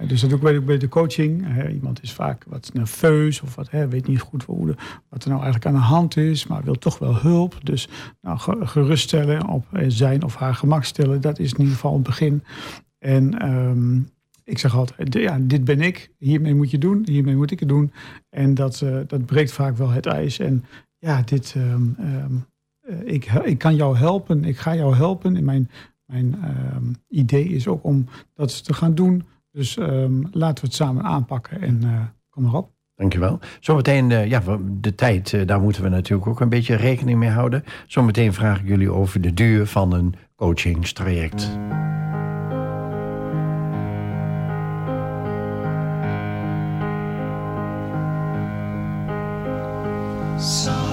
Dus 0.06 0.20
dat 0.20 0.32
ook 0.32 0.40
bij 0.40 0.52
de, 0.52 0.60
bij 0.60 0.78
de 0.78 0.88
coaching. 0.88 1.46
Iemand 1.72 2.02
is 2.02 2.12
vaak 2.12 2.44
wat 2.48 2.70
nerveus 2.72 3.40
of 3.40 3.54
wat, 3.54 3.70
weet 3.70 4.06
niet 4.06 4.20
goed 4.20 4.42
hoe 4.42 4.74
wat 5.08 5.22
er 5.22 5.28
nou 5.30 5.42
eigenlijk 5.42 5.66
aan 5.66 5.80
de 5.80 5.86
hand 5.86 6.16
is, 6.16 6.46
maar 6.46 6.64
wil 6.64 6.78
toch 6.78 6.98
wel 6.98 7.16
hulp. 7.16 7.58
Dus 7.62 7.88
nou, 8.20 8.38
ge- 8.38 8.66
geruststellen, 8.66 9.48
op 9.48 9.66
zijn 9.88 10.22
of 10.22 10.34
haar 10.34 10.54
gemak 10.54 10.84
stellen, 10.84 11.20
dat 11.20 11.38
is 11.38 11.52
in 11.52 11.58
ieder 11.58 11.74
geval 11.74 11.94
het 11.94 12.02
begin. 12.02 12.44
En 12.98 13.38
ehm, 13.38 14.00
ik 14.48 14.58
zeg 14.58 14.74
altijd, 14.76 15.14
ja, 15.14 15.38
dit 15.40 15.64
ben 15.64 15.80
ik, 15.80 16.10
hiermee 16.18 16.54
moet 16.54 16.70
je 16.70 16.78
doen, 16.78 17.02
hiermee 17.04 17.36
moet 17.36 17.50
ik 17.50 17.60
het 17.60 17.68
doen. 17.68 17.92
En 18.30 18.54
dat, 18.54 18.80
eh, 18.80 18.96
dat 19.06 19.26
breekt 19.26 19.52
vaak 19.52 19.76
wel 19.76 19.90
het 19.90 20.06
ijs. 20.06 20.38
En 20.38 20.64
ja, 20.98 21.22
dit, 21.22 21.54
ehm, 21.56 21.82
ehm, 21.98 22.34
eh, 22.80 23.14
ik, 23.14 23.24
ik 23.24 23.58
kan 23.58 23.74
jou 23.74 23.96
helpen, 23.96 24.44
ik 24.44 24.58
ga 24.58 24.74
jou 24.74 24.94
helpen. 24.94 25.36
En 25.36 25.44
mijn, 25.44 25.70
mijn 26.06 26.38
ehm, 26.42 26.84
idee 27.08 27.44
is 27.44 27.68
ook 27.68 27.84
om 27.84 28.06
dat 28.34 28.64
te 28.64 28.74
gaan 28.74 28.94
doen. 28.94 29.26
Dus 29.50 29.76
ehm, 29.76 30.22
laten 30.30 30.64
we 30.64 30.66
het 30.66 30.74
samen 30.74 31.02
aanpakken 31.02 31.60
en 31.60 31.82
eh, 31.82 32.00
kom 32.30 32.42
maar 32.42 32.54
op. 32.54 32.70
Dankjewel. 32.94 33.38
Zometeen, 33.60 34.10
eh, 34.10 34.26
ja, 34.26 34.42
de 34.80 34.94
tijd, 34.94 35.48
daar 35.48 35.60
moeten 35.60 35.82
we 35.82 35.88
natuurlijk 35.88 36.28
ook 36.28 36.40
een 36.40 36.48
beetje 36.48 36.74
rekening 36.74 37.18
mee 37.18 37.30
houden. 37.30 37.64
Zometeen 37.86 38.32
vraag 38.32 38.60
ik 38.60 38.68
jullie 38.68 38.92
over 38.92 39.20
de 39.20 39.34
duur 39.34 39.66
van 39.66 39.92
een 39.92 40.14
coachingstraject. 40.36 41.58
Silent 50.40 50.87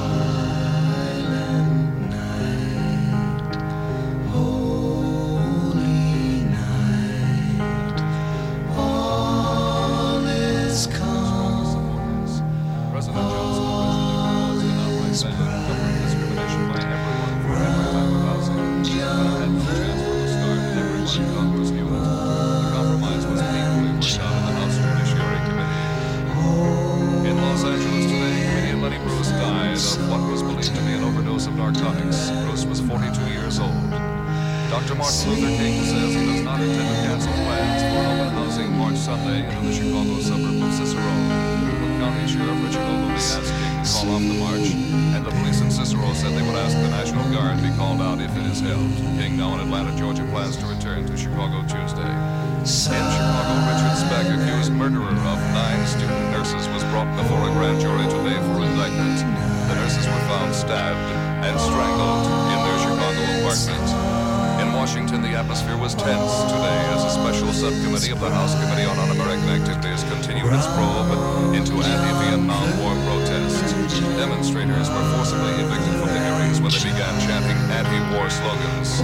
anti-war 77.76 78.30
slogans. 78.30 79.02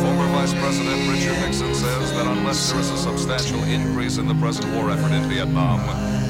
Former 0.00 0.28
Vice 0.32 0.54
President 0.54 1.08
Richard 1.10 1.36
Nixon 1.44 1.74
says 1.74 2.12
that 2.12 2.26
unless 2.26 2.70
there 2.70 2.80
is 2.80 2.90
a 2.90 2.96
substantial 2.96 3.62
increase 3.64 4.16
in 4.16 4.26
the 4.26 4.34
present 4.36 4.66
war 4.74 4.90
effort 4.90 5.12
in 5.12 5.28
Vietnam, 5.28 5.80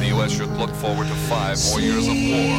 the 0.01 0.07
U.S. 0.07 0.33
should 0.33 0.51
look 0.59 0.75
forward 0.75 1.07
to 1.07 1.15
five 1.31 1.57
more 1.71 1.81
years 1.81 2.09
of 2.09 2.15
war. 2.15 2.51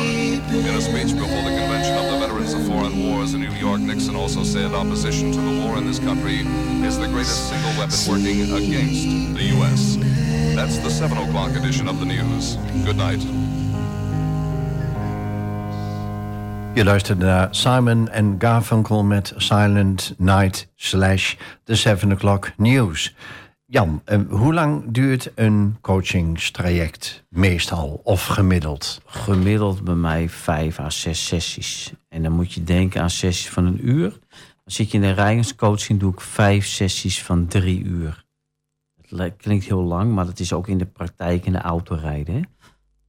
In 0.64 0.76
a 0.76 0.82
speech 0.82 1.12
before 1.12 1.44
the 1.44 1.54
Convention 1.60 1.96
of 1.98 2.08
the 2.12 2.20
Veterans 2.24 2.54
of 2.54 2.66
Foreign 2.68 2.96
Wars 3.10 3.34
in 3.34 3.42
New 3.42 3.52
York, 3.52 3.82
Nixon 3.82 4.16
also 4.16 4.44
said 4.44 4.72
opposition 4.74 5.32
to 5.34 5.42
the 5.42 5.66
war 5.66 5.78
in 5.78 5.86
this 5.86 6.00
country 6.00 6.40
is 6.88 6.98
the 6.98 7.08
greatest 7.08 7.50
single 7.50 7.72
weapon 7.80 8.00
working 8.08 8.42
against 8.54 9.36
the 9.36 9.44
U.S. 9.58 9.98
That's 10.56 10.78
the 10.78 10.90
7 10.90 11.18
o'clock 11.18 11.52
edition 11.52 11.90
of 11.90 12.00
the 12.00 12.06
news. 12.06 12.56
Good 12.86 12.98
night. 12.98 13.22
Je 16.74 16.84
luisterde 16.84 17.26
naar 17.26 17.56
Simon 17.56 18.10
en 18.10 18.36
Garfunkel 18.40 19.04
met 19.04 19.34
Silent 19.38 20.14
Night 20.18 20.68
slash 20.76 21.36
The 21.64 21.76
7 21.76 22.12
O'Clock 22.12 22.52
News. 22.58 23.16
Jan, 23.66 24.02
eh, 24.06 24.20
hoe 24.30 24.54
lang 24.54 24.84
duurt 24.88 25.32
een 25.36 25.78
coachingstraject 25.82 27.24
meestal 27.30 28.02
of 28.04 28.26
gemiddeld? 28.26 29.02
Gemiddeld 29.06 29.84
bij 29.84 29.96
mij 29.96 30.30
vijf 30.30 30.80
à 30.80 30.90
zes 30.90 31.26
sessies. 31.26 31.94
En 32.10 32.24
dan 32.24 32.32
moet 32.32 32.54
je 32.54 32.64
denken 32.64 33.02
aan 33.02 33.10
sessies 33.10 33.50
van 33.50 33.66
een 33.66 33.90
uur. 33.90 34.10
Dan 34.10 34.20
zit 34.74 34.92
je 34.92 34.98
in 34.98 35.04
de 35.04 35.12
rijdingscoaching, 35.12 36.00
doe 36.00 36.14
ik 36.14 36.22
vijf 36.22 36.66
sessies 36.66 37.24
van 37.24 37.48
drie 37.48 37.84
uur. 37.84 38.26
Li- 39.08 39.34
klinkt 39.38 39.66
heel 39.66 39.84
lang, 39.84 40.14
maar 40.14 40.26
dat 40.26 40.40
is 40.40 40.54
ook 40.54 40.68
in 40.68 40.78
de 40.78 40.86
praktijk 40.86 41.46
in 41.46 41.52
de 41.52 41.62
autorijden. 41.62 42.36
Hè? 42.36 42.42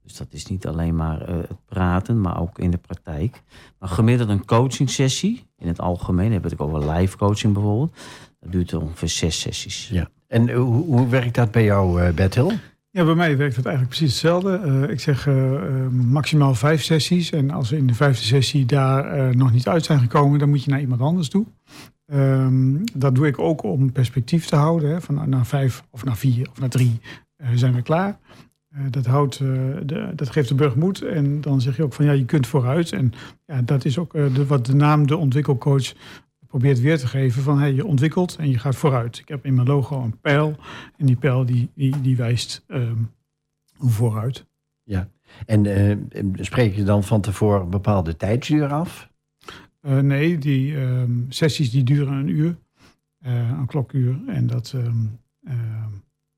Dus 0.03 0.17
dat 0.17 0.27
is 0.31 0.47
niet 0.47 0.67
alleen 0.67 0.97
maar 0.97 1.21
eh, 1.21 1.37
het 1.37 1.65
praten, 1.65 2.21
maar 2.21 2.41
ook 2.41 2.59
in 2.59 2.71
de 2.71 2.79
praktijk. 2.79 3.43
Maar 3.79 3.89
gemiddeld 3.89 4.29
een 4.29 4.45
coaching 4.45 4.91
sessie, 4.91 5.47
in 5.59 5.69
het 5.69 5.81
algemeen, 5.81 6.33
heb 6.33 6.53
ik 6.53 6.61
over 6.61 6.91
live 6.91 7.17
coaching 7.17 7.53
bijvoorbeeld. 7.53 7.97
Dat 8.41 8.53
duurt 8.53 8.75
ongeveer 8.75 9.09
zes 9.09 9.41
sessies. 9.41 9.89
Ja. 9.89 10.09
En 10.27 10.49
eh, 10.49 10.57
hoe, 10.57 10.85
hoe 10.85 11.09
werkt 11.09 11.35
dat 11.35 11.51
bij 11.51 11.65
jou, 11.65 12.03
eh 12.03 12.15
Bertil? 12.15 12.53
Ja, 12.95 13.05
bij 13.05 13.15
mij 13.15 13.37
werkt 13.37 13.57
het 13.57 13.67
eigenlijk 13.67 13.97
precies 13.97 14.13
hetzelfde. 14.13 14.57
Eh, 14.57 14.91
ik 14.91 15.01
zeg 15.01 15.27
maximaal 15.91 16.55
vijf 16.55 16.83
sessies. 16.83 17.31
En 17.31 17.51
als 17.51 17.71
we 17.71 17.77
in 17.77 17.87
de 17.87 17.95
vijfde 17.95 18.25
sessie 18.25 18.67
daar 18.67 19.05
eh, 19.05 19.35
nog 19.35 19.53
niet 19.53 19.69
uit 19.69 19.85
zijn 19.85 20.01
gekomen, 20.01 20.39
dan 20.39 20.49
moet 20.49 20.65
je 20.65 20.71
naar 20.71 20.81
iemand 20.81 21.01
anders 21.01 21.29
toe. 21.29 21.47
Ehm, 22.07 22.77
dat 22.95 23.15
doe 23.15 23.27
ik 23.27 23.39
ook 23.39 23.63
om 23.63 23.93
perspectief 23.93 24.47
te 24.47 24.57
houden. 24.57 24.91
Hè, 24.91 25.01
van 25.01 25.29
na 25.29 25.45
vijf 25.45 25.85
of 25.91 26.05
na 26.05 26.17
vier 26.17 26.51
of 26.51 26.61
na 26.61 26.69
drie 26.69 27.01
eh, 27.37 27.49
zijn 27.55 27.75
we 27.75 27.83
klaar. 27.83 28.19
Eh, 28.73 28.85
dat, 28.91 29.07
houdt, 29.07 29.35
eh, 29.35 29.49
de, 29.85 30.13
dat 30.15 30.31
geeft 30.31 30.49
de 30.49 30.55
burg 30.55 30.75
moed. 30.75 31.03
En 31.03 31.41
dan 31.41 31.61
zeg 31.61 31.77
je 31.77 31.83
ook 31.83 31.93
van 31.93 32.05
ja, 32.05 32.13
je 32.13 32.25
kunt 32.25 32.47
vooruit. 32.47 32.93
En 32.93 33.13
ja, 33.47 33.63
dat 33.63 33.85
is 33.85 33.99
ook 33.99 34.15
eh, 34.15 34.35
de, 34.35 34.47
wat 34.47 34.67
de 34.67 34.75
naam 34.75 35.07
de 35.07 35.17
ontwikkelcoach 35.17 35.93
probeert 36.47 36.81
weer 36.81 36.99
te 36.99 37.07
geven. 37.07 37.43
Van 37.43 37.59
hey, 37.59 37.73
je 37.73 37.87
ontwikkelt 37.87 38.37
en 38.37 38.51
je 38.51 38.59
gaat 38.59 38.77
vooruit. 38.77 39.19
Ik 39.19 39.29
heb 39.29 39.45
in 39.45 39.55
mijn 39.55 39.67
logo 39.67 40.03
een 40.03 40.21
pijl. 40.21 40.57
En 40.97 41.07
die 41.07 41.17
pijl 41.17 41.47
die, 41.47 41.71
die, 41.75 42.01
die 42.01 42.17
wijst 42.17 42.65
ehm, 42.67 43.03
vooruit. 43.79 44.47
Ja. 44.83 45.09
En 45.47 46.09
spreek 46.35 46.75
je 46.75 46.85
dan 46.85 47.05
van 47.05 47.21
tevoren 47.21 47.61
een 47.61 47.71
bepaalde 47.71 48.17
tijdsduur 48.17 48.73
af? 48.73 49.11
Nee, 49.81 50.39
die 50.39 50.77
ehm, 50.77 51.11
sessies 51.29 51.71
die 51.71 51.83
duren 51.83 52.13
een 52.13 52.29
uur, 52.29 52.57
eh, 53.19 53.49
een 53.49 53.67
klokuur. 53.67 54.21
En 54.27 54.47
dat, 54.47 54.75
ehm, 54.77 55.07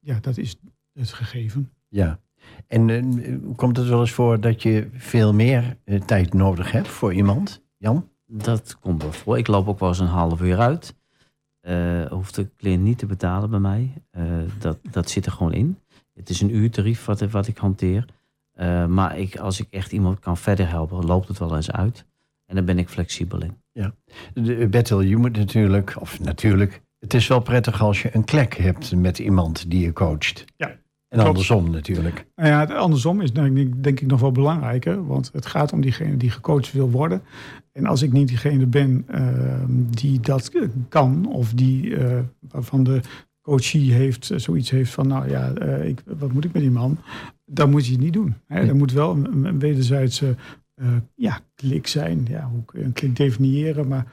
ja, 0.00 0.18
dat 0.20 0.38
is 0.38 0.56
het 0.92 1.12
gegeven. 1.12 1.70
Ja. 1.88 2.20
En 2.66 2.90
eh, 2.90 3.34
komt 3.56 3.76
het 3.76 3.88
wel 3.88 4.00
eens 4.00 4.12
voor 4.12 4.40
dat 4.40 4.62
je 4.62 4.88
veel 4.92 5.34
meer 5.34 5.76
eh, 5.84 6.00
tijd 6.00 6.32
nodig 6.32 6.72
hebt 6.72 6.88
voor 6.88 7.14
iemand? 7.14 7.62
Jan? 7.76 8.08
Dat 8.26 8.78
komt 8.80 9.02
wel 9.02 9.12
voor. 9.12 9.38
Ik 9.38 9.46
loop 9.46 9.68
ook 9.68 9.78
wel 9.78 9.88
eens 9.88 9.98
een 9.98 10.06
half 10.06 10.40
uur 10.40 10.58
uit. 10.58 10.94
Eh 11.60 12.06
hoeft 12.10 12.34
de 12.34 12.50
cliënt 12.56 12.82
niet 12.82 12.98
te 12.98 13.06
betalen 13.06 13.50
bij 13.50 13.58
mij. 13.58 13.92
Eh, 14.10 14.22
dat, 14.58 14.78
dat 14.90 15.10
zit 15.10 15.26
er 15.26 15.32
gewoon 15.32 15.52
in. 15.52 15.78
Het 16.14 16.28
is 16.28 16.40
een 16.40 16.54
uurtarief 16.54 17.04
wat, 17.04 17.20
wat 17.20 17.46
ik 17.46 17.56
hanteer. 17.56 18.04
Eh, 18.52 18.86
maar 18.86 19.18
ik, 19.18 19.36
als 19.36 19.60
ik 19.60 19.66
echt 19.70 19.92
iemand 19.92 20.18
kan 20.18 20.36
verder 20.36 20.68
helpen, 20.68 21.04
loopt 21.04 21.28
het 21.28 21.38
wel 21.38 21.56
eens 21.56 21.70
uit. 21.70 22.04
En 22.46 22.54
daar 22.54 22.64
ben 22.64 22.78
ik 22.78 22.88
flexibel 22.88 23.42
in. 23.42 23.62
De, 24.34 24.68
Bertil, 24.68 25.00
je 25.00 25.16
moet 25.16 25.36
natuurlijk, 25.36 25.96
of 26.00 26.20
natuurlijk, 26.20 26.82
het 26.98 27.14
is 27.14 27.26
wel 27.26 27.40
prettig 27.40 27.82
als 27.82 28.02
je 28.02 28.14
een 28.16 28.24
klek 28.24 28.56
hebt 28.56 28.96
met 28.96 29.18
iemand 29.18 29.70
die 29.70 29.80
je 29.80 29.92
coacht. 29.92 30.44
Ja, 30.56 30.76
En 31.14 31.20
klopt. 31.20 31.36
andersom 31.36 31.70
natuurlijk. 31.70 32.26
Nou 32.36 32.48
ja, 32.48 32.60
het 32.60 32.70
andersom 32.70 33.20
is 33.20 33.32
denk 33.32 33.56
ik, 33.56 33.82
denk 33.82 34.00
ik 34.00 34.06
nog 34.06 34.20
wel 34.20 34.32
belangrijker. 34.32 35.06
Want 35.06 35.30
het 35.32 35.46
gaat 35.46 35.72
om 35.72 35.80
diegene 35.80 36.16
die 36.16 36.30
gecoacht 36.30 36.72
wil 36.72 36.90
worden. 36.90 37.22
En 37.72 37.86
als 37.86 38.02
ik 38.02 38.12
niet 38.12 38.28
diegene 38.28 38.66
ben 38.66 39.04
ehm, 39.06 39.72
die 39.90 40.20
dat 40.20 40.50
kan, 40.88 41.26
of 41.26 41.52
die 41.52 41.96
eh, 41.96 42.18
waarvan 42.40 42.84
de 42.84 43.00
coachie 43.40 43.92
heeft, 43.92 44.30
eh, 44.30 44.38
zoiets 44.38 44.70
heeft 44.70 44.90
van, 44.90 45.06
nou 45.06 45.28
ja, 45.28 45.52
eh, 45.52 45.88
ik, 45.88 46.02
wat 46.18 46.32
moet 46.32 46.44
ik 46.44 46.52
met 46.52 46.62
die 46.62 46.70
man? 46.70 46.98
Dan 47.44 47.70
moet 47.70 47.86
je 47.86 47.92
het 47.92 48.00
niet 48.00 48.12
doen. 48.12 48.34
Hè? 48.46 48.60
Er 48.60 48.76
moet 48.76 48.92
wel 48.92 49.10
een, 49.10 49.44
een 49.44 49.58
wederzijdse 49.58 50.36
ja, 51.14 51.40
klik 51.54 51.86
zijn. 51.86 52.26
Ja, 52.28 52.48
hoe 52.52 52.64
kun 52.64 52.80
je 52.80 52.84
een 52.84 52.92
klik 52.92 53.16
definiëren? 53.16 53.88
Maar 53.88 54.06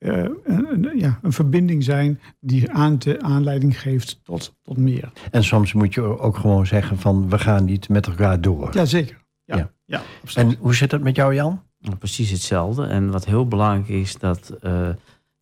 eh, 0.00 0.16
een, 0.44 0.66
een- 0.84 0.98
ja, 0.98 1.18
een 1.22 1.32
verbinding 1.32 1.84
zijn 1.84 2.20
die 2.40 2.70
aan 2.72 2.98
te, 2.98 3.20
aanleiding 3.22 3.80
geeft 3.80 4.20
tot, 4.24 4.56
tot 4.62 4.76
meer. 4.76 5.12
En 5.30 5.44
soms 5.44 5.72
moet 5.72 5.94
je 5.94 6.02
ook 6.18 6.36
gewoon 6.36 6.66
zeggen 6.66 6.98
van 6.98 7.28
we 7.28 7.38
gaan 7.38 7.64
niet 7.64 7.88
met 7.88 8.06
elkaar 8.06 8.40
door. 8.40 8.74
Jazeker. 8.74 9.18
Ja, 9.44 9.56
Ja. 9.56 9.70
ja. 9.84 10.02
En 10.34 10.56
hoe 10.58 10.74
zit 10.74 10.90
het 10.92 11.02
met 11.02 11.16
jou 11.16 11.34
Jan? 11.34 11.62
Nou, 11.78 11.96
Precies 11.96 12.30
hetzelfde. 12.30 12.86
En 12.86 13.10
wat 13.10 13.24
heel 13.24 13.46
belangrijk 13.48 13.88
is, 13.88 14.18
dat 14.18 14.56
eh, 14.62 14.88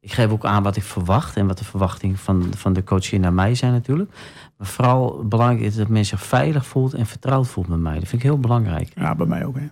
ik 0.00 0.12
geef 0.12 0.30
ook 0.30 0.44
aan 0.44 0.62
wat 0.62 0.76
ik 0.76 0.82
verwacht 0.82 1.36
en 1.36 1.46
wat 1.46 1.58
de 1.58 1.64
verwachtingen 1.64 2.16
van, 2.16 2.46
van 2.56 2.72
de 2.72 2.84
coach 2.84 3.12
naar 3.12 3.32
mij 3.32 3.54
zijn 3.54 3.72
natuurlijk. 3.72 4.10
Maar 4.56 4.66
vooral 4.66 5.24
belangrijk 5.24 5.60
is 5.66 5.76
dat 5.76 5.88
men 5.88 6.04
zich 6.06 6.22
veilig 6.22 6.66
voelt 6.66 6.94
en 6.94 7.06
vertrouwd 7.06 7.48
voelt 7.48 7.68
met 7.68 7.78
mij. 7.78 7.94
Dat 7.94 8.08
vind 8.08 8.22
ik 8.22 8.28
heel 8.28 8.38
belangrijk. 8.40 8.92
Ja, 8.94 9.14
bij 9.14 9.26
mij 9.26 9.44
ook. 9.44 9.56
Hè. 9.56 9.66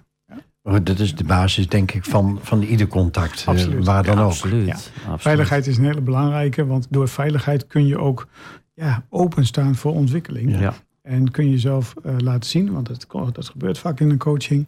Oh, 0.66 0.76
Dat 0.82 0.98
is 0.98 1.14
de 1.14 1.24
basis 1.24 1.68
denk 1.68 1.92
ik 1.92 2.04
van, 2.04 2.38
van 2.42 2.62
ieder 2.62 2.86
contact, 2.86 3.40
eh, 3.40 3.46
Absoluut. 3.48 3.84
waar 3.84 4.02
dan 4.02 4.16
Ja, 4.16 4.22
ook. 4.22 4.30
Absoluut. 4.30 4.66
Ja. 4.66 4.72
absoluut. 4.72 5.20
Veiligheid 5.22 5.66
is 5.66 5.76
een 5.78 5.84
hele 5.84 6.00
belangrijke, 6.00 6.66
want 6.66 6.86
door 6.90 7.08
veiligheid 7.08 7.66
kun 7.66 7.86
je 7.86 7.98
ook 7.98 8.28
ja, 8.74 9.04
openstaan 9.08 9.74
voor 9.74 9.92
ontwikkeling. 9.92 10.58
Ja. 10.58 10.74
En 11.02 11.30
kun 11.30 11.44
je 11.44 11.50
jezelf 11.50 11.94
eh, 12.04 12.14
laten 12.18 12.50
zien, 12.50 12.72
want 12.72 12.86
dat, 12.86 13.06
dat 13.34 13.48
gebeurt 13.48 13.78
vaak 13.78 14.00
in 14.00 14.10
een 14.10 14.18
coaching. 14.18 14.66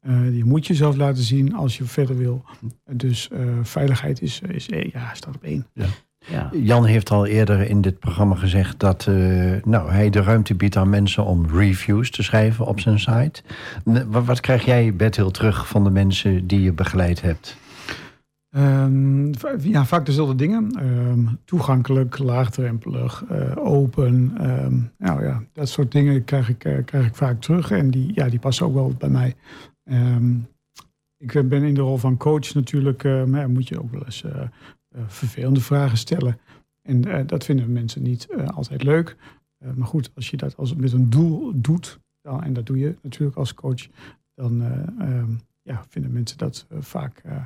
Eh, 0.00 0.36
je 0.36 0.44
moet 0.44 0.66
jezelf 0.66 0.96
laten 0.96 1.22
zien 1.22 1.54
als 1.54 1.78
je 1.78 1.84
verder 1.84 2.16
wil. 2.16 2.44
Dus 2.90 3.28
eh, 3.28 3.40
veiligheid 3.62 4.22
is, 4.22 4.40
is 4.40 4.66
ja, 4.92 5.14
staat 5.14 5.34
op 5.34 5.42
één. 5.42 5.66
Ja. 5.74 5.86
Jan 6.52 6.84
heeft 6.84 7.10
al 7.10 7.26
eerder 7.26 7.68
in 7.68 7.80
dit 7.80 7.98
programma 7.98 8.34
gezegd 8.34 8.80
dat 8.80 9.06
eh, 9.06 9.14
nou, 9.64 9.90
hij 9.90 10.10
de 10.10 10.22
ruimte 10.22 10.54
biedt 10.54 10.76
aan 10.76 10.88
mensen 10.90 11.24
om 11.24 11.46
reviews 11.46 12.10
te 12.10 12.22
schrijven 12.22 12.66
op 12.66 12.80
zijn 12.80 12.98
site. 12.98 13.42
Wat, 14.06 14.24
wat 14.24 14.40
krijg 14.40 14.64
jij, 14.64 14.94
Bertil, 14.96 15.30
terug 15.30 15.68
van 15.68 15.84
de 15.84 15.90
mensen 15.90 16.46
die 16.46 16.60
je 16.62 16.72
begeleid 16.72 17.20
hebt? 17.20 17.56
Ehm, 18.50 19.32
ja, 19.60 19.84
vaak 19.84 20.06
dezelfde 20.06 20.34
dingen. 20.34 20.70
Ehm, 20.70 21.26
toegankelijk, 21.44 22.18
laagdrempelig, 22.18 23.24
eh, 23.28 23.56
open. 23.56 24.32
ehm, 24.38 24.78
nou 24.98 25.24
ja, 25.24 25.42
dat 25.52 25.68
soort 25.68 25.92
dingen 25.92 26.24
krijg 26.24 26.48
ik, 26.48 26.64
eh, 26.64 26.84
krijg 26.84 27.06
ik 27.06 27.14
vaak 27.14 27.40
terug. 27.40 27.70
En 27.70 27.90
die, 27.90 28.12
ja, 28.14 28.28
die 28.28 28.38
passen 28.38 28.66
ook 28.66 28.74
wel 28.74 28.94
bij 28.98 29.08
mij. 29.08 29.34
Ehm, 29.84 30.34
ik 31.16 31.48
ben 31.48 31.62
in 31.62 31.74
de 31.74 31.80
rol 31.80 31.96
van 31.96 32.16
coach 32.16 32.54
natuurlijk. 32.54 33.04
eh, 33.04 33.24
maar 33.24 33.40
ja, 33.40 33.48
moet 33.48 33.68
je 33.68 33.82
ook 33.82 33.90
wel 33.90 34.04
eens 34.04 34.24
vervelende 35.06 35.60
vragen 35.60 35.98
stellen. 35.98 36.38
En 36.82 37.04
eh, 37.04 37.26
dat 37.26 37.44
vinden 37.44 37.72
mensen 37.72 38.02
niet 38.02 38.26
eh, 38.26 38.46
altijd 38.46 38.82
leuk. 38.82 39.16
Eh, 39.58 39.72
maar 39.72 39.86
goed, 39.86 40.10
als 40.14 40.30
je 40.30 40.36
dat 40.36 40.56
als, 40.56 40.74
met 40.74 40.92
een 40.92 41.10
doel 41.10 41.52
doet, 41.54 42.00
dan, 42.22 42.42
en 42.42 42.52
dat 42.52 42.66
doe 42.66 42.78
je 42.78 42.96
natuurlijk 43.02 43.36
als 43.36 43.54
coach, 43.54 43.88
dan 44.34 44.62
eh, 44.62 45.08
ehm, 45.08 45.30
ja, 45.62 45.84
vinden 45.88 46.12
mensen 46.12 46.38
dat 46.38 46.66
eh, 46.68 46.78
vaak 46.80 47.20
eh, 47.24 47.36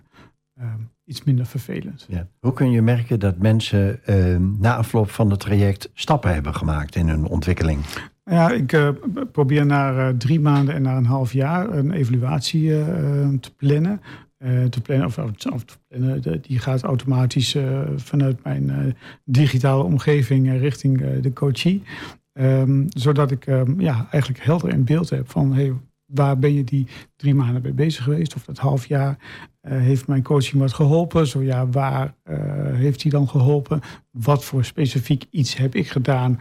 ehm, 0.55 0.81
iets 1.05 1.25
minder 1.25 1.47
vervelend. 1.47 2.07
Ja. 2.09 2.29
Hoe 2.41 2.53
kun 2.53 2.71
je 2.71 2.83
merken 2.83 3.21
dat 3.21 3.39
mensen 3.39 4.05
eh, 4.05 4.37
na 4.37 4.77
afloop 4.77 5.11
van 5.11 5.31
het 5.31 5.41
traject 5.41 5.91
stappen 5.95 6.35
hebben 6.35 6.55
gemaakt 6.55 6.95
in 6.95 7.09
hun 7.09 7.27
ontwikkeling? 7.27 7.85
Ja, 8.25 8.51
ik 8.51 8.73
eh, 8.73 8.89
probeer 9.33 9.67
na 9.67 10.09
eh, 10.09 10.15
drie 10.17 10.41
maanden 10.41 10.75
en 10.75 10.83
na 10.83 10.97
een 10.97 11.07
half 11.07 11.33
jaar 11.33 11.71
een 11.71 11.93
evaluatie 11.93 12.73
eh, 12.73 13.23
eh, 13.23 13.29
te 13.41 13.55
plannen. 13.55 14.01
Eh, 14.45 14.65
te 14.65 14.81
plannen 14.81 15.07
of, 15.53 15.79
die 16.41 16.59
gaat 16.59 16.83
automatisch 16.83 17.55
eh, 17.55 17.81
vanuit 17.97 18.45
mijn 18.45 18.71
eh, 18.71 18.79
digitale 19.25 19.83
omgeving 19.83 20.59
richting 20.59 21.21
de 21.21 21.33
coachie. 21.33 21.83
Ehm, 22.33 22.85
zodat 22.89 23.31
ik 23.31 23.47
ehm, 23.47 23.81
ja, 23.81 24.07
eigenlijk 24.11 24.45
helder 24.45 24.71
in 24.71 24.85
beeld 24.85 25.11
heb 25.11 25.31
van 25.31 25.55
hey, 25.55 25.73
waar 26.07 26.39
ben 26.39 26.55
je 26.55 26.65
die 26.65 26.87
drie 27.17 27.35
maanden 27.35 27.63
mee 27.63 27.73
bezig 27.73 28.05
geweest? 28.05 28.35
Of 28.35 28.45
dat 28.45 28.59
half 28.59 28.87
jaar? 28.87 29.19
Heeft 29.61 30.07
mijn 30.07 30.23
coaching 30.23 30.61
wat 30.63 30.73
geholpen? 30.73 31.27
Zo 31.27 31.43
ja, 31.43 31.69
waar 31.69 32.15
heeft 32.73 33.03
hij 33.03 33.11
dan 33.11 33.29
geholpen? 33.29 33.81
Wat 34.11 34.45
voor 34.45 34.65
specifiek 34.65 35.25
iets 35.31 35.57
heb 35.57 35.75
ik 35.75 35.89
gedaan 35.89 36.41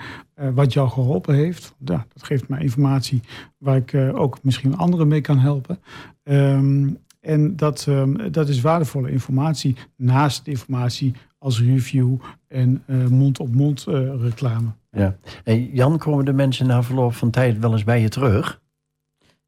wat 0.53 0.73
jou 0.73 0.89
geholpen 0.89 1.35
heeft? 1.35 1.75
Ja, 1.77 2.05
dat 2.13 2.23
geeft 2.23 2.47
mij 2.47 2.61
informatie 2.61 3.21
waar 3.57 3.77
ik 3.77 3.93
ook 4.13 4.43
misschien 4.43 4.77
anderen 4.77 5.07
mee 5.07 5.21
kan 5.21 5.39
helpen. 5.39 5.79
Ehm, 6.23 6.89
en 7.23 7.55
dat, 7.55 7.85
ehm, 7.87 8.31
dat 8.31 8.49
is 8.49 8.61
waardevolle 8.61 9.11
informatie 9.11 9.75
naast 9.95 10.45
de 10.45 10.51
informatie 10.51 11.13
als 11.37 11.61
review 11.61 12.15
en 12.47 12.83
eh, 12.85 13.07
mond-op-mond 13.07 13.87
eh, 13.87 14.21
reclame. 14.21 14.67
Ja. 14.91 15.15
En 15.43 15.65
Jan, 15.65 15.97
komen 15.97 16.25
de 16.25 16.33
mensen 16.33 16.67
na 16.67 16.83
verloop 16.83 17.13
van 17.13 17.29
tijd 17.29 17.59
wel 17.59 17.71
eens 17.71 17.83
bij 17.83 18.01
je 18.01 18.09
terug? 18.09 18.61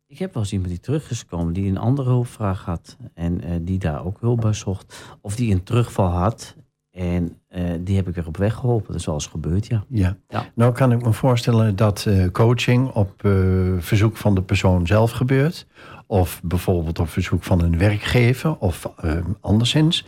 Ik 0.07 0.17
heb 0.17 0.33
wel 0.33 0.43
eens 0.43 0.51
iemand 0.51 0.69
die 0.69 0.79
terug 0.79 1.09
is 1.09 1.19
gekomen 1.19 1.53
die 1.53 1.69
een 1.69 1.77
andere 1.77 2.09
hulpvraag 2.09 2.65
had. 2.65 2.97
En 3.13 3.41
eh, 3.41 3.51
die 3.61 3.79
daar 3.79 4.05
ook 4.05 4.19
hulp 4.19 4.41
bij 4.41 4.53
zocht. 4.53 5.17
Of 5.21 5.35
die 5.35 5.53
een 5.53 5.63
terugval 5.63 6.09
had. 6.09 6.55
En 6.95 7.37
eh, 7.47 7.63
die 7.79 7.95
heb 7.95 8.07
ik 8.07 8.15
weer 8.15 8.27
op 8.27 8.37
weg 8.37 8.53
geholpen. 8.53 8.87
Dat 8.87 8.95
is 8.99 9.05
wel 9.05 9.15
eens 9.15 9.27
gebeurd, 9.27 9.67
ja. 9.67 9.83
Ja. 9.89 10.17
Ja. 10.27 10.45
Nou 10.55 10.73
kan 10.73 10.91
ik 10.91 11.03
me 11.05 11.13
voorstellen 11.13 11.75
dat 11.75 12.05
eh, 12.05 12.31
coaching 12.31 12.89
op 12.91 13.23
eh, 13.25 13.31
verzoek 13.79 14.17
van 14.17 14.35
de 14.35 14.41
persoon 14.41 14.87
zelf 14.87 15.11
gebeurt. 15.11 15.67
Of 16.07 16.41
bijvoorbeeld 16.43 16.99
op 16.99 17.09
verzoek 17.09 17.43
van 17.43 17.61
een 17.61 17.77
werkgever 17.77 18.57
of 18.57 18.91
eh, 18.97 19.17
anderszins. 19.39 20.05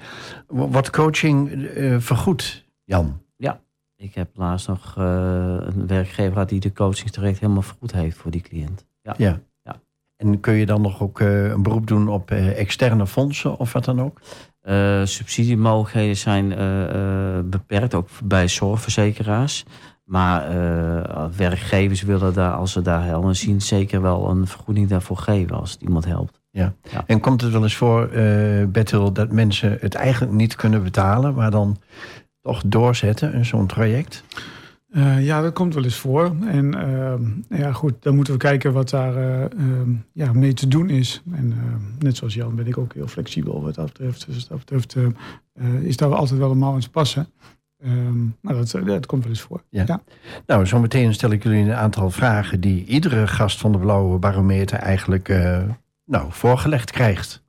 W- 0.48 0.72
Wordt 0.72 0.90
coaching 0.90 1.70
vergoed, 1.98 2.66
Jan? 2.84 3.22
Ik 4.00 4.16
heb 4.16 4.30
laatst 4.34 4.68
nog 4.68 4.94
een 4.98 5.88
werkgever 5.88 6.32
gehad 6.32 6.50
die 6.50 6.60
de 6.60 6.74
coachingstraject 6.74 7.40
helemaal 7.40 7.62
vergoed 7.62 7.92
heeft 7.92 8.18
voor 8.18 8.32
die 8.32 8.42
cliënt. 8.42 8.86
Ja. 9.02 9.14
Ja. 9.18 9.40
Ja. 9.64 9.82
En 10.16 10.40
kun 10.40 10.54
je 10.54 10.66
dan 10.66 10.82
nog 10.82 11.02
ook 11.02 11.20
een 11.20 11.64
beroep 11.64 11.88
doen 11.88 12.08
op 12.10 12.32
externe 12.32 13.08
fondsen 13.08 13.58
of 13.58 13.74
wat 13.74 13.86
dan 13.86 14.02
ook? 14.02 14.22
Eh, 14.68 15.02
subsidiemogelijkheden 15.04 16.18
zijn 16.18 16.54
eh, 16.54 16.84
eh, 16.84 17.46
beperkt, 17.46 17.94
ook 17.94 18.10
bij 18.24 18.48
zorgverzekeraars. 18.48 19.66
Maar 20.04 20.48
werkgevers 21.38 22.02
willen 22.02 22.34
daar, 22.34 22.54
als 22.54 22.72
ze 22.72 22.82
daar 22.82 23.04
helpen 23.04 23.36
zien, 23.36 23.62
zeker 23.62 24.02
wel 24.02 24.30
een 24.30 24.48
vergoeding 24.48 24.88
daarvoor 24.90 25.18
geven 25.18 25.60
als 25.60 25.72
het 25.72 25.82
iemand 25.82 26.06
helpt. 26.06 26.42
En 27.06 27.20
komt 27.20 27.42
het 27.42 27.52
wel 27.52 27.64
eens 27.64 27.76
voor, 27.76 28.10
Bertil, 28.70 29.12
dat 29.12 29.32
mensen 29.32 29.78
het 29.80 29.96
eigenlijk 29.96 30.34
niet 30.34 30.56
kunnen 30.56 30.84
betalen, 30.84 31.34
maar 31.34 31.52
dan 31.52 31.78
toch 32.42 32.62
doorzetten 32.66 33.34
in 33.34 33.46
zo'n 33.46 33.68
traject? 33.68 34.24
Eh, 34.88 35.26
ja, 35.26 35.42
dat 35.42 35.54
komt 35.54 35.74
wel 35.74 35.84
eens 35.84 36.00
voor. 36.00 36.36
En 36.46 36.74
ehm, 36.74 37.60
ja, 37.62 37.72
goed, 37.72 37.94
dan 38.00 38.16
moeten 38.16 38.34
we 38.34 38.40
kijken 38.40 38.74
wat 38.74 38.90
daar 38.90 39.16
eh, 39.16 39.44
ehm, 39.44 39.92
ja, 40.14 40.34
mee 40.34 40.54
te 40.54 40.68
doen 40.68 40.90
is. 40.90 41.22
En 41.32 41.54
net 42.00 42.18
zoals 42.18 42.34
Jan 42.34 42.56
ben 42.56 42.68
ik 42.68 42.78
ook 42.78 42.94
heel 42.94 43.08
flexibel 43.08 43.62
wat 43.62 43.76
dat 43.76 43.86
betreft. 43.86 44.26
Dus 44.26 44.36
wat 44.36 44.48
dat 44.48 44.60
betreft 44.60 44.96
eh, 44.96 45.06
eh, 45.54 45.82
is 45.82 45.98
daar 45.98 46.16
altijd 46.16 46.40
wel 46.40 46.52
een 46.52 46.58
mouw 46.58 46.74
aan 46.74 46.80
te 46.80 46.90
passen. 46.90 47.28
Ehm, 47.84 48.26
maar 48.42 48.54
dat, 48.54 48.74
eh, 48.74 48.86
dat 48.86 49.06
komt 49.06 49.22
wel 49.22 49.32
eens 49.32 49.42
voor. 49.42 49.64
Ja. 49.70 50.02
Nou, 50.46 50.66
zometeen 50.66 51.14
stel 51.14 51.32
ik 51.32 51.44
jullie 51.44 51.64
een 51.64 51.74
aantal 51.74 52.10
vragen 52.10 52.62
die 52.62 52.86
iedere 52.86 53.28
gast 53.28 53.60
van 53.60 53.72
de 53.72 53.78
Blauwe 53.78 54.18
Barometer 54.18 54.78
eigenlijk 54.78 55.30
eh, 55.30 55.64
nou, 56.06 56.26
voorgelegd 56.30 56.92
krijgt. 56.92 57.46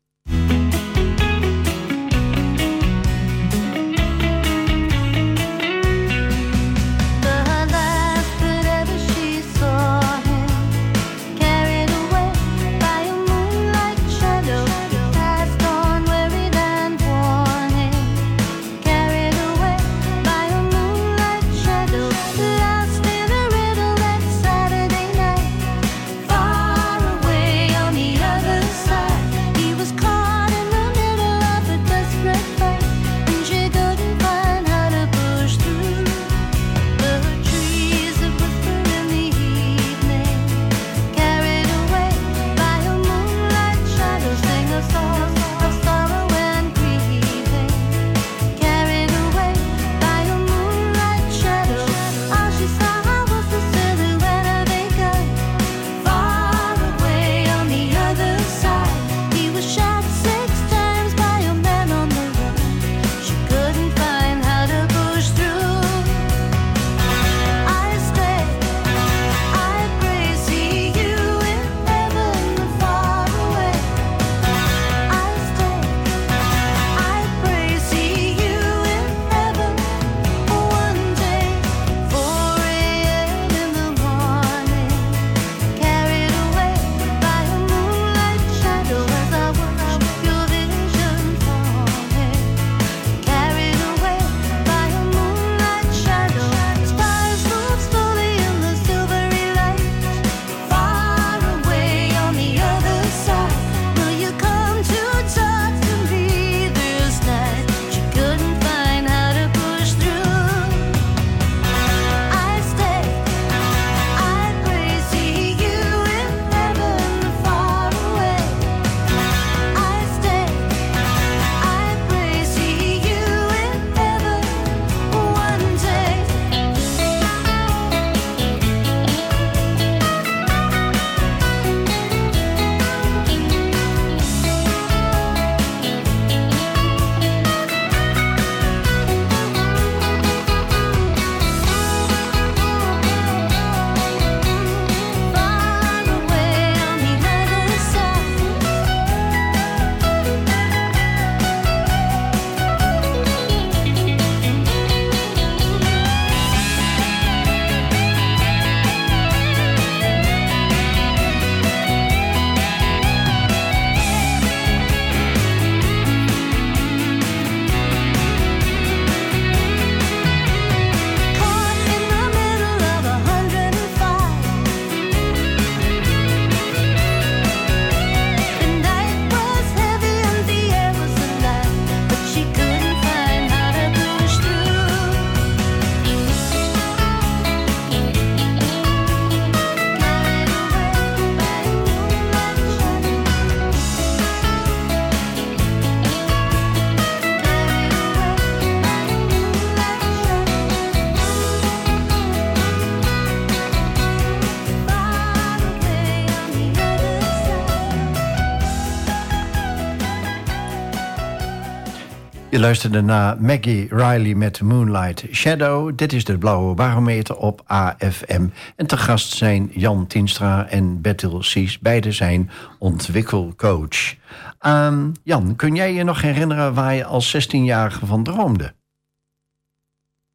Je 212.59 212.65
luisterde 212.65 213.01
naar 213.01 213.43
Maggie 213.43 213.89
Riley 213.89 214.35
met 214.35 214.61
Moonlight 214.61 215.25
Shadow. 215.33 215.97
Dit 215.97 216.13
is 216.13 216.25
de 216.25 216.39
Blauwe 216.39 216.75
Barometer 216.75 217.37
op 217.37 217.63
AFM. 217.67 218.49
En 218.77 218.87
te 218.87 218.97
gast 218.97 219.37
zijn 219.37 219.71
Jan 219.73 220.07
Tienstra 220.07 220.69
en 220.69 221.01
Bertil 221.01 221.43
Sies. 221.43 221.79
Beide 221.79 222.13
zijn 222.13 222.51
ontwikkelcoach. 222.79 224.17
Ehm, 224.59 225.11
Jan, 225.23 225.57
kun 225.57 225.75
jij 225.75 225.93
je 225.95 226.03
nog 226.03 226.23
herinneren 226.23 226.75
waar 226.75 226.95
je 226.95 227.05
als 227.05 227.31
16-jarige 227.31 228.07
van 228.07 228.23
droomde? 228.23 228.75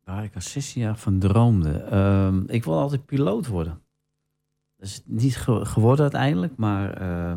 Waar 0.03 0.24
ik 0.24 0.36
als 0.36 0.51
16 0.51 0.82
jaar 0.82 0.97
van 0.97 1.19
droomde. 1.19 1.84
Ehm, 1.84 2.43
ik 2.47 2.63
wilde 2.63 2.82
altijd 2.82 3.05
piloot 3.05 3.47
worden. 3.47 3.82
Dat 4.78 4.88
is 4.88 5.01
niet 5.05 5.38
ge- 5.38 5.65
geworden 5.65 6.01
uiteindelijk, 6.01 6.55
maar 6.55 6.93
eh, 6.93 7.36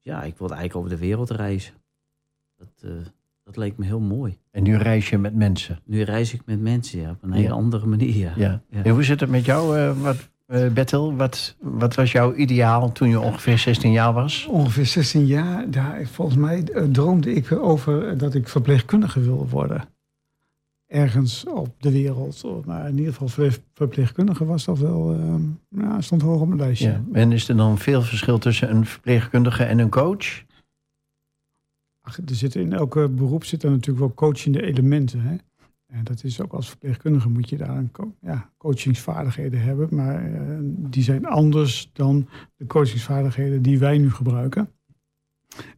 ja, 0.00 0.22
ik 0.22 0.38
wilde 0.38 0.54
eigenlijk 0.54 0.76
over 0.76 0.98
de 0.98 1.06
wereld 1.06 1.30
reizen. 1.30 1.74
Dat, 2.58 2.68
eh, 2.82 2.90
dat 3.46 3.56
leek 3.56 3.76
me 3.78 3.84
heel 3.84 4.00
mooi. 4.00 4.38
En 4.50 4.62
nu 4.62 4.76
reis 4.76 5.08
je 5.10 5.18
met 5.18 5.34
mensen. 5.34 5.78
Nu 5.84 6.02
reis 6.02 6.34
ik 6.34 6.40
met 6.44 6.60
mensen 6.60 7.00
ja, 7.00 7.10
op 7.10 7.22
een 7.22 7.32
hele 7.32 7.50
andere 7.52 7.86
manier. 7.86 8.14
Ja. 8.36 8.62
Ja. 8.70 8.82
En 8.82 8.90
hoe 8.92 9.02
zit 9.02 9.20
het 9.20 9.30
met 9.30 9.44
jou, 9.44 9.78
eh, 9.78 10.00
wat, 10.00 10.16
eh, 10.46 10.68
Bertil? 10.68 11.16
Wat, 11.16 11.56
wat 11.60 11.94
was 11.94 12.12
jouw 12.12 12.34
ideaal 12.34 12.92
toen 12.92 13.08
je 13.08 13.20
ongeveer 13.20 13.58
16 13.58 13.92
jaar 13.92 14.12
was? 14.12 14.46
Ongeveer 14.50 14.86
16 14.86 15.26
jaar, 15.26 15.70
daar, 15.70 16.06
volgens 16.06 16.36
mij 16.36 16.64
eh, 16.64 16.82
droomde 16.84 17.34
ik 17.34 17.50
erover 17.50 18.08
eh, 18.08 18.18
dat 18.18 18.34
ik 18.34 18.48
verpleegkundige 18.48 19.20
wilde 19.20 19.48
worden. 19.48 19.84
Ergens 20.86 21.44
op 21.46 21.74
de 21.78 21.90
wereld. 21.92 22.64
Maar 22.64 22.88
in 22.88 22.96
ieder 22.96 23.12
geval 23.12 23.28
verpleeg- 23.28 23.60
verpleegkundige 23.74 24.44
was 24.44 24.64
dat 24.64 24.78
wel, 24.78 25.16
nou, 25.70 26.02
stond 26.02 26.22
hoog 26.22 26.40
op 26.40 26.46
mijn 26.46 26.60
lijstje. 26.60 26.88
Ja. 26.88 27.02
En 27.12 27.32
is 27.32 27.48
er 27.48 27.56
dan 27.56 27.78
veel 27.78 28.02
verschil 28.02 28.38
tussen 28.38 28.70
een 28.70 28.86
verpleegkundige 28.86 29.64
en 29.64 29.78
een 29.78 29.88
coach? 29.90 30.44
Ach, 32.08 32.18
er 32.18 32.34
zitten 32.34 32.60
in 32.60 32.72
elke 32.72 33.08
beroep 33.08 33.44
zitten 33.44 33.70
natuurlijk 33.70 33.98
wel 33.98 34.14
coachende 34.14 34.62
elementen. 34.62 35.20
Hè? 35.20 35.36
En 35.86 36.04
dat 36.04 36.24
is 36.24 36.40
ook 36.40 36.52
als 36.52 36.68
verpleegkundige 36.68 37.28
moet 37.28 37.48
je 37.48 37.56
daar 37.56 37.76
een 37.76 37.90
ja, 38.20 38.50
coachingsvaardigheden 38.56 39.60
hebben. 39.60 39.88
Maar 39.90 40.32
eh, 40.32 40.58
die 40.62 41.02
zijn 41.02 41.26
anders 41.26 41.90
dan 41.92 42.28
de 42.56 42.66
coachingsvaardigheden 42.66 43.62
die 43.62 43.78
wij 43.78 43.98
nu 43.98 44.10
gebruiken. 44.10 44.70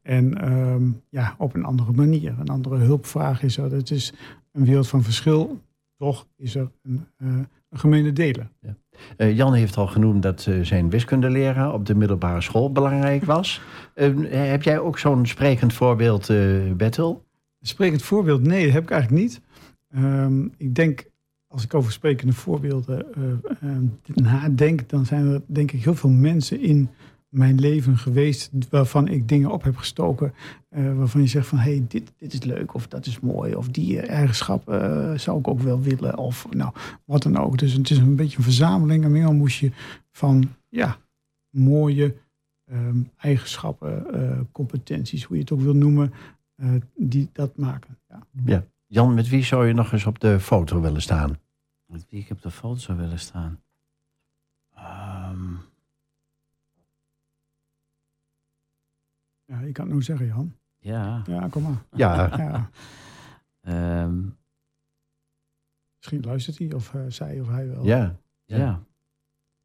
En 0.02 0.40
ehm, 0.40 0.90
ja, 1.08 1.34
op 1.38 1.54
een 1.54 1.64
andere 1.64 1.92
manier. 1.92 2.36
Een 2.38 2.48
andere 2.48 2.76
hulpvraag 2.76 3.42
is 3.42 3.56
er. 3.56 3.72
Het 3.72 3.90
is 3.90 4.12
een 4.52 4.64
wereld 4.64 4.88
van 4.88 5.02
verschil. 5.02 5.60
Toch 5.98 6.26
is 6.36 6.54
er 6.54 6.70
een, 6.82 7.06
eh, 7.16 7.28
een 7.70 7.78
gemene 7.78 8.12
delen. 8.12 8.50
Eh, 9.16 9.36
Jan 9.36 9.54
heeft 9.54 9.76
al 9.76 9.86
genoemd 9.86 10.22
dat 10.22 10.46
eh, 10.46 10.60
zijn 10.62 10.90
wiskundeleraar 10.90 11.72
op 11.72 11.86
de 11.86 11.94
middelbare 11.94 12.40
school 12.40 12.72
belangrijk 12.72 13.24
was. 13.34 13.60
Heb 14.28 14.62
jij 14.62 14.78
ook 14.78 14.98
zo'n 14.98 15.26
sprekend 15.26 15.72
voorbeeld, 15.72 16.26
Bertil? 16.76 17.26
Sprekend 17.60 18.02
voorbeeld, 18.02 18.42
nee, 18.42 18.64
dat 18.64 18.72
heb 18.72 18.82
ik 18.82 18.90
eigenlijk 18.90 19.22
niet. 19.22 19.40
Ehm, 19.88 20.44
ik 20.56 20.74
denk, 20.74 21.04
als 21.46 21.64
ik 21.64 21.74
over 21.74 21.92
sprekende 21.92 22.32
voorbeelden 22.32 23.06
nadenk, 24.14 24.88
dan 24.88 25.06
zijn 25.06 25.26
er 25.26 25.42
denk 25.46 25.72
ik 25.72 25.82
heel 25.82 25.94
veel 25.94 26.10
mensen 26.10 26.60
in 26.60 26.88
mijn 27.28 27.60
leven 27.60 27.96
geweest 27.98 28.50
waarvan 28.70 29.08
ik 29.08 29.28
dingen 29.28 29.50
op 29.50 29.62
heb 29.62 29.76
gestoken. 29.76 30.34
eh, 30.68 30.96
waarvan 30.96 31.20
je 31.20 31.26
zegt 31.26 31.46
van, 31.46 31.58
hé, 31.58 31.70
hey, 31.70 31.84
dit, 31.88 32.12
dit 32.16 32.32
is 32.32 32.42
leuk 32.42 32.74
of 32.74 32.88
dat 32.88 33.06
is 33.06 33.20
mooi. 33.20 33.54
Of 33.54 33.68
die 33.68 34.00
eigenschap 34.00 34.68
eh, 34.68 35.12
zou 35.14 35.38
ik 35.38 35.48
ook 35.48 35.60
wel 35.60 35.80
willen. 35.80 36.18
Of 36.18 36.46
nou, 36.50 36.72
wat 37.04 37.22
dan 37.22 37.36
ook. 37.36 37.58
Dus 37.58 37.72
het 37.72 37.90
is 37.90 37.98
een 37.98 38.16
beetje 38.16 38.36
een 38.36 38.42
verzameling, 38.44 39.04
een 39.04 39.12
mengelmoesje 39.12 39.72
van, 40.10 40.54
ja, 40.68 40.98
mooie 41.50 42.14
ehm, 42.64 43.00
eigenschappen, 43.16 44.12
eh, 44.12 44.40
competenties, 44.52 45.24
hoe 45.24 45.36
je 45.36 45.42
het 45.42 45.52
ook 45.52 45.60
wil 45.60 45.74
noemen, 45.74 46.12
eh, 46.54 46.70
die 46.96 47.28
dat 47.32 47.56
maken. 47.56 47.98
Ja. 48.44 48.66
Jan, 48.86 49.14
met 49.14 49.28
wie 49.28 49.44
zou 49.44 49.66
je 49.66 49.72
nog 49.72 49.92
eens 49.92 50.06
op 50.06 50.18
de 50.18 50.40
foto 50.40 50.80
willen 50.80 51.02
staan? 51.02 51.38
Met 51.86 52.06
wie 52.08 52.20
ik 52.20 52.30
op 52.30 52.42
de 52.42 52.50
foto 52.50 52.78
zou 52.78 52.98
willen 52.98 53.18
staan. 53.18 53.60
Ehm, 54.74 55.54
ja, 59.48 59.58
ik 59.60 59.72
kan 59.72 59.84
het 59.84 59.92
nou 59.92 60.02
zeggen, 60.02 60.26
Jan. 60.26 60.54
ja. 60.78 61.22
Ja, 61.26 61.48
kom 61.50 61.62
maar. 61.62 61.82
Ja, 61.92 62.30
Ja, 62.36 62.70
ehm, 64.02 64.16
misschien 65.96 66.22
luistert 66.24 66.58
hij 66.58 66.72
of 66.72 66.94
eh, 66.94 67.00
zij 67.08 67.40
of 67.40 67.48
hij 67.48 67.68
wel. 67.68 67.84
ja. 67.84 68.16
ja. 68.44 68.80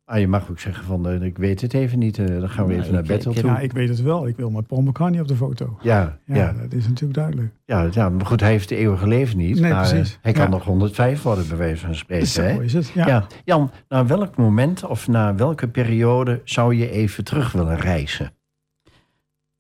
Ah, 0.06 0.20
je 0.20 0.28
mag 0.28 0.50
ook 0.50 0.60
zeggen 0.60 0.84
van, 0.86 1.08
eh, 1.08 1.22
ik 1.22 1.38
weet 1.38 1.62
het 1.62 1.74
even 1.74 2.00
niet. 2.00 2.18
eh, 2.18 2.26
dan 2.40 2.50
gaan 2.50 2.66
we 2.66 2.72
Nee, 2.72 2.80
even 2.82 2.92
naar 2.94 3.02
ik- 3.02 3.08
Bertil 3.08 3.32
ik 3.32 3.38
heb- 3.38 3.46
toe. 3.46 3.56
Ja, 3.56 3.60
ik 3.62 3.72
weet 3.72 3.90
het 3.90 4.02
wel. 4.02 4.28
Ik 4.28 4.36
wil 4.36 4.50
met 4.50 4.68
Paul 4.68 4.82
McCartney 4.82 5.22
op 5.22 5.28
de 5.28 5.36
foto. 5.36 5.78
Ja, 5.82 6.20
Ja, 6.26 6.36
ja, 6.36 6.54
dat 6.54 6.74
is 6.74 6.88
natuurlijk 6.88 7.14
duidelijk. 7.14 7.54
ja, 7.66 7.88
ja, 7.92 8.10
maar 8.10 8.26
goed, 8.26 8.40
hij 8.40 8.50
heeft 8.52 8.70
de 8.70 8.76
eeuwige 8.76 9.08
leven 9.08 9.38
niet. 9.38 9.60
Nee, 9.60 9.72
maar 9.72 9.90
precies. 9.90 10.20
hij 10.22 10.32
kan 10.32 10.44
Ja. 10.44 10.50
nog 10.50 10.64
105 10.64 11.22
worden, 11.22 11.48
bij 11.48 11.58
wijze 11.58 11.86
van 11.86 11.96
spreken. 11.96 12.28
Zo 12.28 12.42
hè? 12.42 12.64
is 12.64 12.74
het. 12.74 12.88
Ja. 12.90 13.08
Ja. 13.08 13.28
Jan, 13.46 13.72
naar 13.88 14.08
welk 14.08 14.36
moment 14.38 14.84
of 14.84 15.08
naar 15.08 15.36
welke 15.36 15.68
periode 15.68 16.42
zou 16.44 16.76
je 16.76 16.90
even 16.90 17.24
terug 17.24 17.52
willen 17.52 17.78
reizen? 17.78 18.34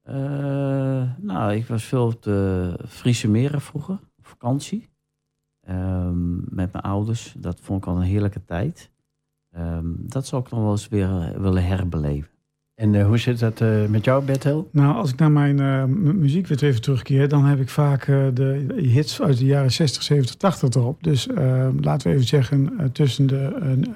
Eh, 0.03 1.03
nou, 1.17 1.53
ik 1.53 1.65
was 1.67 1.83
veel 1.83 2.05
op 2.05 2.23
de 2.23 2.73
Friese 2.87 3.29
meren 3.29 3.61
vroeger, 3.61 3.93
op 4.17 4.25
vakantie. 4.27 4.89
Ehm, 5.67 6.35
met 6.55 6.71
mijn 6.71 6.83
ouders. 6.83 7.35
Dat 7.37 7.59
vond 7.61 7.81
ik 7.81 7.87
al 7.89 7.95
een 7.95 8.01
heerlijke 8.01 8.45
tijd. 8.45 8.91
Ehm, 9.51 9.85
dat 9.97 10.27
zou 10.27 10.41
ik 10.43 10.49
nog 10.51 10.59
wel 10.59 10.71
eens 10.71 10.87
weer 10.87 11.09
eh, 11.21 11.29
willen 11.39 11.65
herbeleven. 11.65 12.29
En 12.75 12.95
eh, 12.95 13.05
hoe 13.05 13.17
zit 13.17 13.39
dat 13.39 13.61
eh, 13.61 13.85
met 13.85 14.05
jou, 14.05 14.25
Bertel? 14.25 14.69
Nou, 14.71 14.95
als 14.95 15.11
ik 15.11 15.19
naar 15.19 15.31
mijn 15.31 15.59
eh, 15.59 15.85
mu- 15.85 16.13
muziek 16.13 16.47
weer 16.47 16.63
even 16.63 16.81
terugkeer, 16.81 17.27
dan 17.29 17.45
heb 17.45 17.59
ik 17.59 17.69
vaak 17.69 18.01
eh, 18.07 18.27
de 18.33 18.73
hits 18.77 19.21
uit 19.21 19.37
de 19.37 19.45
jaren 19.45 19.71
60, 19.71 20.03
70, 20.03 20.35
80 20.35 20.69
erop. 20.69 21.03
Dus 21.03 21.27
eh, 21.27 21.69
laten 21.81 22.07
we 22.07 22.13
even 22.13 22.27
zeggen 22.27 22.91
tussen 22.91 23.27
de, 23.27 23.51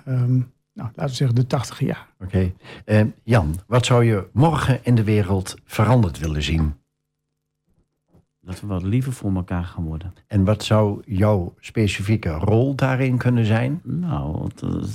ehm, 0.06 0.42
nou, 0.78 0.90
laten 0.96 1.12
we 1.12 1.16
zeggen 1.18 1.36
de 1.36 1.48
80 1.48 1.80
jaar. 1.80 2.08
Oké. 2.20 2.54
Eh, 2.86 3.06
Jan, 3.24 3.56
wat 3.68 3.86
zou 3.86 4.06
je 4.06 4.28
morgen 4.34 4.80
in 4.84 4.96
de 4.96 5.04
wereld 5.04 5.56
veranderd 5.66 6.20
willen 6.20 6.44
zien? 6.44 6.76
Dat 8.42 8.62
we 8.62 8.68
wat 8.68 8.84
liever 8.84 9.14
voor 9.14 9.36
elkaar 9.36 9.64
gaan 9.64 9.84
worden. 9.84 10.14
En 10.28 10.44
wat 10.44 10.64
zou 10.64 11.02
jouw 11.06 11.54
specifieke 11.60 12.30
rol 12.30 12.76
daarin 12.76 13.18
kunnen 13.18 13.46
zijn? 13.46 13.82
Nou, 13.84 14.50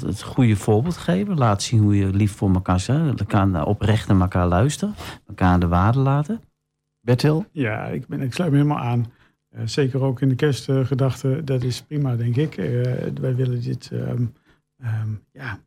het, 0.07 0.23
goede 0.23 0.57
voorbeeld 0.57 0.97
geven. 0.97 1.39
Laat 1.39 1.63
zien 1.63 1.81
hoe 1.81 1.97
je 1.97 2.07
lief 2.07 2.33
voor 2.33 2.53
elkaar 2.53 2.85
bent. 2.87 3.21
Elkaar 3.21 3.67
oprecht 3.67 4.09
naar 4.09 4.21
elkaar 4.21 4.47
luisteren. 4.47 4.95
Elkaar 5.27 5.61
de 5.61 5.69
waarde 5.69 5.99
laten. 5.99 6.41
Bertil? 7.01 7.47
Ja, 7.53 7.87
ik, 7.87 8.07
ben, 8.07 8.21
ik 8.21 8.33
sluit 8.33 8.51
me 8.51 8.57
helemaal 8.57 8.83
aan. 8.83 9.07
Eh, 9.49 9.63
zeker 9.65 10.03
ook 10.03 10.21
in 10.21 10.29
de 10.29 10.35
kerstgedachte, 10.35 11.45
dat 11.45 11.63
is 11.63 11.83
prima, 11.83 12.17
denk 12.17 12.37
ik. 12.37 12.57
Eh, 12.57 12.67
wij 13.21 13.35
willen 13.35 13.63
dit, 13.63 13.91
ehm, 13.93 14.25
ehm, 14.77 15.11
ja, 15.33 15.59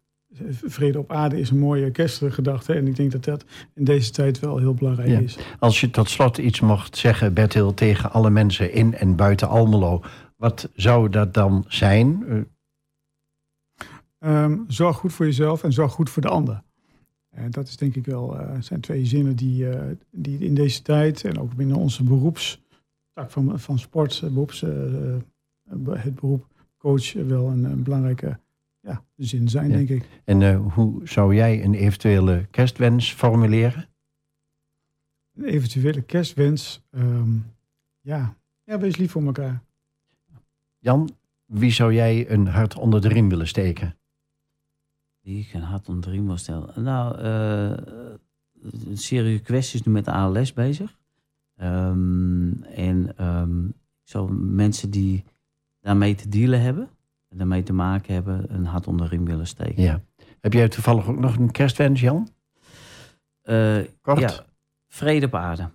vrede 0.49 0.99
op 0.99 1.11
aarde 1.11 1.39
is 1.39 1.49
een 1.49 1.57
mooie 1.59 1.91
kerstgedachte. 1.91 2.73
En 2.73 2.87
ik 2.87 2.95
denk 2.95 3.11
dat 3.11 3.23
dat 3.23 3.45
in 3.73 3.83
deze 3.83 4.11
tijd 4.11 4.39
wel 4.39 4.57
heel 4.57 4.73
belangrijk 4.73 5.09
Ja. 5.09 5.19
is. 5.19 5.37
Als 5.59 5.81
je 5.81 5.89
tot 5.89 6.09
slot 6.09 6.37
iets 6.37 6.59
mocht 6.59 6.97
zeggen, 6.97 7.33
Bertil, 7.33 7.73
tegen 7.73 8.11
alle 8.11 8.29
mensen 8.29 8.73
in 8.73 8.93
en 8.95 9.15
buiten 9.15 9.47
Almelo, 9.47 10.01
wat 10.37 10.69
zou 10.75 11.09
dat 11.09 11.33
dan 11.33 11.65
zijn? 11.67 12.23
Eh, 12.27 12.37
Ehm, 14.19 14.57
zorg 14.67 14.97
goed 14.97 15.13
voor 15.13 15.25
jezelf 15.25 15.63
en 15.63 15.73
zorg 15.73 15.91
goed 15.91 16.09
voor 16.09 16.21
de 16.21 16.27
ander. 16.29 16.63
En 17.29 17.51
dat 17.51 17.67
is 17.67 17.77
denk 17.77 17.95
ik 17.95 18.05
wel, 18.05 18.39
eh, 18.39 18.61
zijn 18.61 18.79
twee 18.79 19.05
zinnen 19.05 19.35
die, 19.35 19.69
eh, 19.69 19.91
die 20.11 20.39
in 20.39 20.53
deze 20.55 20.81
tijd 20.81 21.23
en 21.23 21.39
ook 21.39 21.55
binnen 21.55 21.75
onze 21.77 22.03
beroepstak 22.03 22.61
van, 23.31 23.59
van 23.59 23.79
sport, 23.79 24.21
eh, 24.23 24.29
beroeps, 24.29 24.63
eh, 24.63 25.09
eh, 25.13 25.15
het 25.93 26.15
beroep 26.15 26.47
coach 26.77 27.13
wel 27.13 27.47
een, 27.47 27.63
een 27.63 27.83
belangrijke 27.83 28.39
ja, 28.85 29.03
zin 29.15 29.49
zijn, 29.49 29.69
Ja. 29.69 29.75
denk 29.75 29.89
ik. 29.89 30.05
En 30.23 30.41
eh, 30.41 30.73
hoe 30.73 31.07
zou 31.07 31.35
jij 31.35 31.63
een 31.63 31.73
eventuele 31.73 32.45
kerstwens 32.51 33.13
formuleren? 33.13 33.87
Een 35.35 35.45
eventuele 35.45 36.01
kerstwens, 36.01 36.81
ehm, 36.91 37.37
ja. 38.01 38.35
ja, 38.63 38.79
wees 38.79 38.95
lief 38.97 39.11
voor 39.11 39.25
elkaar. 39.25 39.61
Jan, 40.79 41.09
wie 41.45 41.71
zou 41.71 41.93
jij 41.93 42.29
een 42.29 42.47
hart 42.47 42.75
onder 42.77 43.01
de 43.01 43.07
riem 43.07 43.29
willen 43.29 43.47
steken? 43.47 43.95
Die 45.21 45.39
ik 45.39 45.53
een 45.53 45.61
hart 45.61 45.89
onder 45.89 46.03
de 46.03 46.09
riem 46.09 46.25
wil 46.25 46.37
stellen. 46.37 46.83
Nou, 46.83 47.17
eh 47.19 48.13
een 48.85 48.97
serieuze 48.97 49.43
kwestie 49.43 49.79
is 49.79 49.85
nu 49.85 49.91
met 49.91 50.05
de 50.05 50.11
ALS 50.11 50.53
bezig. 50.53 50.97
Ehm, 51.55 52.63
en 52.63 53.17
ehm, 53.17 53.65
ik 53.67 53.73
zou 54.03 54.33
mensen 54.33 54.89
die 54.89 55.23
daarmee 55.81 56.15
te 56.15 56.29
dealen 56.29 56.61
hebben, 56.61 56.89
en 57.35 57.41
daarmee 57.41 57.63
te 57.63 57.73
maken 57.73 58.13
hebben, 58.13 58.45
een 58.47 58.65
hart 58.65 58.87
onder 58.87 59.09
de 59.09 59.15
riem 59.15 59.25
willen 59.25 59.47
steken. 59.47 59.83
Ja. 59.83 60.01
Heb 60.41 60.53
jij 60.53 60.67
toevallig 60.67 61.07
ook 61.07 61.19
nog 61.19 61.35
een 61.37 61.51
kerstwens, 61.51 62.01
Jan? 62.01 62.29
Eh, 63.41 63.77
Kort. 64.01 64.19
ja, 64.19 64.31
vrede 64.87 65.25
op 65.25 65.35
aarde. 65.35 65.69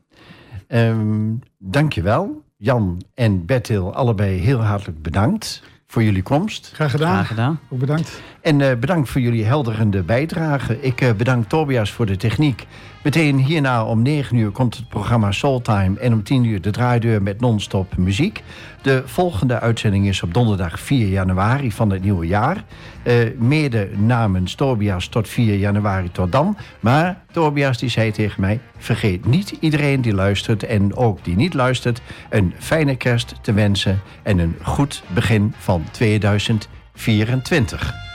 Ehm 0.66 1.34
dankjewel. 1.58 2.42
Jan 2.56 3.02
en 3.14 3.46
Bertil, 3.46 3.94
allebei 3.94 4.38
heel 4.38 4.58
hartelijk 4.58 5.02
bedankt 5.02 5.62
voor 5.90 6.02
jullie 6.02 6.22
komst. 6.22 6.70
Graag 6.74 6.90
gedaan. 6.90 7.14
Graag 7.14 7.26
gedaan. 7.26 7.60
Ook 7.68 7.78
bedankt. 7.78 8.20
En 8.40 8.60
eh, 8.60 8.76
bedankt 8.76 9.08
voor 9.08 9.20
jullie 9.20 9.44
helderende 9.44 10.02
bijdrage. 10.02 10.80
Ik 10.80 11.00
eh, 11.00 11.12
bedank 11.12 11.48
Tobias 11.48 11.90
voor 11.90 12.06
de 12.06 12.16
techniek. 12.16 12.66
Meteen 13.02 13.38
hierna 13.38 13.84
om 13.84 14.02
9 14.02 14.36
uur 14.36 14.50
komt 14.50 14.76
het 14.76 14.88
programma 14.88 15.32
Soultime... 15.32 15.98
en 15.98 16.12
om 16.12 16.22
10 16.22 16.44
uur 16.44 16.60
de 16.60 16.70
draaideur 16.70 17.22
met 17.22 17.40
non-stop 17.40 17.96
muziek. 17.96 18.42
De 18.82 19.02
volgende 19.06 19.60
uitzending 19.60 20.06
is 20.06 20.22
op 20.22 20.34
donderdag 20.34 20.80
4 20.80 21.08
januari 21.08 21.72
van 21.72 21.90
het 21.90 22.02
nieuwe 22.02 22.26
jaar. 22.26 22.64
Eh, 23.02 23.14
mede 23.38 23.88
namens 23.96 24.54
Tobias 24.54 25.06
tot 25.06 25.28
4 25.28 25.56
januari 25.56 26.10
tot 26.12 26.32
dan. 26.32 26.56
Maar 26.80 27.22
Tobias 27.30 27.78
die 27.78 27.88
zei 27.88 28.10
tegen 28.10 28.40
mij... 28.40 28.60
vergeet 28.78 29.26
niet 29.26 29.54
iedereen 29.60 30.00
die 30.00 30.14
luistert 30.14 30.62
en 30.62 30.96
ook 30.96 31.24
die 31.24 31.36
niet 31.36 31.54
luistert... 31.54 32.00
een 32.30 32.54
fijne 32.58 32.96
kerst 32.96 33.34
te 33.40 33.52
wensen 33.52 34.00
en 34.22 34.38
een 34.38 34.56
goed 34.62 35.02
begin 35.14 35.54
van 35.58 35.84
2024. 35.90 38.09